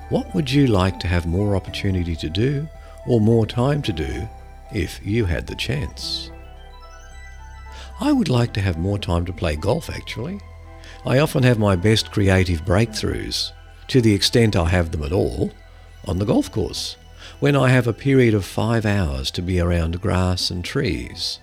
what 0.10 0.34
would 0.34 0.50
you 0.50 0.68
like 0.68 1.00
to 1.02 1.08
have 1.08 1.26
more 1.26 1.58
opportunity 1.58 2.16
to 2.16 2.30
do 2.30 2.68
or 3.10 3.20
more 3.20 3.46
time 3.46 3.82
to 3.82 3.92
do 3.92 4.30
if 4.72 5.04
you 5.04 5.26
had 5.26 5.48
the 5.48 5.56
chance. 5.56 6.30
I 8.00 8.14
would 8.14 8.30
like 8.30 8.54
to 8.54 8.62
have 8.62 8.78
more 8.78 9.00
time 9.00 9.26
to 9.26 9.34
play 9.34 9.56
golf, 9.56 9.90
actually. 9.90 10.40
I 11.06 11.18
often 11.18 11.44
have 11.44 11.58
my 11.58 11.76
best 11.76 12.12
creative 12.12 12.64
breakthroughs, 12.64 13.52
to 13.88 14.00
the 14.00 14.14
extent 14.14 14.56
I 14.56 14.70
have 14.70 14.92
them 14.92 15.04
at 15.04 15.12
all, 15.12 15.52
on 16.08 16.20
the 16.20 16.26
golf 16.26 16.52
course, 16.52 16.98
when 17.40 17.56
I 17.56 17.70
have 17.70 17.88
a 17.88 17.94
period 17.94 18.36
of 18.36 18.46
five 18.46 18.86
hours 18.86 19.32
to 19.32 19.42
be 19.42 19.60
around 19.60 20.02
grass 20.02 20.52
and 20.52 20.64
trees, 20.64 21.40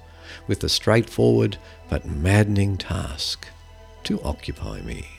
with 0.47 0.61
the 0.61 0.69
straightforward 0.69 1.59
but 1.91 2.07
maddening 2.07 2.77
task 2.79 3.49
to 4.05 4.23
occupy 4.23 4.81
me. 4.83 5.16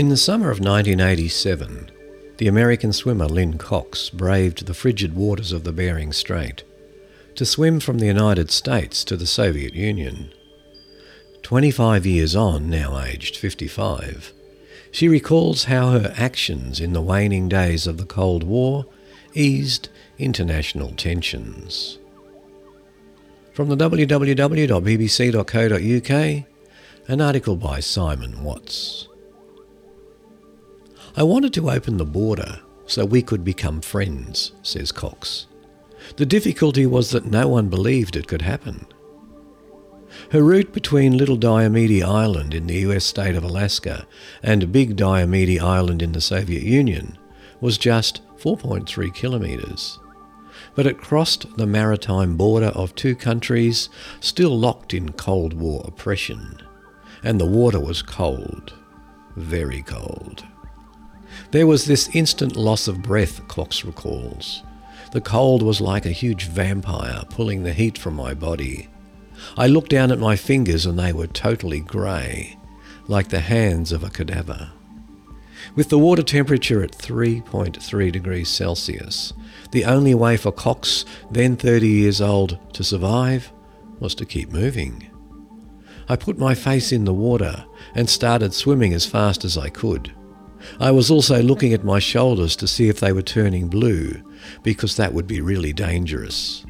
In 0.00 0.08
the 0.08 0.16
summer 0.16 0.50
of 0.50 0.60
1987, 0.60 1.90
the 2.38 2.48
American 2.48 2.90
swimmer 2.90 3.26
Lynn 3.26 3.58
Cox 3.58 4.08
braved 4.08 4.64
the 4.64 4.72
frigid 4.72 5.14
waters 5.14 5.52
of 5.52 5.64
the 5.64 5.74
Bering 5.74 6.14
Strait 6.14 6.62
to 7.34 7.44
swim 7.44 7.80
from 7.80 7.98
the 7.98 8.06
United 8.06 8.50
States 8.50 9.04
to 9.04 9.14
the 9.14 9.26
Soviet 9.26 9.74
Union. 9.74 10.32
25 11.42 12.06
years 12.06 12.34
on, 12.34 12.70
now 12.70 12.98
aged 12.98 13.36
55, 13.36 14.32
she 14.90 15.06
recalls 15.06 15.64
how 15.64 15.90
her 15.90 16.14
actions 16.16 16.80
in 16.80 16.94
the 16.94 17.02
waning 17.02 17.46
days 17.46 17.86
of 17.86 17.98
the 17.98 18.06
Cold 18.06 18.42
War 18.42 18.86
eased 19.34 19.90
international 20.18 20.92
tensions. 20.92 21.98
From 23.52 23.68
the 23.68 23.76
www.bbc.co.uk, 23.76 24.64
an 27.06 27.20
article 27.20 27.56
by 27.56 27.80
Simon 27.80 28.42
Watts. 28.42 29.09
I 31.16 31.22
wanted 31.24 31.52
to 31.54 31.70
open 31.70 31.96
the 31.96 32.04
border 32.04 32.60
so 32.86 33.04
we 33.04 33.22
could 33.22 33.44
become 33.44 33.80
friends, 33.80 34.52
says 34.62 34.92
Cox. 34.92 35.46
The 36.16 36.26
difficulty 36.26 36.86
was 36.86 37.10
that 37.10 37.24
no 37.24 37.48
one 37.48 37.68
believed 37.68 38.16
it 38.16 38.28
could 38.28 38.42
happen. 38.42 38.86
Her 40.30 40.42
route 40.42 40.72
between 40.72 41.16
Little 41.16 41.36
Diomede 41.36 42.02
Island 42.02 42.54
in 42.54 42.66
the 42.66 42.78
US 42.80 43.04
state 43.04 43.34
of 43.34 43.44
Alaska 43.44 44.06
and 44.42 44.72
Big 44.72 44.96
Diomede 44.96 45.60
Island 45.60 46.02
in 46.02 46.12
the 46.12 46.20
Soviet 46.20 46.62
Union 46.62 47.18
was 47.60 47.78
just 47.78 48.22
4.3 48.38 49.14
kilometres. 49.14 49.98
But 50.74 50.86
it 50.86 50.98
crossed 50.98 51.56
the 51.56 51.66
maritime 51.66 52.36
border 52.36 52.68
of 52.68 52.94
two 52.94 53.14
countries 53.14 53.88
still 54.20 54.56
locked 54.58 54.94
in 54.94 55.12
Cold 55.12 55.54
War 55.54 55.84
oppression. 55.86 56.60
And 57.22 57.40
the 57.40 57.46
water 57.46 57.80
was 57.80 58.02
cold, 58.02 58.74
very 59.36 59.82
cold. 59.82 60.44
There 61.50 61.66
was 61.66 61.84
this 61.84 62.08
instant 62.14 62.54
loss 62.54 62.86
of 62.86 63.02
breath, 63.02 63.46
Cox 63.48 63.84
recalls. 63.84 64.62
The 65.10 65.20
cold 65.20 65.62
was 65.62 65.80
like 65.80 66.06
a 66.06 66.10
huge 66.10 66.44
vampire 66.44 67.24
pulling 67.30 67.64
the 67.64 67.72
heat 67.72 67.98
from 67.98 68.14
my 68.14 68.34
body. 68.34 68.88
I 69.56 69.66
looked 69.66 69.90
down 69.90 70.12
at 70.12 70.20
my 70.20 70.36
fingers 70.36 70.86
and 70.86 70.96
they 70.96 71.12
were 71.12 71.26
totally 71.26 71.80
grey, 71.80 72.56
like 73.08 73.30
the 73.30 73.40
hands 73.40 73.90
of 73.90 74.04
a 74.04 74.10
cadaver. 74.10 74.70
With 75.74 75.88
the 75.88 75.98
water 75.98 76.22
temperature 76.22 76.84
at 76.84 76.92
3.3 76.92 78.12
degrees 78.12 78.48
Celsius, 78.48 79.32
the 79.72 79.84
only 79.84 80.14
way 80.14 80.36
for 80.36 80.52
Cox, 80.52 81.04
then 81.32 81.56
30 81.56 81.88
years 81.88 82.20
old, 82.20 82.58
to 82.74 82.84
survive 82.84 83.52
was 83.98 84.14
to 84.14 84.24
keep 84.24 84.52
moving. 84.52 85.10
I 86.08 86.14
put 86.14 86.38
my 86.38 86.54
face 86.54 86.92
in 86.92 87.04
the 87.04 87.14
water 87.14 87.64
and 87.94 88.08
started 88.08 88.54
swimming 88.54 88.94
as 88.94 89.04
fast 89.04 89.44
as 89.44 89.58
I 89.58 89.68
could. 89.68 90.14
I 90.78 90.90
was 90.90 91.10
also 91.10 91.42
looking 91.42 91.72
at 91.72 91.84
my 91.84 91.98
shoulders 91.98 92.56
to 92.56 92.66
see 92.66 92.88
if 92.88 93.00
they 93.00 93.12
were 93.12 93.22
turning 93.22 93.68
blue, 93.68 94.22
because 94.62 94.96
that 94.96 95.14
would 95.14 95.26
be 95.26 95.40
really 95.40 95.72
dangerous. 95.72 96.64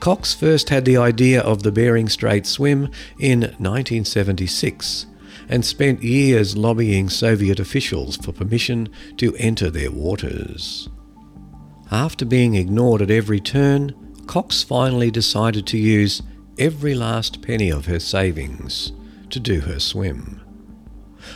Cox 0.00 0.34
first 0.34 0.68
had 0.68 0.84
the 0.84 0.96
idea 0.96 1.40
of 1.42 1.62
the 1.62 1.70
Bering 1.70 2.08
Strait 2.08 2.44
swim 2.44 2.90
in 3.20 3.40
1976 3.40 5.06
and 5.48 5.64
spent 5.64 6.02
years 6.02 6.56
lobbying 6.56 7.08
Soviet 7.08 7.60
officials 7.60 8.16
for 8.16 8.32
permission 8.32 8.88
to 9.18 9.36
enter 9.36 9.70
their 9.70 9.90
waters. 9.90 10.88
After 11.90 12.24
being 12.24 12.54
ignored 12.54 13.02
at 13.02 13.10
every 13.10 13.38
turn, 13.38 13.94
Cox 14.26 14.62
finally 14.62 15.10
decided 15.10 15.66
to 15.68 15.78
use 15.78 16.22
every 16.58 16.94
last 16.94 17.42
penny 17.42 17.70
of 17.70 17.86
her 17.86 18.00
savings 18.00 18.92
to 19.30 19.40
do 19.40 19.60
her 19.60 19.78
swim. 19.78 20.41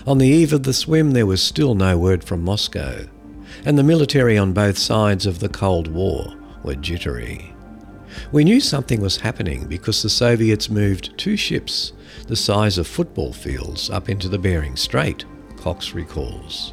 On 0.07 0.19
the 0.19 0.29
eve 0.29 0.53
of 0.53 0.63
the 0.63 0.73
swim, 0.73 1.13
there 1.13 1.27
was 1.27 1.43
still 1.43 1.75
no 1.75 1.99
word 1.99 2.25
from 2.25 2.43
Moscow, 2.43 3.07
and 3.65 3.79
the 3.79 3.83
military 3.83 4.39
on 4.39 4.53
both 4.53 4.79
sides 4.79 5.27
of 5.27 5.41
the 5.41 5.49
Cold 5.49 5.89
War 5.89 6.35
were 6.63 6.75
jittery. 6.75 7.55
We 8.33 8.45
knew 8.45 8.61
something 8.61 9.01
was 9.01 9.19
happening 9.19 9.67
because 9.67 10.03
the 10.03 10.11
Soviets 10.11 10.71
moved 10.71 11.17
two 11.19 11.37
ships 11.37 11.93
the 12.29 12.37
size 12.37 12.79
of 12.79 12.87
football 12.87 13.33
fields 13.33 13.89
up 13.91 14.09
into 14.09 14.29
the 14.29 14.39
Bering 14.39 14.75
Strait, 14.75 15.25
Cox 15.57 15.93
recalls. 15.93 16.73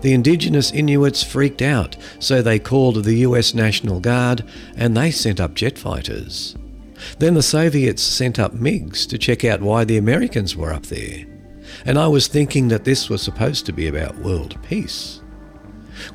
The 0.00 0.12
indigenous 0.12 0.70
Inuits 0.70 1.22
freaked 1.22 1.60
out, 1.60 1.96
so 2.18 2.40
they 2.40 2.58
called 2.58 3.04
the 3.04 3.16
US 3.16 3.52
National 3.52 4.00
Guard 4.00 4.44
and 4.76 4.96
they 4.96 5.10
sent 5.10 5.40
up 5.40 5.54
jet 5.54 5.78
fighters. 5.78 6.56
Then 7.18 7.34
the 7.34 7.42
Soviets 7.42 8.02
sent 8.02 8.38
up 8.38 8.54
MiGs 8.54 9.08
to 9.08 9.18
check 9.18 9.44
out 9.44 9.60
why 9.60 9.84
the 9.84 9.98
Americans 9.98 10.56
were 10.56 10.72
up 10.72 10.86
there 10.86 11.26
and 11.84 11.98
I 11.98 12.08
was 12.08 12.26
thinking 12.26 12.68
that 12.68 12.84
this 12.84 13.08
was 13.10 13.22
supposed 13.22 13.66
to 13.66 13.72
be 13.72 13.86
about 13.86 14.18
world 14.18 14.56
peace. 14.62 15.20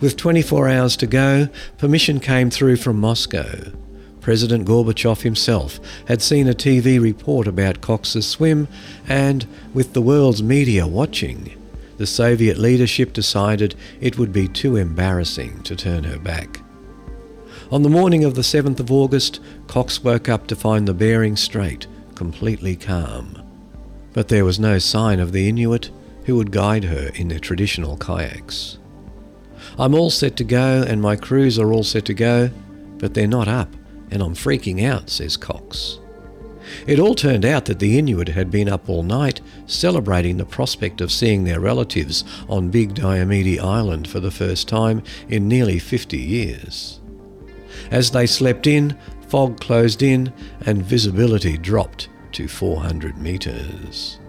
With 0.02 0.18
24 0.18 0.68
hours 0.68 0.98
to 0.98 1.08
go, 1.08 1.50
permission 1.78 2.20
came 2.20 2.50
through 2.50 2.78
from 2.78 3.00
Moscow. 3.00 3.72
President 4.20 4.68
Gorbachev 4.68 5.22
himself 5.22 5.80
had 6.08 6.22
seen 6.22 6.48
a 6.48 6.54
TV 6.54 7.00
report 7.00 7.48
about 7.48 7.82
Cox's 7.82 8.28
swim, 8.28 8.68
and 9.08 9.48
with 9.74 9.94
the 9.94 10.02
world's 10.02 10.44
media 10.44 10.86
watching, 10.86 11.56
the 11.98 12.08
Soviet 12.08 12.58
leadership 12.58 13.14
decided 13.14 13.76
it 14.02 14.18
would 14.18 14.34
be 14.34 14.48
too 14.48 14.76
embarrassing 14.76 15.62
to 15.64 15.76
turn 15.76 16.04
her 16.04 16.20
back. 16.20 16.60
On 17.72 17.84
the 17.84 17.90
morning 17.90 18.24
of 18.24 18.36
the 18.36 18.42
7th 18.42 18.80
of 18.80 18.92
August, 18.92 19.40
Cox 19.68 20.04
woke 20.04 20.28
up 20.28 20.48
to 20.48 20.56
find 20.56 20.88
the 20.88 20.94
Bering 20.94 21.36
Strait 21.36 21.88
completely 22.16 22.76
calm 22.76 23.49
but 24.20 24.28
there 24.28 24.44
was 24.44 24.60
no 24.60 24.78
sign 24.78 25.18
of 25.18 25.32
the 25.32 25.48
Inuit 25.48 25.92
who 26.26 26.36
would 26.36 26.52
guide 26.52 26.84
her 26.84 27.10
in 27.16 27.30
their 27.30 27.40
traditional 27.40 27.96
kayaks. 27.96 28.78
I'm 29.80 29.96
all 29.96 30.10
set 30.10 30.36
to 30.36 30.44
go, 30.44 30.84
and 30.86 31.02
my 31.02 31.16
crews 31.16 31.58
are 31.58 31.72
all 31.72 31.86
set 31.86 32.04
to 32.04 32.14
go, 32.14 32.50
but 32.98 33.14
they're 33.14 33.28
not 33.30 33.48
up, 33.48 33.74
and 34.12 34.22
I'm 34.22 34.36
freaking 34.36 34.84
out, 34.84 35.10
says 35.10 35.38
Cox. 35.38 36.00
It 36.86 37.00
all 37.00 37.16
turned 37.16 37.46
out 37.46 37.64
that 37.68 37.80
the 37.80 37.98
Inuit 37.98 38.28
had 38.28 38.52
been 38.52 38.68
up 38.68 38.90
all 38.90 39.04
night 39.04 39.40
celebrating 39.68 40.36
the 40.36 40.44
prospect 40.44 41.00
of 41.00 41.14
seeing 41.14 41.46
their 41.46 41.62
relatives 41.62 42.26
on 42.50 42.72
Big 42.72 42.96
Diomede 42.96 43.58
Island 43.58 44.06
for 44.06 44.20
the 44.20 44.32
first 44.32 44.68
time 44.68 45.02
in 45.30 45.48
nearly 45.48 45.80
50 45.80 46.18
years. 46.18 47.00
As 47.90 48.12
they 48.12 48.28
slept 48.28 48.68
in, 48.68 48.98
fog 49.30 49.62
closed 49.62 50.04
in 50.04 50.34
and 50.66 50.84
visibility 50.84 51.58
dropped 51.58 52.10
to 52.34 52.48
400 52.48 53.18
metres. 53.18 54.20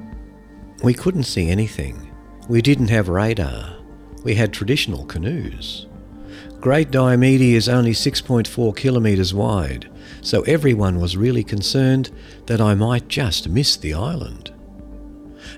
We 0.82 0.94
couldn't 0.94 1.24
see 1.24 1.50
anything. 1.50 2.10
We 2.48 2.62
didn't 2.62 2.88
have 2.88 3.08
radar. 3.08 3.76
We 4.24 4.34
had 4.34 4.52
traditional 4.52 5.04
canoes. 5.06 5.86
Great 6.60 6.90
Diomede 6.90 7.40
is 7.40 7.68
only 7.68 7.92
6.4 7.92 8.76
kilometres 8.76 9.32
wide, 9.32 9.90
so 10.20 10.42
everyone 10.42 11.00
was 11.00 11.16
really 11.16 11.42
concerned 11.42 12.10
that 12.46 12.60
I 12.60 12.74
might 12.74 13.08
just 13.08 13.48
miss 13.48 13.76
the 13.76 13.94
island. 13.94 14.52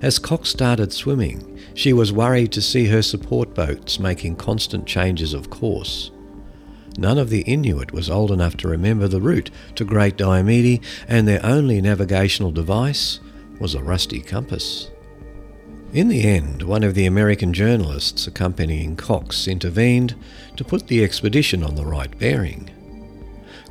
As 0.01 0.19
Cox 0.19 0.49
started 0.49 0.93
swimming, 0.93 1.59
she 1.75 1.93
was 1.93 2.13
worried 2.13 2.53
to 2.53 2.63
see 2.63 2.87
her 2.87 3.03
support 3.03 3.55
boats 3.55 3.99
making 3.99 4.37
constant 4.37 4.87
changes 4.87 5.35
of 5.35 5.51
course. 5.51 6.11
None 6.99 7.19
of 7.19 7.31
the 7.31 7.43
Inuit 7.43 7.93
was 7.93 8.11
old 8.11 8.31
enough 8.31 8.57
to 8.59 8.69
remember 8.69 9.09
the 9.09 9.21
route 9.21 9.51
to 9.77 9.85
Great 9.85 10.17
Diomede, 10.17 10.83
and 11.09 11.27
their 11.27 11.45
only 11.45 11.81
navigational 11.81 12.53
device 12.53 13.21
was 13.59 13.75
a 13.75 13.83
rusty 13.83 14.21
compass. 14.21 14.91
In 15.93 16.09
the 16.09 16.25
end, 16.25 16.63
one 16.63 16.83
of 16.83 16.95
the 16.95 17.07
American 17.07 17.53
journalists 17.53 18.27
accompanying 18.27 18.97
Cox 18.97 19.47
intervened 19.47 20.15
to 20.57 20.65
put 20.65 20.89
the 20.89 21.05
expedition 21.05 21.63
on 21.63 21.75
the 21.75 21.85
right 21.85 22.19
bearing. 22.19 22.71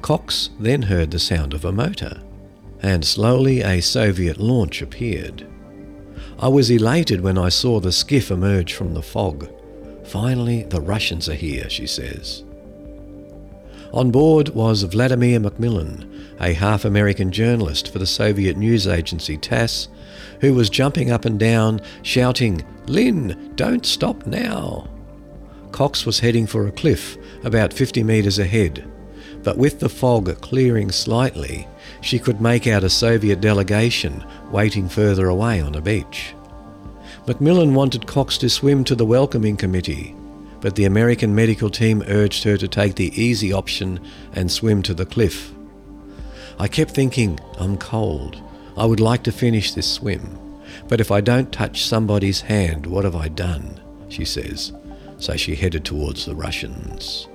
Cox 0.02 0.50
then 0.60 0.84
heard 0.84 1.12
the 1.12 1.20
sound 1.20 1.54
of 1.54 1.66
a 1.66 1.72
motor, 1.72 2.22
and 2.82 3.06
slowly 3.06 3.62
a 3.62 3.82
Soviet 3.82 4.38
launch 4.38 4.82
appeared. 4.82 5.48
I 6.40 6.48
was 6.48 6.72
elated 6.72 7.22
when 7.22 7.38
I 7.38 7.50
saw 7.50 7.80
the 7.80 7.92
skiff 7.92 8.32
emerge 8.32 8.74
from 8.74 8.94
the 8.94 9.04
fog. 9.04 9.50
Finally, 10.06 10.64
the 10.64 10.82
Russians 10.82 11.30
are 11.30 11.36
here, 11.36 11.70
she 11.70 11.86
says. 11.86 12.44
On 13.94 14.10
board 14.10 14.50
was 14.50 14.84
Vladimir 14.84 15.38
Macmillan, 15.38 16.36
a 16.40 16.54
half 16.54 16.86
American 16.86 17.30
journalist 17.30 17.92
for 17.92 18.00
the 18.00 18.06
Soviet 18.06 18.56
news 18.56 18.88
agency 18.88 19.38
TASS, 19.38 19.90
who 20.40 20.54
was 20.54 20.70
jumping 20.70 21.12
up 21.12 21.26
and 21.26 21.38
down, 21.38 21.82
shouting, 22.02 22.66
Lynn, 22.86 23.52
don't 23.56 23.86
stop 23.86 24.26
now. 24.26 24.88
Cox 25.74 26.06
was 26.06 26.20
heading 26.20 26.48
for 26.48 26.68
a 26.68 26.72
cliff 26.72 27.18
about 27.44 27.74
50 27.74 28.02
metres 28.04 28.40
ahead, 28.40 28.90
but 29.44 29.58
with 29.58 29.82
the 29.82 29.90
fog 29.90 30.40
clearing 30.40 30.90
slightly, 30.90 31.68
she 32.00 32.18
could 32.18 32.40
make 32.40 32.68
out 32.68 32.86
a 32.86 32.90
Soviet 32.90 33.42
delegation 33.42 34.24
waiting 34.52 34.88
further 34.88 35.28
away 35.28 35.60
on 35.60 35.76
a 35.76 35.82
beach. 35.82 36.34
Macmillan 37.28 37.74
wanted 37.74 38.08
Cox 38.08 38.38
to 38.38 38.50
swim 38.50 38.86
to 38.86 38.96
the 38.96 39.06
welcoming 39.06 39.58
committee, 39.58 40.16
but 40.62 40.76
the 40.76 40.86
American 40.86 41.36
medical 41.36 41.70
team 41.70 42.04
urged 42.08 42.44
her 42.44 42.56
to 42.58 42.68
take 42.68 42.96
the 42.96 43.12
easy 43.22 43.52
option 43.52 44.00
and 44.34 44.52
swim 44.52 44.82
to 44.84 44.94
the 44.94 45.06
cliff. 45.06 45.52
I 46.60 46.68
kept 46.68 46.92
thinking, 46.92 47.40
I'm 47.60 47.78
cold. 47.78 48.42
I 48.78 48.86
would 48.86 49.00
like 49.00 49.24
to 49.24 49.32
finish 49.32 49.74
this 49.74 49.92
swim. 49.92 50.38
But 50.88 51.02
if 51.02 51.12
I 51.12 51.20
don't 51.20 51.52
touch 51.52 51.84
somebody's 51.84 52.42
hand, 52.42 52.86
what 52.86 53.04
have 53.04 53.16
I 53.16 53.28
done? 53.28 53.82
She 54.10 54.26
says. 54.26 54.72
So 55.18 55.36
she 55.36 55.56
headed 55.56 55.84
towards 55.84 56.26
the 56.26 56.36
Russians. 56.36 57.28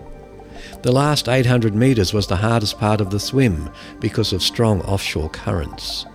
The 0.82 0.92
last 0.92 1.28
800 1.28 1.74
metres 1.74 2.12
was 2.12 2.26
the 2.26 2.36
hardest 2.36 2.78
part 2.78 3.00
of 3.00 3.10
the 3.10 3.20
swim 3.20 3.70
because 4.00 4.32
of 4.32 4.42
strong 4.42 4.80
offshore 4.82 5.30
currents. 5.30 6.06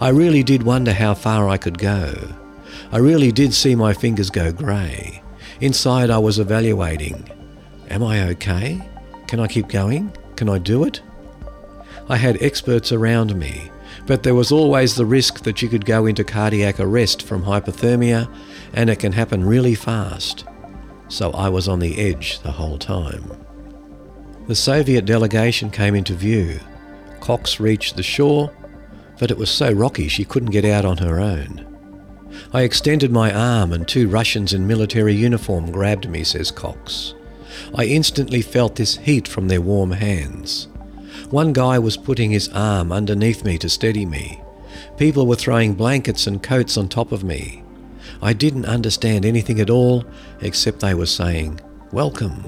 I 0.00 0.08
really 0.08 0.42
did 0.42 0.62
wonder 0.62 0.92
how 0.92 1.14
far 1.14 1.48
I 1.48 1.56
could 1.56 1.78
go. 1.78 2.14
I 2.90 2.98
really 2.98 3.30
did 3.30 3.54
see 3.54 3.74
my 3.74 3.92
fingers 3.92 4.30
go 4.30 4.52
grey. 4.52 5.22
Inside, 5.60 6.08
I 6.08 6.18
was 6.18 6.38
evaluating 6.38 7.28
Am 7.90 8.02
I 8.02 8.28
okay? 8.30 8.80
Can 9.26 9.40
I 9.40 9.46
keep 9.46 9.68
going? 9.68 10.16
Can 10.36 10.48
I 10.48 10.58
do 10.58 10.84
it? 10.84 11.02
I 12.08 12.16
had 12.16 12.42
experts 12.42 12.92
around 12.92 13.36
me, 13.36 13.70
but 14.06 14.22
there 14.22 14.34
was 14.34 14.50
always 14.50 14.94
the 14.94 15.04
risk 15.04 15.42
that 15.42 15.60
you 15.60 15.68
could 15.68 15.84
go 15.84 16.06
into 16.06 16.24
cardiac 16.24 16.80
arrest 16.80 17.22
from 17.22 17.44
hypothermia, 17.44 18.32
and 18.72 18.88
it 18.88 19.00
can 19.00 19.12
happen 19.12 19.44
really 19.44 19.74
fast. 19.74 20.44
So 21.08 21.30
I 21.32 21.48
was 21.48 21.68
on 21.68 21.80
the 21.80 21.98
edge 21.98 22.40
the 22.40 22.52
whole 22.52 22.78
time. 22.78 23.30
The 24.46 24.54
Soviet 24.54 25.04
delegation 25.04 25.70
came 25.70 25.94
into 25.94 26.14
view. 26.14 26.58
Cox 27.20 27.60
reached 27.60 27.96
the 27.96 28.02
shore, 28.02 28.50
but 29.18 29.30
it 29.30 29.36
was 29.36 29.50
so 29.50 29.70
rocky 29.70 30.08
she 30.08 30.24
couldn't 30.24 30.50
get 30.50 30.64
out 30.64 30.84
on 30.84 30.96
her 30.98 31.20
own. 31.20 31.69
I 32.52 32.62
extended 32.62 33.12
my 33.12 33.32
arm 33.32 33.72
and 33.72 33.86
two 33.86 34.08
Russians 34.08 34.52
in 34.52 34.66
military 34.66 35.14
uniform 35.14 35.70
grabbed 35.70 36.08
me, 36.08 36.24
says 36.24 36.50
Cox. 36.50 37.14
I 37.76 37.84
instantly 37.84 38.42
felt 38.42 38.74
this 38.74 38.96
heat 38.96 39.28
from 39.28 39.46
their 39.46 39.60
warm 39.60 39.92
hands. 39.92 40.66
One 41.30 41.52
guy 41.52 41.78
was 41.78 41.96
putting 41.96 42.32
his 42.32 42.48
arm 42.48 42.90
underneath 42.90 43.44
me 43.44 43.56
to 43.58 43.68
steady 43.68 44.04
me. 44.04 44.40
People 44.96 45.28
were 45.28 45.36
throwing 45.36 45.74
blankets 45.74 46.26
and 46.26 46.42
coats 46.42 46.76
on 46.76 46.88
top 46.88 47.12
of 47.12 47.22
me. 47.22 47.62
I 48.20 48.32
didn't 48.32 48.66
understand 48.66 49.24
anything 49.24 49.60
at 49.60 49.70
all 49.70 50.04
except 50.40 50.80
they 50.80 50.94
were 50.94 51.06
saying, 51.06 51.60
Welcome. 51.92 52.44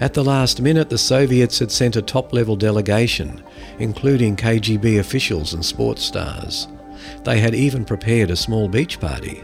At 0.00 0.14
the 0.14 0.24
last 0.24 0.60
minute, 0.60 0.90
the 0.90 0.98
Soviets 0.98 1.60
had 1.60 1.70
sent 1.70 1.94
a 1.94 2.02
top 2.02 2.32
level 2.32 2.56
delegation, 2.56 3.44
including 3.78 4.34
KGB 4.34 4.98
officials 4.98 5.54
and 5.54 5.64
sports 5.64 6.02
stars. 6.02 6.66
They 7.24 7.40
had 7.40 7.54
even 7.54 7.84
prepared 7.84 8.30
a 8.30 8.36
small 8.36 8.68
beach 8.68 9.00
party. 9.00 9.42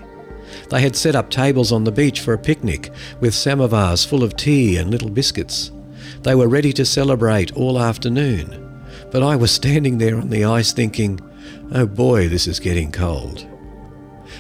They 0.70 0.80
had 0.80 0.96
set 0.96 1.14
up 1.14 1.30
tables 1.30 1.72
on 1.72 1.84
the 1.84 1.92
beach 1.92 2.20
for 2.20 2.34
a 2.34 2.38
picnic 2.38 2.90
with 3.20 3.34
samovars 3.34 4.06
full 4.06 4.22
of 4.22 4.36
tea 4.36 4.76
and 4.76 4.90
little 4.90 5.11
biscuits. 5.11 5.70
They 6.22 6.34
were 6.34 6.48
ready 6.48 6.72
to 6.74 6.84
celebrate 6.84 7.56
all 7.56 7.78
afternoon. 7.78 8.64
But 9.11 9.22
I 9.22 9.36
was 9.36 9.50
standing 9.50 9.98
there 9.98 10.18
on 10.18 10.28
the 10.28 10.44
ice 10.44 10.72
thinking, 10.72 11.20
oh 11.72 11.86
boy, 11.86 12.28
this 12.28 12.46
is 12.46 12.61
getting 12.61 12.92
cold. 12.92 13.46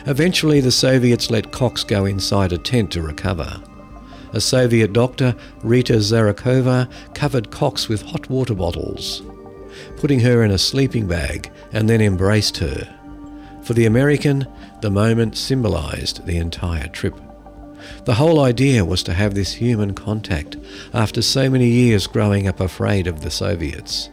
Eventually, 0.06 0.60
the 0.60 0.72
Soviets 0.72 1.30
let 1.30 1.52
Cox 1.52 1.84
go 1.84 2.04
inside 2.04 2.52
a 2.52 2.58
tent 2.58 2.90
to 2.92 3.02
recover. 3.02 3.62
A 4.32 4.40
Soviet 4.40 4.92
doctor, 4.92 5.34
Rita 5.62 5.94
Zarakova, 5.94 6.90
covered 7.14 7.50
Cox 7.50 7.88
with 7.88 8.02
hot 8.02 8.28
water 8.28 8.54
bottles, 8.54 9.22
putting 9.96 10.20
her 10.20 10.44
in 10.44 10.50
a 10.50 10.58
sleeping 10.58 11.06
bag, 11.06 11.50
and 11.72 11.88
then 11.88 12.02
embraced 12.02 12.58
her. 12.58 12.97
For 13.68 13.74
the 13.74 13.84
American, 13.84 14.46
the 14.80 14.90
moment 14.90 15.36
symbolized 15.36 16.24
the 16.24 16.38
entire 16.38 16.88
trip. 16.88 17.20
The 18.06 18.14
whole 18.14 18.40
idea 18.40 18.82
was 18.82 19.02
to 19.02 19.12
have 19.12 19.34
this 19.34 19.52
human 19.52 19.92
contact 19.92 20.56
after 20.94 21.20
so 21.20 21.50
many 21.50 21.68
years 21.68 22.06
growing 22.06 22.48
up 22.48 22.60
afraid 22.60 23.06
of 23.06 23.20
the 23.20 23.30
Soviets. 23.30 24.08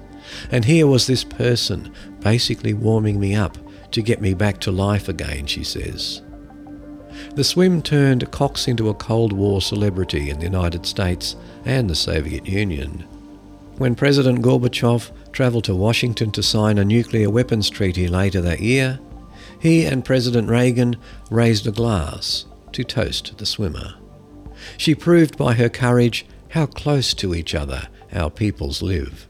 And 0.51 0.65
here 0.65 0.87
was 0.87 1.07
this 1.07 1.23
person 1.23 1.93
basically 2.19 2.73
warming 2.73 3.17
me 3.17 3.33
up 3.33 3.57
to 3.91 4.01
get 4.01 4.19
me 4.19 4.33
back 4.33 4.59
to 4.59 4.71
life 4.73 5.07
again, 5.07 5.45
she 5.45 5.63
says. 5.63 6.21
The 7.35 7.45
swim 7.45 7.81
turned 7.81 8.29
Cox 8.31 8.67
into 8.67 8.89
a 8.89 8.93
Cold 8.93 9.31
War 9.31 9.61
celebrity 9.61 10.29
in 10.29 10.39
the 10.39 10.47
United 10.47 10.85
States 10.85 11.37
and 11.63 11.89
the 11.89 11.95
Soviet 11.95 12.45
Union. 12.45 13.05
When 13.77 13.95
President 13.95 14.41
Gorbachev 14.41 15.11
travelled 15.31 15.63
to 15.63 15.75
Washington 15.75 16.31
to 16.31 16.43
sign 16.43 16.77
a 16.77 16.83
nuclear 16.83 17.29
weapons 17.29 17.69
treaty 17.69 18.09
later 18.09 18.41
that 18.41 18.59
year, 18.59 18.99
he 19.59 19.85
and 19.85 20.05
President 20.05 20.49
Reagan 20.49 20.97
raised 21.29 21.67
a 21.67 21.71
glass 21.71 22.45
to 22.71 22.83
toast 22.83 23.37
the 23.37 23.45
swimmer. 23.45 23.95
She 24.77 24.95
proved 24.95 25.37
by 25.37 25.53
her 25.53 25.69
courage 25.69 26.25
how 26.49 26.65
close 26.65 27.13
to 27.15 27.35
each 27.35 27.53
other 27.53 27.87
our 28.11 28.29
peoples 28.29 28.81
live, 28.81 29.27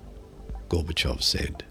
Gorbachev 0.70 1.22
said. 1.22 1.64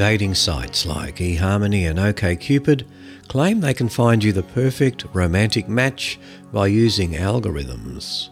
Dating 0.00 0.34
sites 0.34 0.86
like 0.86 1.16
eHarmony 1.16 1.90
and 1.90 1.98
OkCupid 1.98 2.86
claim 3.28 3.60
they 3.60 3.74
can 3.74 3.86
find 3.86 4.24
you 4.24 4.32
the 4.32 4.42
perfect 4.42 5.04
romantic 5.12 5.68
match 5.68 6.18
by 6.54 6.66
using 6.66 7.10
algorithms. 7.10 8.30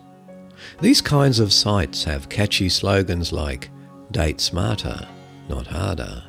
These 0.81 1.03
kinds 1.03 1.39
of 1.39 1.53
sites 1.53 2.05
have 2.05 2.31
catchy 2.31 2.71
slogans 2.71 3.35
like 3.35 3.69
date 4.11 4.41
smarter, 4.41 5.07
not 5.51 5.67
harder, 5.67 6.25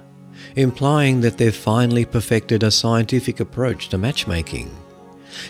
implying 0.58 1.22
that 1.22 1.38
they've 1.38 1.56
finally 1.56 2.04
perfected 2.04 2.62
a 2.62 2.70
scientific 2.70 3.40
approach 3.40 3.88
to 3.90 3.98
matchmaking. 3.98 4.70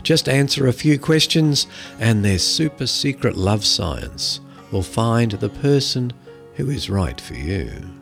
Just 0.03 0.29
answer 0.29 0.67
a 0.67 0.71
few 0.71 0.99
questions 0.99 1.65
and 1.99 2.23
their 2.23 2.37
super 2.37 2.85
secret 2.85 3.35
love 3.35 3.65
science 3.65 4.39
will 4.71 4.83
find 4.83 5.31
the 5.31 5.49
person 5.49 6.13
who 6.53 6.69
is 6.69 6.91
right 6.91 7.19
for 7.19 7.33
you. 7.33 7.98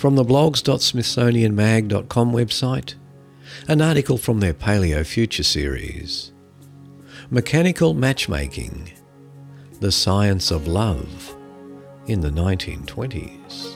From 0.00 0.16
the 0.16 0.24
blogs.smithsonianmag.com 0.24 2.32
website, 2.32 2.94
an 3.68 3.82
article 3.82 4.16
from 4.16 4.40
their 4.40 4.54
Paleo 4.54 5.06
Future 5.06 5.42
series. 5.42 6.32
Mechanical 7.28 7.92
Matchmaking 7.92 8.92
The 9.80 9.92
Science 9.92 10.50
of 10.50 10.66
Love 10.66 11.36
in 12.06 12.22
the 12.22 12.30
1920s. 12.30 13.74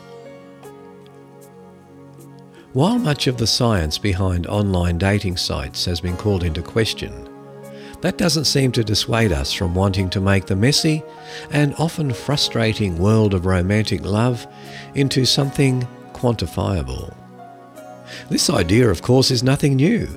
While 2.73 2.99
much 2.99 3.27
of 3.27 3.37
the 3.37 3.47
science 3.47 3.99
behind 3.99 4.47
online 4.47 4.97
dating 4.97 5.37
sites 5.37 5.85
has 5.85 6.01
been 6.01 6.17
called 6.17 6.43
into 6.43 6.63
question, 6.63 7.29
that 8.01 8.17
doesn't 8.17 8.47
seem 8.47 8.73
to 8.73 8.83
dissuade 8.83 9.33
us 9.33 9.53
from 9.53 9.75
wanting 9.75 10.09
to 10.09 10.23
make 10.23 10.47
the 10.47 10.57
messy 10.57 11.03
and 11.51 11.75
often 11.75 12.15
frustrating 12.15 12.97
world 12.97 13.35
of 13.35 13.45
romantic 13.45 14.07
love 14.07 14.47
into 14.95 15.27
something 15.27 15.87
quantifiable. 16.25 17.15
This 18.31 18.49
idea, 18.49 18.89
of 18.89 19.03
course, 19.03 19.31
is 19.31 19.43
nothing 19.43 19.77
new, 19.77 20.09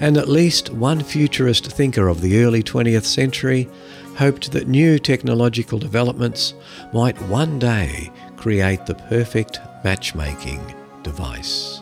and 0.00 0.16
at 0.16 0.28
least 0.28 0.70
one 0.70 1.00
futurist 1.00 1.70
thinker 1.70 2.08
of 2.08 2.20
the 2.20 2.42
early 2.42 2.60
20th 2.60 3.04
century 3.04 3.68
hoped 4.16 4.50
that 4.50 4.66
new 4.66 4.98
technological 4.98 5.78
developments 5.78 6.54
might 6.92 7.20
one 7.22 7.60
day 7.60 8.10
create 8.36 8.84
the 8.86 8.96
perfect 8.96 9.60
matchmaking 9.84 10.74
device. 11.04 11.80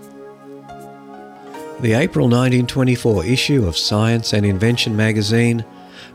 The 1.80 1.94
April 1.94 2.26
1924 2.26 3.24
issue 3.24 3.66
of 3.66 3.78
Science 3.78 4.34
and 4.34 4.44
Invention 4.44 4.94
magazine 4.94 5.64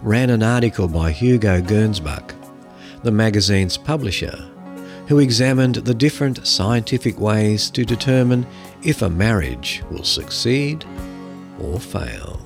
ran 0.03 0.29
an 0.29 0.43
article 0.43 0.87
by 0.87 1.11
Hugo 1.11 1.59
Gernsback, 1.61 2.35
the 3.01 3.11
magazine's 3.11 3.77
publisher, 3.77 4.47
who 5.07 5.19
examined 5.19 5.75
the 5.75 5.93
different 5.93 6.45
scientific 6.45 7.19
ways 7.19 7.69
to 7.71 7.85
determine 7.85 8.45
if 8.83 9.01
a 9.01 9.09
marriage 9.09 9.81
will 9.89 10.03
succeed 10.03 10.85
or 11.59 11.79
fail. 11.79 12.41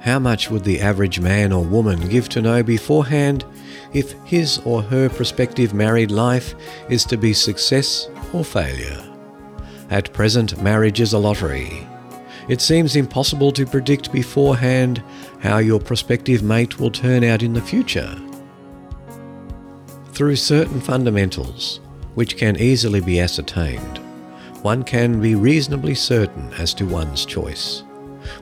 How 0.00 0.18
much 0.18 0.50
would 0.50 0.64
the 0.64 0.80
average 0.80 1.18
man 1.18 1.52
or 1.52 1.64
woman 1.64 2.08
give 2.08 2.28
to 2.30 2.42
know 2.42 2.62
beforehand 2.62 3.44
if 3.92 4.12
his 4.24 4.58
or 4.64 4.82
her 4.82 5.08
prospective 5.08 5.74
married 5.74 6.10
life 6.10 6.54
is 6.88 7.04
to 7.06 7.16
be 7.16 7.32
success 7.32 8.08
or 8.32 8.44
failure? 8.44 9.02
At 9.90 10.12
present, 10.12 10.60
marriage 10.62 11.00
is 11.00 11.12
a 11.12 11.18
lottery. 11.18 11.86
It 12.48 12.60
seems 12.60 12.94
impossible 12.94 13.52
to 13.52 13.66
predict 13.66 14.12
beforehand 14.12 15.02
how 15.40 15.58
your 15.58 15.80
prospective 15.80 16.42
mate 16.42 16.78
will 16.78 16.90
turn 16.90 17.24
out 17.24 17.42
in 17.42 17.52
the 17.52 17.60
future. 17.60 18.16
Through 20.16 20.36
certain 20.36 20.80
fundamentals, 20.80 21.80
which 22.14 22.38
can 22.38 22.58
easily 22.58 23.02
be 23.02 23.20
ascertained, 23.20 23.98
one 24.62 24.82
can 24.82 25.20
be 25.20 25.34
reasonably 25.34 25.94
certain 25.94 26.54
as 26.54 26.72
to 26.72 26.86
one's 26.86 27.26
choice. 27.26 27.82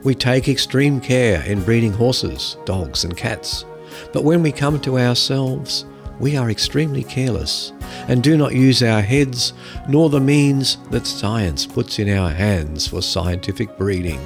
We 0.04 0.14
take 0.14 0.48
extreme 0.48 1.00
care 1.00 1.42
in 1.42 1.64
breeding 1.64 1.92
horses, 1.92 2.58
dogs, 2.64 3.02
and 3.02 3.16
cats, 3.16 3.64
but 4.12 4.22
when 4.22 4.40
we 4.40 4.52
come 4.52 4.78
to 4.82 5.00
ourselves, 5.00 5.84
we 6.20 6.36
are 6.36 6.48
extremely 6.48 7.02
careless 7.02 7.72
and 8.06 8.22
do 8.22 8.36
not 8.36 8.54
use 8.54 8.80
our 8.80 9.02
heads 9.02 9.52
nor 9.88 10.10
the 10.10 10.20
means 10.20 10.78
that 10.92 11.08
science 11.08 11.66
puts 11.66 11.98
in 11.98 12.08
our 12.08 12.30
hands 12.30 12.86
for 12.86 13.02
scientific 13.02 13.76
breeding. 13.76 14.20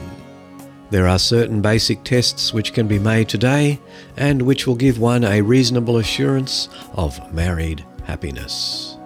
There 0.91 1.07
are 1.07 1.18
certain 1.18 1.61
basic 1.61 2.03
tests 2.03 2.55
which 2.55 2.72
can 2.72 2.89
be 2.89 2.99
made 2.99 3.28
today 3.28 3.78
and 4.16 4.43
which 4.43 4.66
will 4.66 4.74
give 4.74 4.99
one 4.99 5.22
a 5.22 5.43
reasonable 5.43 5.99
assurance 5.99 6.68
of 6.95 7.32
married 7.32 7.84
happiness. 8.05 8.97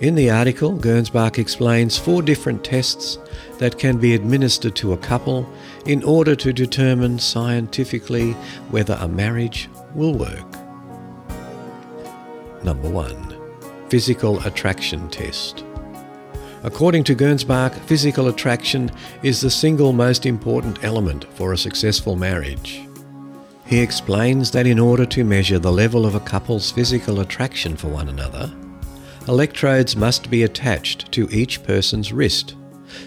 In 0.00 0.14
the 0.14 0.30
article, 0.30 0.74
Gernsback 0.74 1.38
explains 1.38 1.98
four 1.98 2.22
different 2.22 2.64
tests 2.64 3.18
that 3.58 3.78
can 3.78 3.98
be 3.98 4.14
administered 4.14 4.74
to 4.76 4.92
a 4.92 4.98
couple 4.98 5.48
in 5.86 6.02
order 6.04 6.36
to 6.36 6.52
determine 6.52 7.18
scientifically 7.18 8.32
whether 8.70 8.96
a 9.00 9.08
marriage 9.08 9.68
will 9.94 10.14
work. 10.14 10.46
Number 12.64 12.90
1. 12.90 13.36
Physical 13.88 14.40
Attraction 14.40 15.08
Test. 15.08 15.64
According 16.64 17.04
to 17.04 17.14
Gernsback, 17.14 17.74
physical 17.86 18.28
attraction 18.28 18.90
is 19.22 19.40
the 19.40 19.50
single 19.50 19.92
most 19.92 20.26
important 20.26 20.82
element 20.82 21.24
for 21.34 21.52
a 21.52 21.58
successful 21.58 22.16
marriage. 22.16 22.84
He 23.64 23.80
explains 23.80 24.50
that 24.50 24.66
in 24.66 24.78
order 24.78 25.06
to 25.06 25.24
measure 25.24 25.58
the 25.58 25.70
level 25.70 26.04
of 26.04 26.14
a 26.14 26.20
couple's 26.20 26.72
physical 26.72 27.20
attraction 27.20 27.76
for 27.76 27.88
one 27.88 28.08
another, 28.08 28.52
electrodes 29.28 29.94
must 29.94 30.30
be 30.30 30.42
attached 30.42 31.12
to 31.12 31.28
each 31.30 31.62
person's 31.62 32.12
wrist 32.12 32.56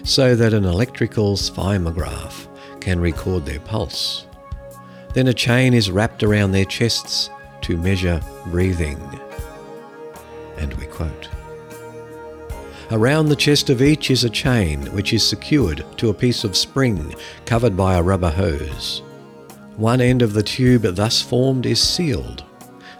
so 0.04 0.34
that 0.34 0.54
an 0.54 0.64
electrical 0.64 1.36
sphygmograph 1.36 2.46
can 2.80 3.00
record 3.00 3.44
their 3.44 3.60
pulse. 3.60 4.26
Then 5.12 5.28
a 5.28 5.34
chain 5.34 5.74
is 5.74 5.90
wrapped 5.90 6.22
around 6.22 6.52
their 6.52 6.64
chests 6.64 7.28
to 7.62 7.76
measure 7.76 8.22
breathing. 8.46 8.98
And 10.56 10.72
we 10.74 10.86
quote 10.86 11.28
Around 12.92 13.30
the 13.30 13.36
chest 13.36 13.70
of 13.70 13.80
each 13.80 14.10
is 14.10 14.22
a 14.22 14.28
chain 14.28 14.84
which 14.92 15.14
is 15.14 15.26
secured 15.26 15.82
to 15.96 16.10
a 16.10 16.14
piece 16.14 16.44
of 16.44 16.54
spring 16.54 17.14
covered 17.46 17.74
by 17.74 17.94
a 17.94 18.02
rubber 18.02 18.28
hose. 18.28 19.00
One 19.76 20.02
end 20.02 20.20
of 20.20 20.34
the 20.34 20.42
tube 20.42 20.82
thus 20.82 21.22
formed 21.22 21.64
is 21.64 21.80
sealed. 21.80 22.44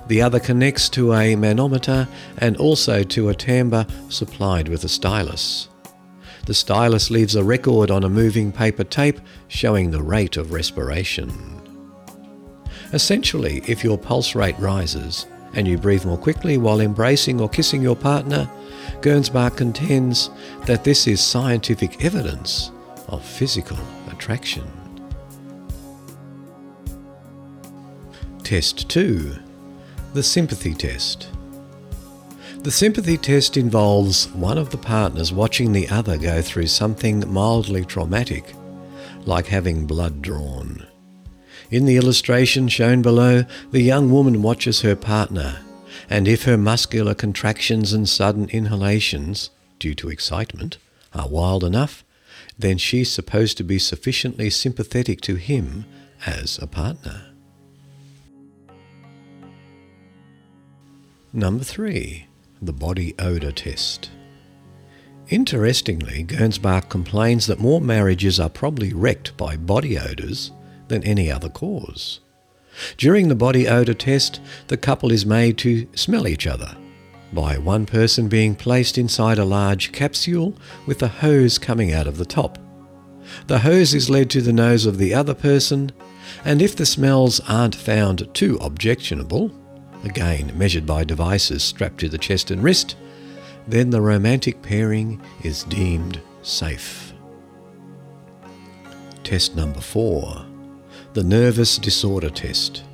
The 0.06 0.22
other 0.22 0.40
connects 0.40 0.88
to 0.90 1.12
a 1.12 1.36
manometer 1.36 2.08
and 2.38 2.56
also 2.56 3.02
to 3.02 3.28
a 3.28 3.34
tambour 3.34 3.86
supplied 4.08 4.66
with 4.66 4.82
a 4.84 4.88
stylus. 4.88 5.68
The 6.46 6.54
stylus 6.54 7.10
leaves 7.10 7.34
a 7.34 7.44
record 7.44 7.90
on 7.90 8.02
a 8.02 8.08
moving 8.08 8.50
paper 8.50 8.84
tape 8.84 9.20
showing 9.48 9.90
the 9.90 10.02
rate 10.02 10.38
of 10.38 10.52
respiration. 10.52 11.30
Essentially, 12.94 13.62
if 13.66 13.84
your 13.84 13.98
pulse 13.98 14.34
rate 14.34 14.58
rises 14.58 15.26
and 15.52 15.68
you 15.68 15.76
breathe 15.76 16.06
more 16.06 16.16
quickly 16.16 16.56
while 16.56 16.80
embracing 16.80 17.42
or 17.42 17.48
kissing 17.50 17.82
your 17.82 17.96
partner, 17.96 18.48
Gernsback 19.00 19.56
contends 19.56 20.30
that 20.66 20.84
this 20.84 21.06
is 21.06 21.20
scientific 21.20 22.04
evidence 22.04 22.70
of 23.08 23.24
physical 23.24 23.78
attraction. 24.10 24.70
Test 28.42 28.88
2 28.88 29.34
The 30.14 30.22
Sympathy 30.22 30.74
Test. 30.74 31.28
The 32.62 32.70
sympathy 32.70 33.18
test 33.18 33.56
involves 33.56 34.28
one 34.28 34.56
of 34.56 34.70
the 34.70 34.78
partners 34.78 35.32
watching 35.32 35.72
the 35.72 35.88
other 35.88 36.16
go 36.16 36.40
through 36.40 36.68
something 36.68 37.24
mildly 37.32 37.84
traumatic, 37.84 38.54
like 39.24 39.46
having 39.46 39.84
blood 39.84 40.22
drawn. 40.22 40.86
In 41.72 41.86
the 41.86 41.96
illustration 41.96 42.68
shown 42.68 43.02
below, 43.02 43.44
the 43.72 43.80
young 43.80 44.12
woman 44.12 44.42
watches 44.42 44.82
her 44.82 44.94
partner, 44.94 45.58
and 46.12 46.28
if 46.28 46.44
her 46.44 46.58
muscular 46.58 47.14
contractions 47.14 47.94
and 47.94 48.06
sudden 48.06 48.46
inhalations, 48.50 49.48
due 49.78 49.94
to 49.94 50.10
excitement, 50.10 50.76
are 51.14 51.26
wild 51.26 51.64
enough, 51.64 52.04
then 52.58 52.76
she's 52.76 53.10
supposed 53.10 53.56
to 53.56 53.64
be 53.64 53.78
sufficiently 53.78 54.50
sympathetic 54.50 55.22
to 55.22 55.36
him 55.36 55.86
as 56.26 56.58
a 56.58 56.66
partner. 56.66 57.32
Number 61.32 61.64
three 61.64 62.26
the 62.60 62.74
body 62.74 63.14
odour 63.18 63.50
test. 63.50 64.10
Interestingly, 65.30 66.24
Gernsback 66.24 66.90
complains 66.90 67.46
that 67.46 67.58
more 67.58 67.80
marriages 67.80 68.38
are 68.38 68.50
probably 68.50 68.92
wrecked 68.92 69.34
by 69.38 69.56
body 69.56 69.98
odours 69.98 70.52
than 70.88 71.02
any 71.04 71.32
other 71.32 71.48
cause. 71.48 72.20
During 72.96 73.28
the 73.28 73.34
body 73.34 73.68
odour 73.68 73.94
test, 73.94 74.40
the 74.68 74.76
couple 74.76 75.12
is 75.12 75.26
made 75.26 75.58
to 75.58 75.86
smell 75.94 76.26
each 76.26 76.46
other 76.46 76.76
by 77.32 77.56
one 77.56 77.86
person 77.86 78.28
being 78.28 78.54
placed 78.54 78.98
inside 78.98 79.38
a 79.38 79.44
large 79.44 79.92
capsule 79.92 80.54
with 80.86 81.02
a 81.02 81.08
hose 81.08 81.58
coming 81.58 81.92
out 81.92 82.06
of 82.06 82.18
the 82.18 82.24
top. 82.24 82.58
The 83.46 83.60
hose 83.60 83.94
is 83.94 84.10
led 84.10 84.28
to 84.30 84.42
the 84.42 84.52
nose 84.52 84.84
of 84.84 84.98
the 84.98 85.14
other 85.14 85.34
person, 85.34 85.92
and 86.44 86.60
if 86.60 86.76
the 86.76 86.86
smells 86.86 87.40
aren't 87.48 87.74
found 87.74 88.32
too 88.34 88.58
objectionable, 88.60 89.50
again 90.04 90.52
measured 90.56 90.86
by 90.86 91.04
devices 91.04 91.62
strapped 91.62 91.98
to 92.00 92.08
the 92.08 92.18
chest 92.18 92.50
and 92.50 92.62
wrist, 92.62 92.96
then 93.66 93.90
the 93.90 94.00
romantic 94.00 94.60
pairing 94.60 95.20
is 95.42 95.64
deemed 95.64 96.20
safe. 96.42 97.12
Test 99.22 99.54
number 99.54 99.80
four 99.80 100.44
the 101.14 101.22
nervous 101.22 101.76
disorder 101.76 102.30
test. 102.30 102.84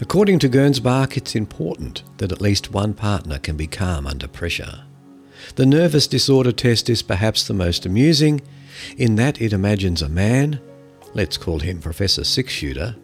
According 0.00 0.38
to 0.40 0.48
Gernsback, 0.48 1.16
it's 1.16 1.34
important 1.34 2.02
that 2.18 2.32
at 2.32 2.40
least 2.40 2.72
one 2.72 2.94
partner 2.94 3.38
can 3.38 3.56
be 3.56 3.66
calm 3.66 4.06
under 4.06 4.28
pressure. 4.28 4.84
The 5.56 5.66
nervous 5.66 6.06
disorder 6.06 6.52
test 6.52 6.88
is 6.88 7.02
perhaps 7.02 7.46
the 7.46 7.54
most 7.54 7.84
amusing 7.84 8.40
in 8.96 9.16
that 9.16 9.40
it 9.40 9.52
imagines 9.52 10.02
a 10.02 10.08
man, 10.08 10.60
let's 11.14 11.36
call 11.36 11.58
him 11.58 11.80
Professor 11.80 12.24
Six 12.24 12.52
Shooter, 12.52 12.96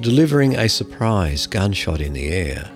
delivering 0.00 0.56
a 0.56 0.68
surprise 0.68 1.46
gunshot 1.46 2.00
in 2.00 2.14
the 2.14 2.28
air. 2.28 2.68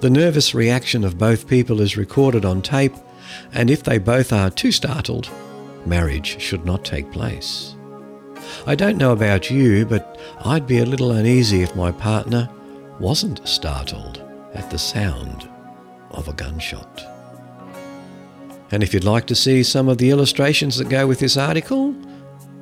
The 0.00 0.10
nervous 0.10 0.54
reaction 0.54 1.04
of 1.04 1.18
both 1.18 1.48
people 1.48 1.80
is 1.80 1.96
recorded 1.96 2.44
on 2.44 2.60
tape, 2.60 2.94
and 3.52 3.70
if 3.70 3.84
they 3.84 3.98
both 3.98 4.32
are 4.32 4.50
too 4.50 4.72
startled, 4.72 5.30
marriage 5.84 6.40
should 6.40 6.64
not 6.64 6.84
take 6.84 7.12
place. 7.12 7.75
I 8.66 8.74
don't 8.74 8.96
know 8.96 9.12
about 9.12 9.50
you, 9.50 9.84
but 9.84 10.20
I'd 10.44 10.66
be 10.66 10.78
a 10.78 10.86
little 10.86 11.12
uneasy 11.12 11.62
if 11.62 11.74
my 11.74 11.90
partner 11.92 12.48
wasn't 13.00 13.46
startled 13.46 14.22
at 14.54 14.70
the 14.70 14.78
sound 14.78 15.48
of 16.10 16.28
a 16.28 16.32
gunshot. 16.32 17.02
And 18.70 18.82
if 18.82 18.94
you'd 18.94 19.04
like 19.04 19.26
to 19.26 19.34
see 19.34 19.62
some 19.62 19.88
of 19.88 19.98
the 19.98 20.10
illustrations 20.10 20.76
that 20.78 20.88
go 20.88 21.06
with 21.06 21.18
this 21.18 21.36
article, 21.36 21.94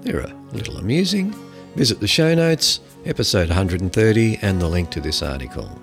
they're 0.02 0.20
a 0.20 0.34
little 0.52 0.78
amusing. 0.78 1.34
Visit 1.76 2.00
the 2.00 2.06
show 2.06 2.34
notes 2.34 2.80
episode 3.06 3.48
130, 3.48 4.38
and 4.42 4.60
the 4.60 4.68
link 4.68 4.90
to 4.90 5.00
this 5.00 5.22
article. 5.22 5.80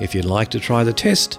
If 0.00 0.14
you'd 0.14 0.24
like 0.24 0.48
to 0.50 0.60
try 0.60 0.84
the 0.84 0.92
test, 0.92 1.38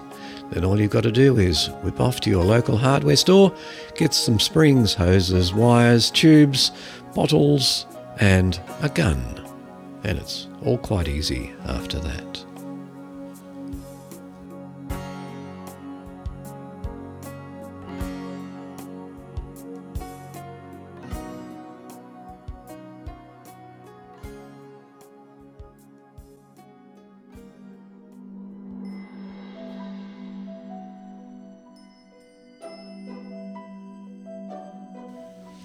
then 0.50 0.64
all 0.64 0.80
you've 0.80 0.90
got 0.90 1.04
to 1.04 1.12
do 1.12 1.38
is 1.38 1.68
whip 1.82 2.00
off 2.00 2.20
to 2.20 2.30
your 2.30 2.44
local 2.44 2.76
hardware 2.76 3.16
store, 3.16 3.54
get 3.96 4.12
some 4.12 4.40
springs, 4.40 4.94
hoses, 4.94 5.54
wires, 5.54 6.10
tubes, 6.10 6.72
bottles, 7.14 7.86
and 8.20 8.60
a 8.82 8.88
gun. 8.88 9.18
And 10.04 10.18
it's 10.18 10.48
all 10.64 10.78
quite 10.78 11.08
easy 11.08 11.52
after 11.66 11.98
that. 12.00 12.44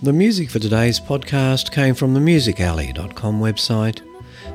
The 0.07 0.13
music 0.13 0.49
for 0.49 0.59
today's 0.59 0.99
podcast 1.01 1.73
came 1.73 1.93
from 1.93 2.13
the 2.13 2.21
musicalley.com 2.21 3.41
website, 3.41 3.99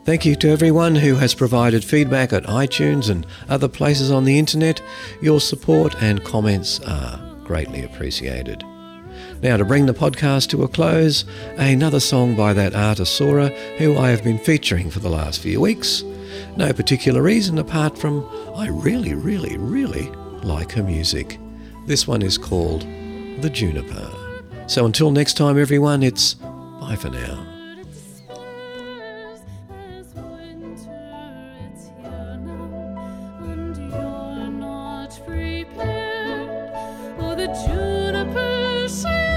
Thank 0.05 0.25
you 0.27 0.35
to 0.35 0.49
everyone 0.49 0.95
who 0.95 1.15
has 1.15 1.33
provided 1.33 1.83
feedback 1.83 2.33
at 2.33 2.43
iTunes 2.43 3.09
and 3.09 3.25
other 3.49 3.67
places 3.67 4.11
on 4.11 4.25
the 4.25 4.37
internet. 4.37 4.79
Your 5.23 5.41
support 5.41 5.95
and 6.03 6.23
comments 6.23 6.79
are 6.81 7.19
greatly 7.43 7.83
appreciated. 7.83 8.63
Now, 9.41 9.55
to 9.55 9.65
bring 9.65 9.85
the 9.85 9.93
podcast 9.93 10.49
to 10.49 10.63
a 10.63 10.67
close, 10.67 11.23
another 11.57 11.99
song 11.99 12.35
by 12.35 12.53
that 12.53 12.73
artist 12.73 13.15
Sora, 13.15 13.49
who 13.77 13.95
I 13.97 14.09
have 14.09 14.23
been 14.23 14.39
featuring 14.39 14.89
for 14.89 14.99
the 14.99 15.09
last 15.09 15.41
few 15.41 15.61
weeks. 15.61 16.03
No 16.55 16.73
particular 16.73 17.21
reason 17.21 17.59
apart 17.59 17.97
from 17.97 18.27
I 18.55 18.67
really, 18.69 19.13
really, 19.13 19.55
really 19.57 20.09
like 20.41 20.71
her 20.71 20.83
music. 20.83 21.39
This 21.85 22.07
one 22.07 22.23
is 22.23 22.37
called 22.37 22.81
The 23.41 23.49
Juniper. 23.51 24.11
So 24.65 24.85
until 24.85 25.11
next 25.11 25.35
time, 25.35 25.59
everyone, 25.59 26.01
it's 26.01 26.33
bye 26.33 26.97
for 26.99 27.09
now. 27.09 27.47
She 38.87 39.36